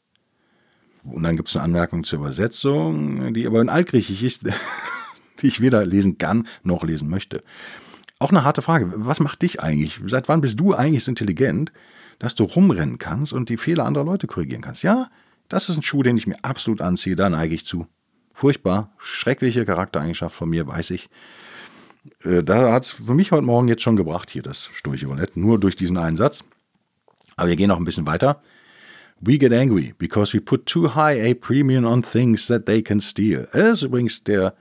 Und 1.03 1.23
dann 1.23 1.35
gibt 1.35 1.49
es 1.49 1.55
eine 1.55 1.65
Anmerkung 1.65 2.03
zur 2.03 2.19
Übersetzung, 2.19 3.33
die 3.33 3.45
aber 3.45 3.61
in 3.61 3.69
Altgriechisch 3.69 4.23
ist, 4.23 4.43
die 5.41 5.47
ich 5.47 5.59
weder 5.59 5.85
lesen 5.85 6.17
kann 6.17 6.47
noch 6.63 6.83
lesen 6.83 7.09
möchte. 7.09 7.43
Auch 8.19 8.31
eine 8.31 8.43
harte 8.43 8.61
Frage. 8.61 8.91
Was 8.95 9.19
macht 9.19 9.41
dich 9.41 9.61
eigentlich? 9.61 9.99
Seit 10.05 10.29
wann 10.29 10.41
bist 10.41 10.59
du 10.59 10.73
eigentlich 10.73 11.03
so 11.03 11.11
intelligent, 11.11 11.71
dass 12.19 12.35
du 12.35 12.45
rumrennen 12.45 12.97
kannst 12.97 13.33
und 13.33 13.49
die 13.49 13.57
Fehler 13.57 13.85
anderer 13.85 14.05
Leute 14.05 14.27
korrigieren 14.27 14.61
kannst? 14.61 14.83
Ja, 14.83 15.09
das 15.49 15.69
ist 15.69 15.77
ein 15.77 15.83
Schuh, 15.83 16.03
den 16.03 16.17
ich 16.17 16.27
mir 16.27 16.37
absolut 16.41 16.81
anziehe, 16.81 17.15
da 17.15 17.29
neige 17.29 17.55
ich 17.55 17.65
zu. 17.65 17.87
Furchtbar, 18.33 18.93
schreckliche 18.97 19.65
Charaktereigenschaft 19.65 20.35
von 20.35 20.49
mir, 20.49 20.65
weiß 20.65 20.91
ich. 20.91 21.09
Äh, 22.23 22.43
da 22.43 22.73
hat 22.73 22.83
es 22.85 22.91
für 22.91 23.13
mich 23.13 23.31
heute 23.31 23.45
Morgen 23.45 23.67
jetzt 23.67 23.81
schon 23.81 23.95
gebracht, 23.95 24.29
hier 24.29 24.41
das 24.41 24.69
Sturche 24.73 25.07
Roulette, 25.07 25.39
nur 25.39 25.59
durch 25.59 25.75
diesen 25.75 25.97
einen 25.97 26.17
Satz. 26.17 26.43
Aber 27.35 27.49
wir 27.49 27.55
gehen 27.55 27.69
noch 27.69 27.77
ein 27.77 27.85
bisschen 27.85 28.07
weiter. 28.07 28.41
We 29.19 29.37
get 29.37 29.53
angry 29.53 29.93
because 29.97 30.35
we 30.35 30.41
put 30.41 30.65
too 30.65 30.95
high 30.95 31.19
a 31.19 31.33
premium 31.33 31.85
on 31.85 32.03
things 32.03 32.47
that 32.47 32.65
they 32.65 32.81
can 32.81 32.99
steal. 32.99 33.47
Das 33.53 33.79
ist 33.79 33.83
übrigens 33.83 34.23
der 34.23 34.53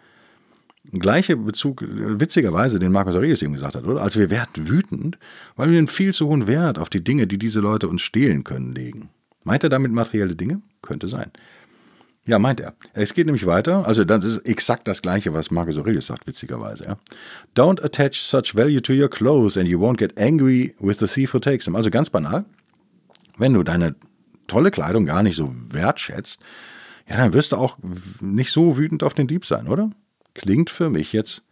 gleiche 0.93 1.37
Bezug, 1.37 1.85
witzigerweise, 1.87 2.79
den 2.79 2.93
Markus 2.93 3.15
Aurelius 3.15 3.43
eben 3.43 3.55
gesagt 3.55 3.77
hat, 3.77 3.85
oder? 3.85 4.03
Also 4.03 4.21
wir 4.21 4.31
werden 4.31 4.69
wütend, 4.69 5.19
weil 5.57 5.71
wir 5.71 5.79
einen 5.79 5.89
viel 5.89 6.13
zu 6.13 6.29
hohen 6.29 6.47
Wert 6.47 6.79
auf 6.79 6.91
die 6.91 7.03
Dinge, 7.03 7.27
die 7.27 7.39
diese 7.39 7.61
Leute 7.61 7.89
uns 7.89 8.03
stehlen 8.03 8.45
können, 8.45 8.73
legen. 8.73 9.11
Meint 9.45 9.65
er 9.65 9.71
damit 9.71 9.93
materielle 9.93 10.37
Dinge? 10.37 10.63
Könnte 10.83 11.09
sein. 11.09 11.31
Ja, 12.25 12.39
meint 12.39 12.61
er. 12.61 12.75
Es 12.95 13.15
geht 13.15 13.27
nämlich 13.27 13.47
weiter. 13.47 13.87
Also, 13.87 14.05
das 14.05 14.25
ist 14.25 14.47
exakt 14.47 14.87
das 14.87 15.03
Gleiche, 15.03 15.35
was 15.35 15.51
Marcus 15.51 15.77
Aurelius 15.77 16.07
sagt, 16.07 16.27
witzigerweise. 16.27 16.85
Ja. 16.85 16.97
Don't 17.57 17.83
attach 17.83 18.15
such 18.15 18.55
value 18.55 18.81
to 18.81 18.93
your 18.93 19.09
clothes 19.09 19.57
and 19.57 19.69
you 19.69 19.81
won't 19.81 19.97
get 19.97 20.17
angry 20.19 20.75
with 20.79 20.99
the 21.01 21.09
thief 21.09 21.35
who 21.35 21.41
takes 21.41 21.65
them. 21.65 21.75
Also 21.75 21.91
ganz 21.91 22.11
banal. 22.11 22.45
Wenn 23.39 23.55
du 23.55 23.65
deine 23.65 23.97
tolle 24.47 24.71
Kleidung 24.71 25.07
gar 25.07 25.23
nicht 25.25 25.35
so 25.35 25.53
wertschätzt, 25.71 26.39
ja, 27.09 27.17
dann 27.17 27.33
wirst 27.33 27.53
du 27.53 27.57
auch 27.57 27.79
nicht 28.21 28.53
so 28.53 28.77
wütend 28.77 29.03
auf 29.03 29.15
den 29.15 29.27
Dieb 29.27 29.45
sein, 29.45 29.67
oder? 29.67 29.91
Klingt 30.35 30.71
für 30.71 30.91
mich 30.91 31.13
jetzt 31.13 31.43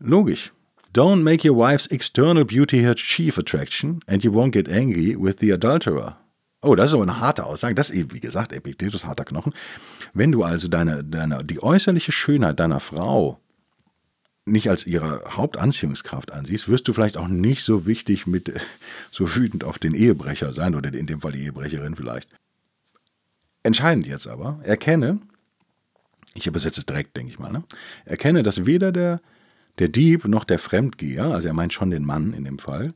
logisch. 0.00 0.52
Don't 0.92 1.22
make 1.22 1.48
your 1.48 1.56
wife's 1.56 1.86
external 1.86 2.44
beauty 2.44 2.80
her 2.80 2.94
chief 2.94 3.38
attraction 3.38 4.00
and 4.06 4.24
you 4.24 4.32
won't 4.32 4.50
get 4.50 4.68
angry 4.68 5.16
with 5.16 5.36
the 5.40 5.52
adulterer. 5.52 6.16
Oh, 6.64 6.74
das 6.74 6.86
ist 6.86 6.94
aber 6.94 7.02
eine 7.02 7.20
harte 7.20 7.44
Aussage. 7.44 7.74
Das 7.74 7.90
ist, 7.90 8.14
wie 8.14 8.20
gesagt, 8.20 8.52
Epictetus, 8.52 9.04
harter 9.04 9.24
Knochen. 9.24 9.52
Wenn 10.14 10.32
du 10.32 10.42
also 10.42 10.68
deine, 10.68 11.04
deine, 11.04 11.44
die 11.44 11.62
äußerliche 11.62 12.12
Schönheit 12.12 12.58
deiner 12.58 12.80
Frau 12.80 13.38
nicht 14.46 14.68
als 14.68 14.86
ihre 14.86 15.22
Hauptanziehungskraft 15.28 16.32
ansiehst, 16.32 16.68
wirst 16.68 16.86
du 16.88 16.92
vielleicht 16.92 17.16
auch 17.16 17.28
nicht 17.28 17.64
so 17.64 17.86
wichtig 17.86 18.26
mit, 18.26 18.52
so 19.10 19.36
wütend 19.36 19.64
auf 19.64 19.78
den 19.78 19.94
Ehebrecher 19.94 20.52
sein 20.52 20.74
oder 20.74 20.92
in 20.92 21.06
dem 21.06 21.20
Fall 21.20 21.32
die 21.32 21.44
Ehebrecherin 21.44 21.96
vielleicht. 21.96 22.28
Entscheidend 23.62 24.06
jetzt 24.06 24.26
aber, 24.26 24.60
erkenne, 24.62 25.20
ich 26.34 26.46
übersetze 26.46 26.80
es 26.80 26.86
direkt, 26.86 27.16
denke 27.16 27.30
ich 27.30 27.38
mal, 27.38 27.52
ne? 27.52 27.64
erkenne, 28.04 28.42
dass 28.42 28.66
weder 28.66 28.92
der, 28.92 29.20
der 29.78 29.88
Dieb 29.88 30.26
noch 30.26 30.44
der 30.44 30.58
Fremdgeher, 30.58 31.26
also 31.26 31.48
er 31.48 31.54
meint 31.54 31.72
schon 31.72 31.90
den 31.90 32.04
Mann 32.04 32.34
in 32.34 32.44
dem 32.44 32.58
Fall, 32.58 32.92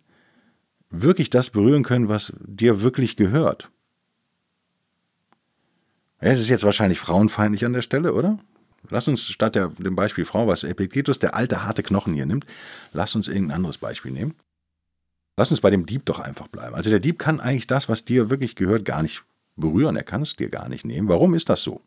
wirklich 0.90 1.30
das 1.30 1.50
berühren 1.50 1.82
können, 1.82 2.08
was 2.08 2.32
dir 2.40 2.82
wirklich 2.82 3.16
gehört. 3.16 3.70
Es 6.20 6.40
ist 6.40 6.48
jetzt 6.48 6.64
wahrscheinlich 6.64 6.98
frauenfeindlich 6.98 7.64
an 7.64 7.72
der 7.72 7.82
Stelle, 7.82 8.12
oder? 8.12 8.38
Lass 8.90 9.06
uns 9.06 9.22
statt 9.22 9.54
der, 9.54 9.68
dem 9.68 9.94
Beispiel 9.94 10.24
Frau, 10.24 10.46
was 10.46 10.64
Epictetus, 10.64 11.18
der 11.18 11.34
alte 11.34 11.64
harte 11.64 11.82
Knochen 11.82 12.14
hier 12.14 12.26
nimmt, 12.26 12.46
lass 12.92 13.14
uns 13.14 13.28
irgendein 13.28 13.56
anderes 13.56 13.78
Beispiel 13.78 14.12
nehmen. 14.12 14.34
Lass 15.36 15.50
uns 15.50 15.60
bei 15.60 15.70
dem 15.70 15.86
Dieb 15.86 16.04
doch 16.06 16.18
einfach 16.18 16.48
bleiben. 16.48 16.74
Also 16.74 16.90
der 16.90 16.98
Dieb 17.00 17.18
kann 17.18 17.38
eigentlich 17.38 17.68
das, 17.68 17.88
was 17.88 18.04
dir 18.04 18.30
wirklich 18.30 18.56
gehört, 18.56 18.84
gar 18.84 19.02
nicht 19.02 19.22
berühren. 19.56 19.94
Er 19.94 20.02
kann 20.02 20.22
es 20.22 20.34
dir 20.34 20.48
gar 20.48 20.68
nicht 20.68 20.84
nehmen. 20.84 21.08
Warum 21.08 21.34
ist 21.34 21.48
das 21.48 21.62
so? 21.62 21.80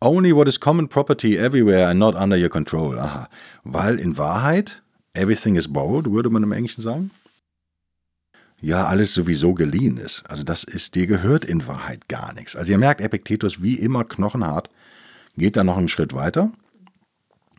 Only 0.00 0.34
what 0.34 0.48
is 0.48 0.60
common 0.60 0.88
property 0.88 1.36
everywhere 1.36 1.88
and 1.88 1.98
not 1.98 2.14
under 2.14 2.36
your 2.36 2.48
control. 2.48 2.98
Aha. 2.98 3.28
Weil 3.64 3.98
in 3.98 4.16
Wahrheit 4.16 4.82
everything 5.12 5.56
is 5.56 5.70
borrowed, 5.70 6.10
würde 6.10 6.30
man 6.30 6.42
im 6.42 6.52
Englischen 6.52 6.82
sagen 6.82 7.10
ja 8.64 8.86
alles 8.86 9.12
sowieso 9.12 9.54
geliehen 9.54 9.98
ist. 9.98 10.22
Also 10.26 10.42
das 10.42 10.64
ist, 10.64 10.94
dir 10.94 11.06
gehört 11.06 11.44
in 11.44 11.66
Wahrheit 11.66 12.08
gar 12.08 12.32
nichts. 12.32 12.56
Also 12.56 12.72
ihr 12.72 12.78
merkt, 12.78 13.00
Epiktetus 13.00 13.62
wie 13.62 13.74
immer 13.74 14.04
knochenhart, 14.04 14.70
geht 15.36 15.56
da 15.56 15.64
noch 15.64 15.76
einen 15.76 15.88
Schritt 15.88 16.14
weiter. 16.14 16.50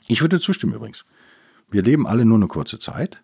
Ich 0.08 0.22
würde 0.22 0.40
zustimmen 0.40 0.74
übrigens. 0.74 1.06
Wir 1.70 1.84
leben 1.84 2.08
alle 2.08 2.26
nur 2.26 2.38
eine 2.38 2.48
kurze 2.48 2.80
Zeit. 2.80 3.22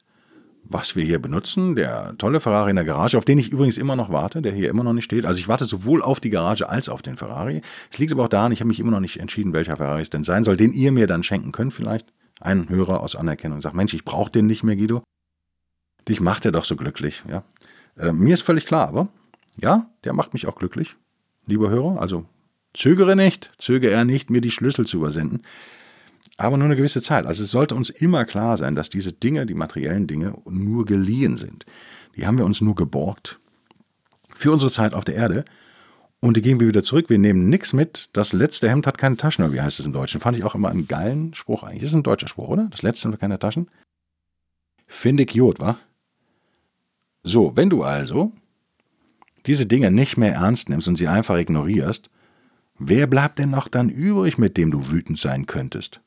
Was 0.63 0.95
wir 0.95 1.03
hier 1.03 1.19
benutzen, 1.19 1.75
der 1.75 2.13
tolle 2.19 2.39
Ferrari 2.39 2.69
in 2.69 2.75
der 2.75 2.85
Garage, 2.85 3.17
auf 3.17 3.25
den 3.25 3.39
ich 3.39 3.51
übrigens 3.51 3.79
immer 3.79 3.95
noch 3.95 4.11
warte, 4.11 4.43
der 4.43 4.51
hier 4.51 4.69
immer 4.69 4.83
noch 4.83 4.93
nicht 4.93 5.05
steht. 5.05 5.25
Also 5.25 5.39
ich 5.39 5.47
warte 5.47 5.65
sowohl 5.65 6.03
auf 6.03 6.19
die 6.19 6.29
Garage 6.29 6.69
als 6.69 6.87
auf 6.87 7.01
den 7.01 7.17
Ferrari. 7.17 7.63
Es 7.91 7.97
liegt 7.97 8.11
aber 8.11 8.25
auch 8.25 8.29
daran, 8.29 8.51
ich 8.51 8.59
habe 8.59 8.67
mich 8.67 8.79
immer 8.79 8.91
noch 8.91 8.99
nicht 8.99 9.17
entschieden, 9.17 9.53
welcher 9.53 9.77
Ferrari 9.77 10.03
es 10.03 10.11
denn 10.11 10.23
sein 10.23 10.43
soll, 10.43 10.57
den 10.57 10.71
ihr 10.71 10.91
mir 10.91 11.07
dann 11.07 11.23
schenken 11.23 11.51
könnt 11.51 11.73
vielleicht. 11.73 12.13
Ein 12.39 12.69
Hörer 12.69 13.01
aus 13.01 13.15
Anerkennung 13.15 13.61
sagt, 13.61 13.75
Mensch, 13.75 13.95
ich 13.95 14.05
brauche 14.05 14.31
den 14.31 14.45
nicht 14.45 14.63
mehr, 14.63 14.75
Guido. 14.75 15.01
Dich 16.07 16.21
macht 16.21 16.45
er 16.45 16.51
doch 16.51 16.63
so 16.63 16.75
glücklich. 16.75 17.23
Ja, 17.27 17.43
äh, 18.01 18.11
mir 18.11 18.33
ist 18.33 18.41
völlig 18.41 18.65
klar, 18.65 18.87
aber 18.87 19.07
ja, 19.57 19.89
der 20.03 20.13
macht 20.13 20.33
mich 20.33 20.47
auch 20.47 20.55
glücklich, 20.55 20.95
lieber 21.45 21.69
Hörer. 21.69 22.01
Also 22.01 22.25
zögere 22.73 23.15
nicht, 23.15 23.51
zögere 23.57 23.91
er 23.91 24.05
nicht, 24.05 24.29
mir 24.29 24.41
die 24.41 24.51
Schlüssel 24.51 24.85
zu 24.85 24.97
übersenden. 24.97 25.43
Aber 26.37 26.57
nur 26.57 26.65
eine 26.65 26.75
gewisse 26.75 27.01
Zeit. 27.01 27.25
Also 27.25 27.43
es 27.43 27.51
sollte 27.51 27.75
uns 27.75 27.89
immer 27.89 28.25
klar 28.25 28.57
sein, 28.57 28.75
dass 28.75 28.89
diese 28.89 29.11
Dinge, 29.13 29.45
die 29.45 29.53
materiellen 29.53 30.07
Dinge, 30.07 30.35
nur 30.45 30.85
geliehen 30.85 31.37
sind. 31.37 31.65
Die 32.15 32.25
haben 32.25 32.37
wir 32.37 32.45
uns 32.45 32.61
nur 32.61 32.75
geborgt 32.75 33.39
für 34.33 34.51
unsere 34.51 34.71
Zeit 34.71 34.93
auf 34.93 35.05
der 35.05 35.15
Erde. 35.15 35.45
Und 36.19 36.37
die 36.37 36.41
gehen 36.41 36.59
wir 36.59 36.67
wieder 36.67 36.83
zurück. 36.83 37.09
Wir 37.09 37.17
nehmen 37.17 37.49
nichts 37.49 37.73
mit. 37.73 38.09
Das 38.13 38.33
letzte 38.33 38.69
Hemd 38.69 38.85
hat 38.87 38.97
keine 38.97 39.17
Taschen, 39.17 39.43
oder 39.43 39.53
wie 39.53 39.61
heißt 39.61 39.79
es 39.79 39.85
im 39.85 39.93
Deutschen? 39.93 40.19
Fand 40.19 40.37
ich 40.37 40.43
auch 40.43 40.55
immer 40.55 40.69
einen 40.69 40.87
geilen 40.87 41.33
Spruch 41.33 41.63
eigentlich. 41.63 41.81
Das 41.81 41.91
ist 41.91 41.95
ein 41.95 42.03
deutscher 42.03 42.27
Spruch, 42.27 42.47
oder? 42.47 42.67
Das 42.69 42.81
letzte 42.81 43.05
Hemd 43.05 43.13
hat 43.15 43.21
keine 43.21 43.39
Taschen. 43.39 43.69
Finde 44.87 45.23
ich 45.23 45.33
Jod, 45.33 45.59
wa? 45.59 45.77
So, 47.23 47.55
wenn 47.55 47.69
du 47.69 47.83
also 47.83 48.31
diese 49.45 49.65
Dinge 49.65 49.91
nicht 49.91 50.17
mehr 50.17 50.33
ernst 50.33 50.69
nimmst 50.69 50.87
und 50.87 50.97
sie 50.97 51.07
einfach 51.07 51.37
ignorierst, 51.37 52.09
wer 52.77 53.07
bleibt 53.07 53.39
denn 53.39 53.49
noch 53.49 53.67
dann 53.67 53.89
übrig, 53.89 54.37
mit 54.37 54.57
dem 54.57 54.71
du 54.71 54.91
wütend 54.91 55.19
sein 55.19 55.45
könntest? 55.45 56.01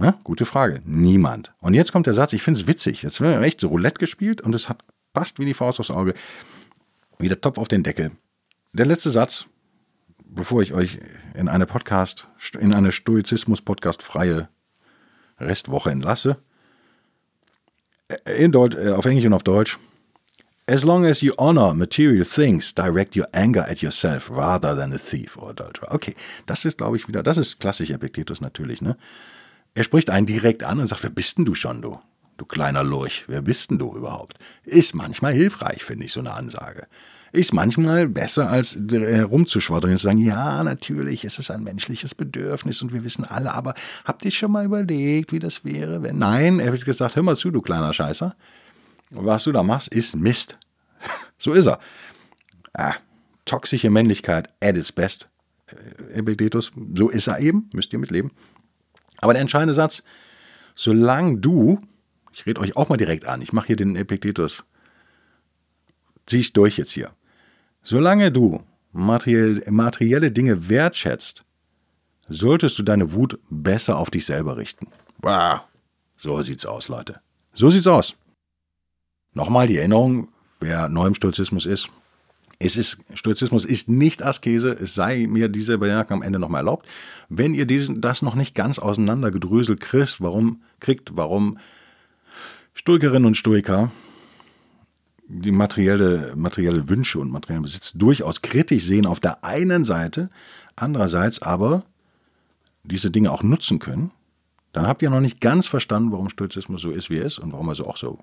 Ha? 0.00 0.18
Gute 0.24 0.44
Frage. 0.44 0.82
Niemand. 0.84 1.52
Und 1.60 1.74
jetzt 1.74 1.92
kommt 1.92 2.06
der 2.06 2.14
Satz, 2.14 2.32
ich 2.32 2.42
finde 2.42 2.60
es 2.60 2.66
witzig. 2.66 3.02
Jetzt 3.02 3.20
haben 3.20 3.28
wir 3.28 3.40
echt 3.42 3.60
so 3.60 3.68
Roulette 3.68 3.98
gespielt 3.98 4.40
und 4.40 4.54
es 4.54 4.68
hat 4.68 4.84
passt 5.14 5.38
wie 5.38 5.46
die 5.46 5.54
Faust 5.54 5.80
aufs 5.80 5.90
Auge. 5.90 6.14
Wieder 7.18 7.40
Topf 7.40 7.56
auf 7.56 7.68
den 7.68 7.82
Deckel. 7.82 8.10
Der 8.72 8.84
letzte 8.84 9.10
Satz, 9.10 9.46
bevor 10.24 10.60
ich 10.60 10.74
euch 10.74 10.98
in 11.34 11.48
eine 11.48 11.64
Podcast, 11.64 12.28
in 12.58 12.74
eine 12.74 12.92
Stoizismus-Podcast 12.92 14.02
freie 14.02 14.48
Restwoche 15.38 15.90
entlasse. 15.90 16.36
In 18.36 18.52
Deutsch, 18.52 18.76
äh, 18.76 18.90
auf 18.90 19.04
Englisch 19.06 19.24
und 19.24 19.32
auf 19.32 19.44
Deutsch. 19.44 19.78
As 20.66 20.82
long 20.82 21.04
as 21.04 21.20
you 21.20 21.34
honor 21.36 21.74
material 21.74 22.24
things, 22.24 22.72
direct 22.72 23.14
your 23.14 23.26
anger 23.34 23.60
at 23.68 23.82
yourself 23.82 24.30
rather 24.30 24.74
than 24.74 24.94
a 24.94 24.98
thief 24.98 25.36
or 25.36 25.50
adulterer. 25.50 25.92
Okay, 25.92 26.14
das 26.46 26.64
ist, 26.64 26.78
glaube 26.78 26.96
ich, 26.96 27.06
wieder, 27.06 27.22
das 27.22 27.36
ist 27.36 27.60
klassisch 27.60 27.90
Epiktetus 27.90 28.40
natürlich, 28.40 28.80
ne? 28.80 28.96
Er 29.74 29.84
spricht 29.84 30.08
einen 30.08 30.24
direkt 30.24 30.62
an 30.62 30.80
und 30.80 30.86
sagt, 30.86 31.02
wer 31.02 31.10
bist 31.10 31.36
denn 31.36 31.44
du 31.44 31.54
schon, 31.54 31.82
du? 31.82 32.00
Du 32.38 32.46
kleiner 32.46 32.82
Lurch, 32.82 33.24
wer 33.26 33.42
bist 33.42 33.70
denn 33.70 33.78
du 33.78 33.94
überhaupt? 33.94 34.38
Ist 34.64 34.94
manchmal 34.94 35.34
hilfreich, 35.34 35.84
finde 35.84 36.06
ich, 36.06 36.12
so 36.12 36.20
eine 36.20 36.32
Ansage. 36.32 36.86
Ist 37.32 37.52
manchmal 37.52 38.08
besser, 38.08 38.48
als 38.48 38.78
herumzuschwadern 38.90 39.90
und 39.90 39.98
zu 39.98 40.04
sagen, 40.04 40.18
ja, 40.18 40.64
natürlich, 40.64 41.26
es 41.26 41.38
ist 41.38 41.50
ein 41.50 41.62
menschliches 41.62 42.14
Bedürfnis 42.14 42.80
und 42.80 42.94
wir 42.94 43.04
wissen 43.04 43.26
alle, 43.26 43.52
aber 43.52 43.74
habt 44.06 44.24
ihr 44.24 44.30
schon 44.30 44.52
mal 44.52 44.64
überlegt, 44.64 45.32
wie 45.32 45.40
das 45.40 45.62
wäre, 45.62 46.02
wenn... 46.02 46.18
Nein, 46.18 46.58
er 46.58 46.72
wird 46.72 46.86
gesagt, 46.86 47.16
hör 47.16 47.22
mal 47.22 47.36
zu, 47.36 47.50
du 47.50 47.60
kleiner 47.60 47.92
Scheißer 47.92 48.34
was 49.10 49.44
du 49.44 49.52
da 49.52 49.62
machst, 49.62 49.88
ist 49.88 50.16
Mist. 50.16 50.58
so 51.38 51.52
ist 51.52 51.66
er. 51.66 51.78
Ah, 52.72 52.94
toxische 53.44 53.90
Männlichkeit 53.90 54.48
at 54.62 54.76
its 54.76 54.92
best. 54.92 55.28
Äh, 55.66 56.14
Epictetus, 56.14 56.72
so 56.94 57.08
ist 57.08 57.26
er 57.26 57.38
eben, 57.40 57.70
müsst 57.72 57.92
ihr 57.92 57.98
mitleben. 57.98 58.30
Aber 59.18 59.32
der 59.32 59.42
entscheidende 59.42 59.74
Satz, 59.74 60.02
solange 60.74 61.38
du, 61.38 61.80
ich 62.32 62.46
rede 62.46 62.60
euch 62.60 62.76
auch 62.76 62.88
mal 62.88 62.96
direkt 62.96 63.26
an, 63.26 63.42
ich 63.42 63.52
mache 63.52 63.68
hier 63.68 63.76
den 63.76 63.96
Epictetus, 63.96 64.64
zieh 66.26 66.40
ich 66.40 66.52
durch 66.52 66.78
jetzt 66.78 66.92
hier. 66.92 67.10
Solange 67.82 68.32
du 68.32 68.62
materielle, 68.92 70.30
Dinge 70.30 70.68
wertschätzt, 70.68 71.44
solltest 72.28 72.78
du 72.78 72.82
deine 72.82 73.12
Wut 73.12 73.38
besser 73.50 73.98
auf 73.98 74.10
dich 74.10 74.24
selber 74.24 74.56
richten. 74.56 74.88
Wow. 75.18 75.60
So 76.16 76.40
sieht's 76.42 76.64
aus, 76.64 76.88
Leute. 76.88 77.20
So 77.52 77.70
sieht's 77.70 77.86
aus. 77.86 78.16
Nochmal 79.34 79.66
die 79.66 79.78
Erinnerung, 79.78 80.28
wer 80.60 80.88
neu 80.88 81.08
im 81.08 81.14
Stoizismus 81.14 81.66
ist. 81.66 81.90
Es 82.60 82.76
ist, 82.76 82.98
Stoizismus 83.14 83.64
ist 83.64 83.88
nicht 83.88 84.22
Askese, 84.22 84.70
es 84.72 84.94
sei 84.94 85.26
mir 85.28 85.48
diese 85.48 85.76
Bemerkung 85.76 86.18
am 86.18 86.22
Ende 86.22 86.38
nochmal 86.38 86.60
erlaubt. 86.60 86.86
Wenn 87.28 87.52
ihr 87.52 87.66
diesen, 87.66 88.00
das 88.00 88.22
noch 88.22 88.36
nicht 88.36 88.54
ganz 88.54 88.78
auseinandergedröselt 88.78 89.80
kriegt, 89.80 90.20
warum, 90.20 90.62
kriegt, 90.78 91.16
warum 91.16 91.58
Stoikerinnen 92.74 93.26
und 93.26 93.36
Stoiker 93.36 93.90
die 95.26 95.52
materielle, 95.52 96.32
materielle 96.36 96.88
Wünsche 96.88 97.18
und 97.18 97.30
materiellen 97.30 97.62
Besitz 97.62 97.92
durchaus 97.92 98.42
kritisch 98.42 98.84
sehen 98.84 99.06
auf 99.06 99.20
der 99.20 99.44
einen 99.44 99.84
Seite, 99.84 100.30
andererseits 100.76 101.42
aber 101.42 101.84
diese 102.84 103.10
Dinge 103.10 103.32
auch 103.32 103.42
nutzen 103.42 103.78
können, 103.78 104.12
dann 104.72 104.86
habt 104.86 105.02
ihr 105.02 105.10
noch 105.10 105.20
nicht 105.20 105.40
ganz 105.40 105.66
verstanden, 105.66 106.12
warum 106.12 106.28
Stoizismus 106.28 106.82
so 106.82 106.90
ist, 106.90 107.10
wie 107.10 107.18
er 107.18 107.26
ist 107.26 107.38
und 107.38 107.52
warum 107.52 107.68
er 107.68 107.74
so 107.74 107.86
auch 107.86 107.96
so, 107.96 108.18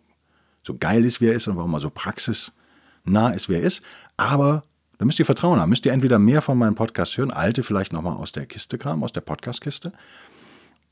so 0.64 0.76
geil 0.78 1.06
ist, 1.06 1.22
wie 1.22 1.28
er 1.28 1.34
ist 1.34 1.48
und 1.48 1.58
warum 1.58 1.74
er 1.74 1.80
so 1.80 1.90
praxisnah 1.90 3.32
ist, 3.34 3.50
wie 3.50 3.56
er 3.56 3.62
ist. 3.62 3.82
Aber 4.18 4.64
da 5.02 5.06
müsst 5.06 5.18
ihr 5.18 5.26
Vertrauen 5.26 5.60
haben. 5.60 5.70
Müsst 5.70 5.86
ihr 5.88 5.94
entweder 5.94 6.20
mehr 6.20 6.44
von 6.44 6.60
meinem 6.60 6.76
Podcast 6.76 7.18
hören, 7.18 7.32
alte 7.32 7.64
vielleicht 7.64 7.92
nochmal 7.92 8.18
aus 8.18 8.32
der 8.32 8.46
Kiste 8.46 8.78
kramen, 8.78 9.04
aus 9.04 9.12
der 9.12 9.22
Podcast-Kiste, 9.22 9.92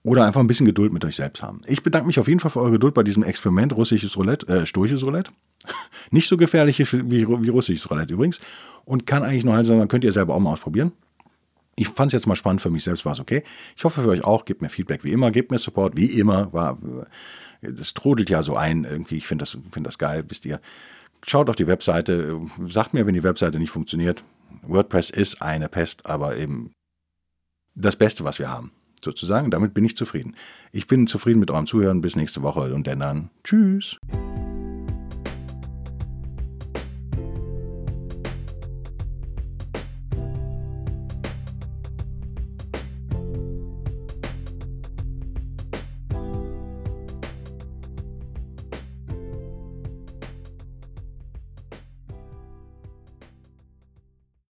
oder 0.02 0.26
einfach 0.26 0.40
ein 0.40 0.48
bisschen 0.48 0.66
Geduld 0.66 0.92
mit 0.94 1.06
euch 1.06 1.16
selbst 1.16 1.44
haben. 1.44 1.62
Ich 1.68 1.84
bedanke 1.84 2.08
mich 2.08 2.20
auf 2.20 2.28
jeden 2.28 2.40
Fall 2.40 2.50
für 2.50 2.62
eure 2.62 2.72
Geduld 2.72 2.96
bei 2.96 3.04
diesem 3.04 3.22
Experiment 3.22 3.76
russisches 3.76 4.18
Roulette, 4.18 4.48
äh, 4.48 4.66
stoisches 4.66 5.04
Roulette. 5.04 5.32
Nicht 6.12 6.28
so 6.28 6.38
gefährlich 6.38 6.80
wie, 6.80 7.28
wie 7.28 7.50
russisches 7.50 7.88
Roulette 7.92 8.16
übrigens. 8.16 8.40
Und 8.84 9.06
kann 9.06 9.22
eigentlich 9.22 9.44
nur 9.44 9.54
halt 9.54 9.68
sagen, 9.68 9.88
könnt 9.88 10.04
ihr 10.04 10.12
selber 10.12 10.34
auch 10.34 10.40
mal 10.40 10.54
ausprobieren. 10.54 10.92
Ich 11.76 11.90
fand 11.90 12.10
es 12.10 12.14
jetzt 12.14 12.26
mal 12.26 12.36
spannend, 12.36 12.62
für 12.62 12.72
mich 12.72 12.84
selbst 12.84 13.06
war 13.06 13.14
es 13.14 13.20
okay. 13.20 13.44
Ich 13.78 13.84
hoffe 13.84 14.02
für 14.02 14.10
euch 14.10 14.24
auch, 14.24 14.44
gebt 14.44 14.64
mir 14.64 14.70
Feedback 14.70 15.04
wie 15.04 15.12
immer, 15.12 15.30
gebt 15.30 15.52
mir 15.52 15.60
Support 15.60 15.96
wie 15.96 16.08
immer. 16.08 16.52
War, 16.52 16.78
das 17.62 17.94
trudelt 17.94 18.30
ja 18.30 18.44
so 18.44 18.56
ein 18.56 18.84
irgendwie. 18.84 19.18
Ich 19.18 19.28
finde 19.28 19.44
das, 19.44 19.58
find 19.70 19.86
das 19.86 19.98
geil, 19.98 20.24
wisst 20.28 20.46
ihr. 20.46 20.60
Schaut 21.26 21.50
auf 21.50 21.56
die 21.56 21.68
Webseite, 21.68 22.40
sagt 22.60 22.94
mir, 22.94 23.06
wenn 23.06 23.14
die 23.14 23.24
Webseite 23.24 23.60
nicht 23.60 23.72
funktioniert. 23.72 24.24
WordPress 24.64 25.10
ist 25.10 25.42
eine 25.42 25.68
Pest, 25.68 26.06
aber 26.06 26.38
eben 26.38 26.72
das 27.76 27.96
Beste, 27.96 28.24
was 28.24 28.40
wir 28.40 28.50
haben 28.50 28.72
sozusagen. 29.02 29.52
Damit 29.52 29.74
bin 29.74 29.86
ich 29.86 29.96
zufrieden. 29.96 30.36
Ich 30.72 30.88
bin 30.88 31.08
zufrieden 31.08 31.40
mit 31.40 31.52
eurem 31.52 31.66
Zuhören. 31.66 32.02
Bis 32.02 32.16
nächste 32.16 32.42
Woche 32.42 32.74
und 32.74 32.88
dann, 32.88 33.30
tschüss. 33.44 33.98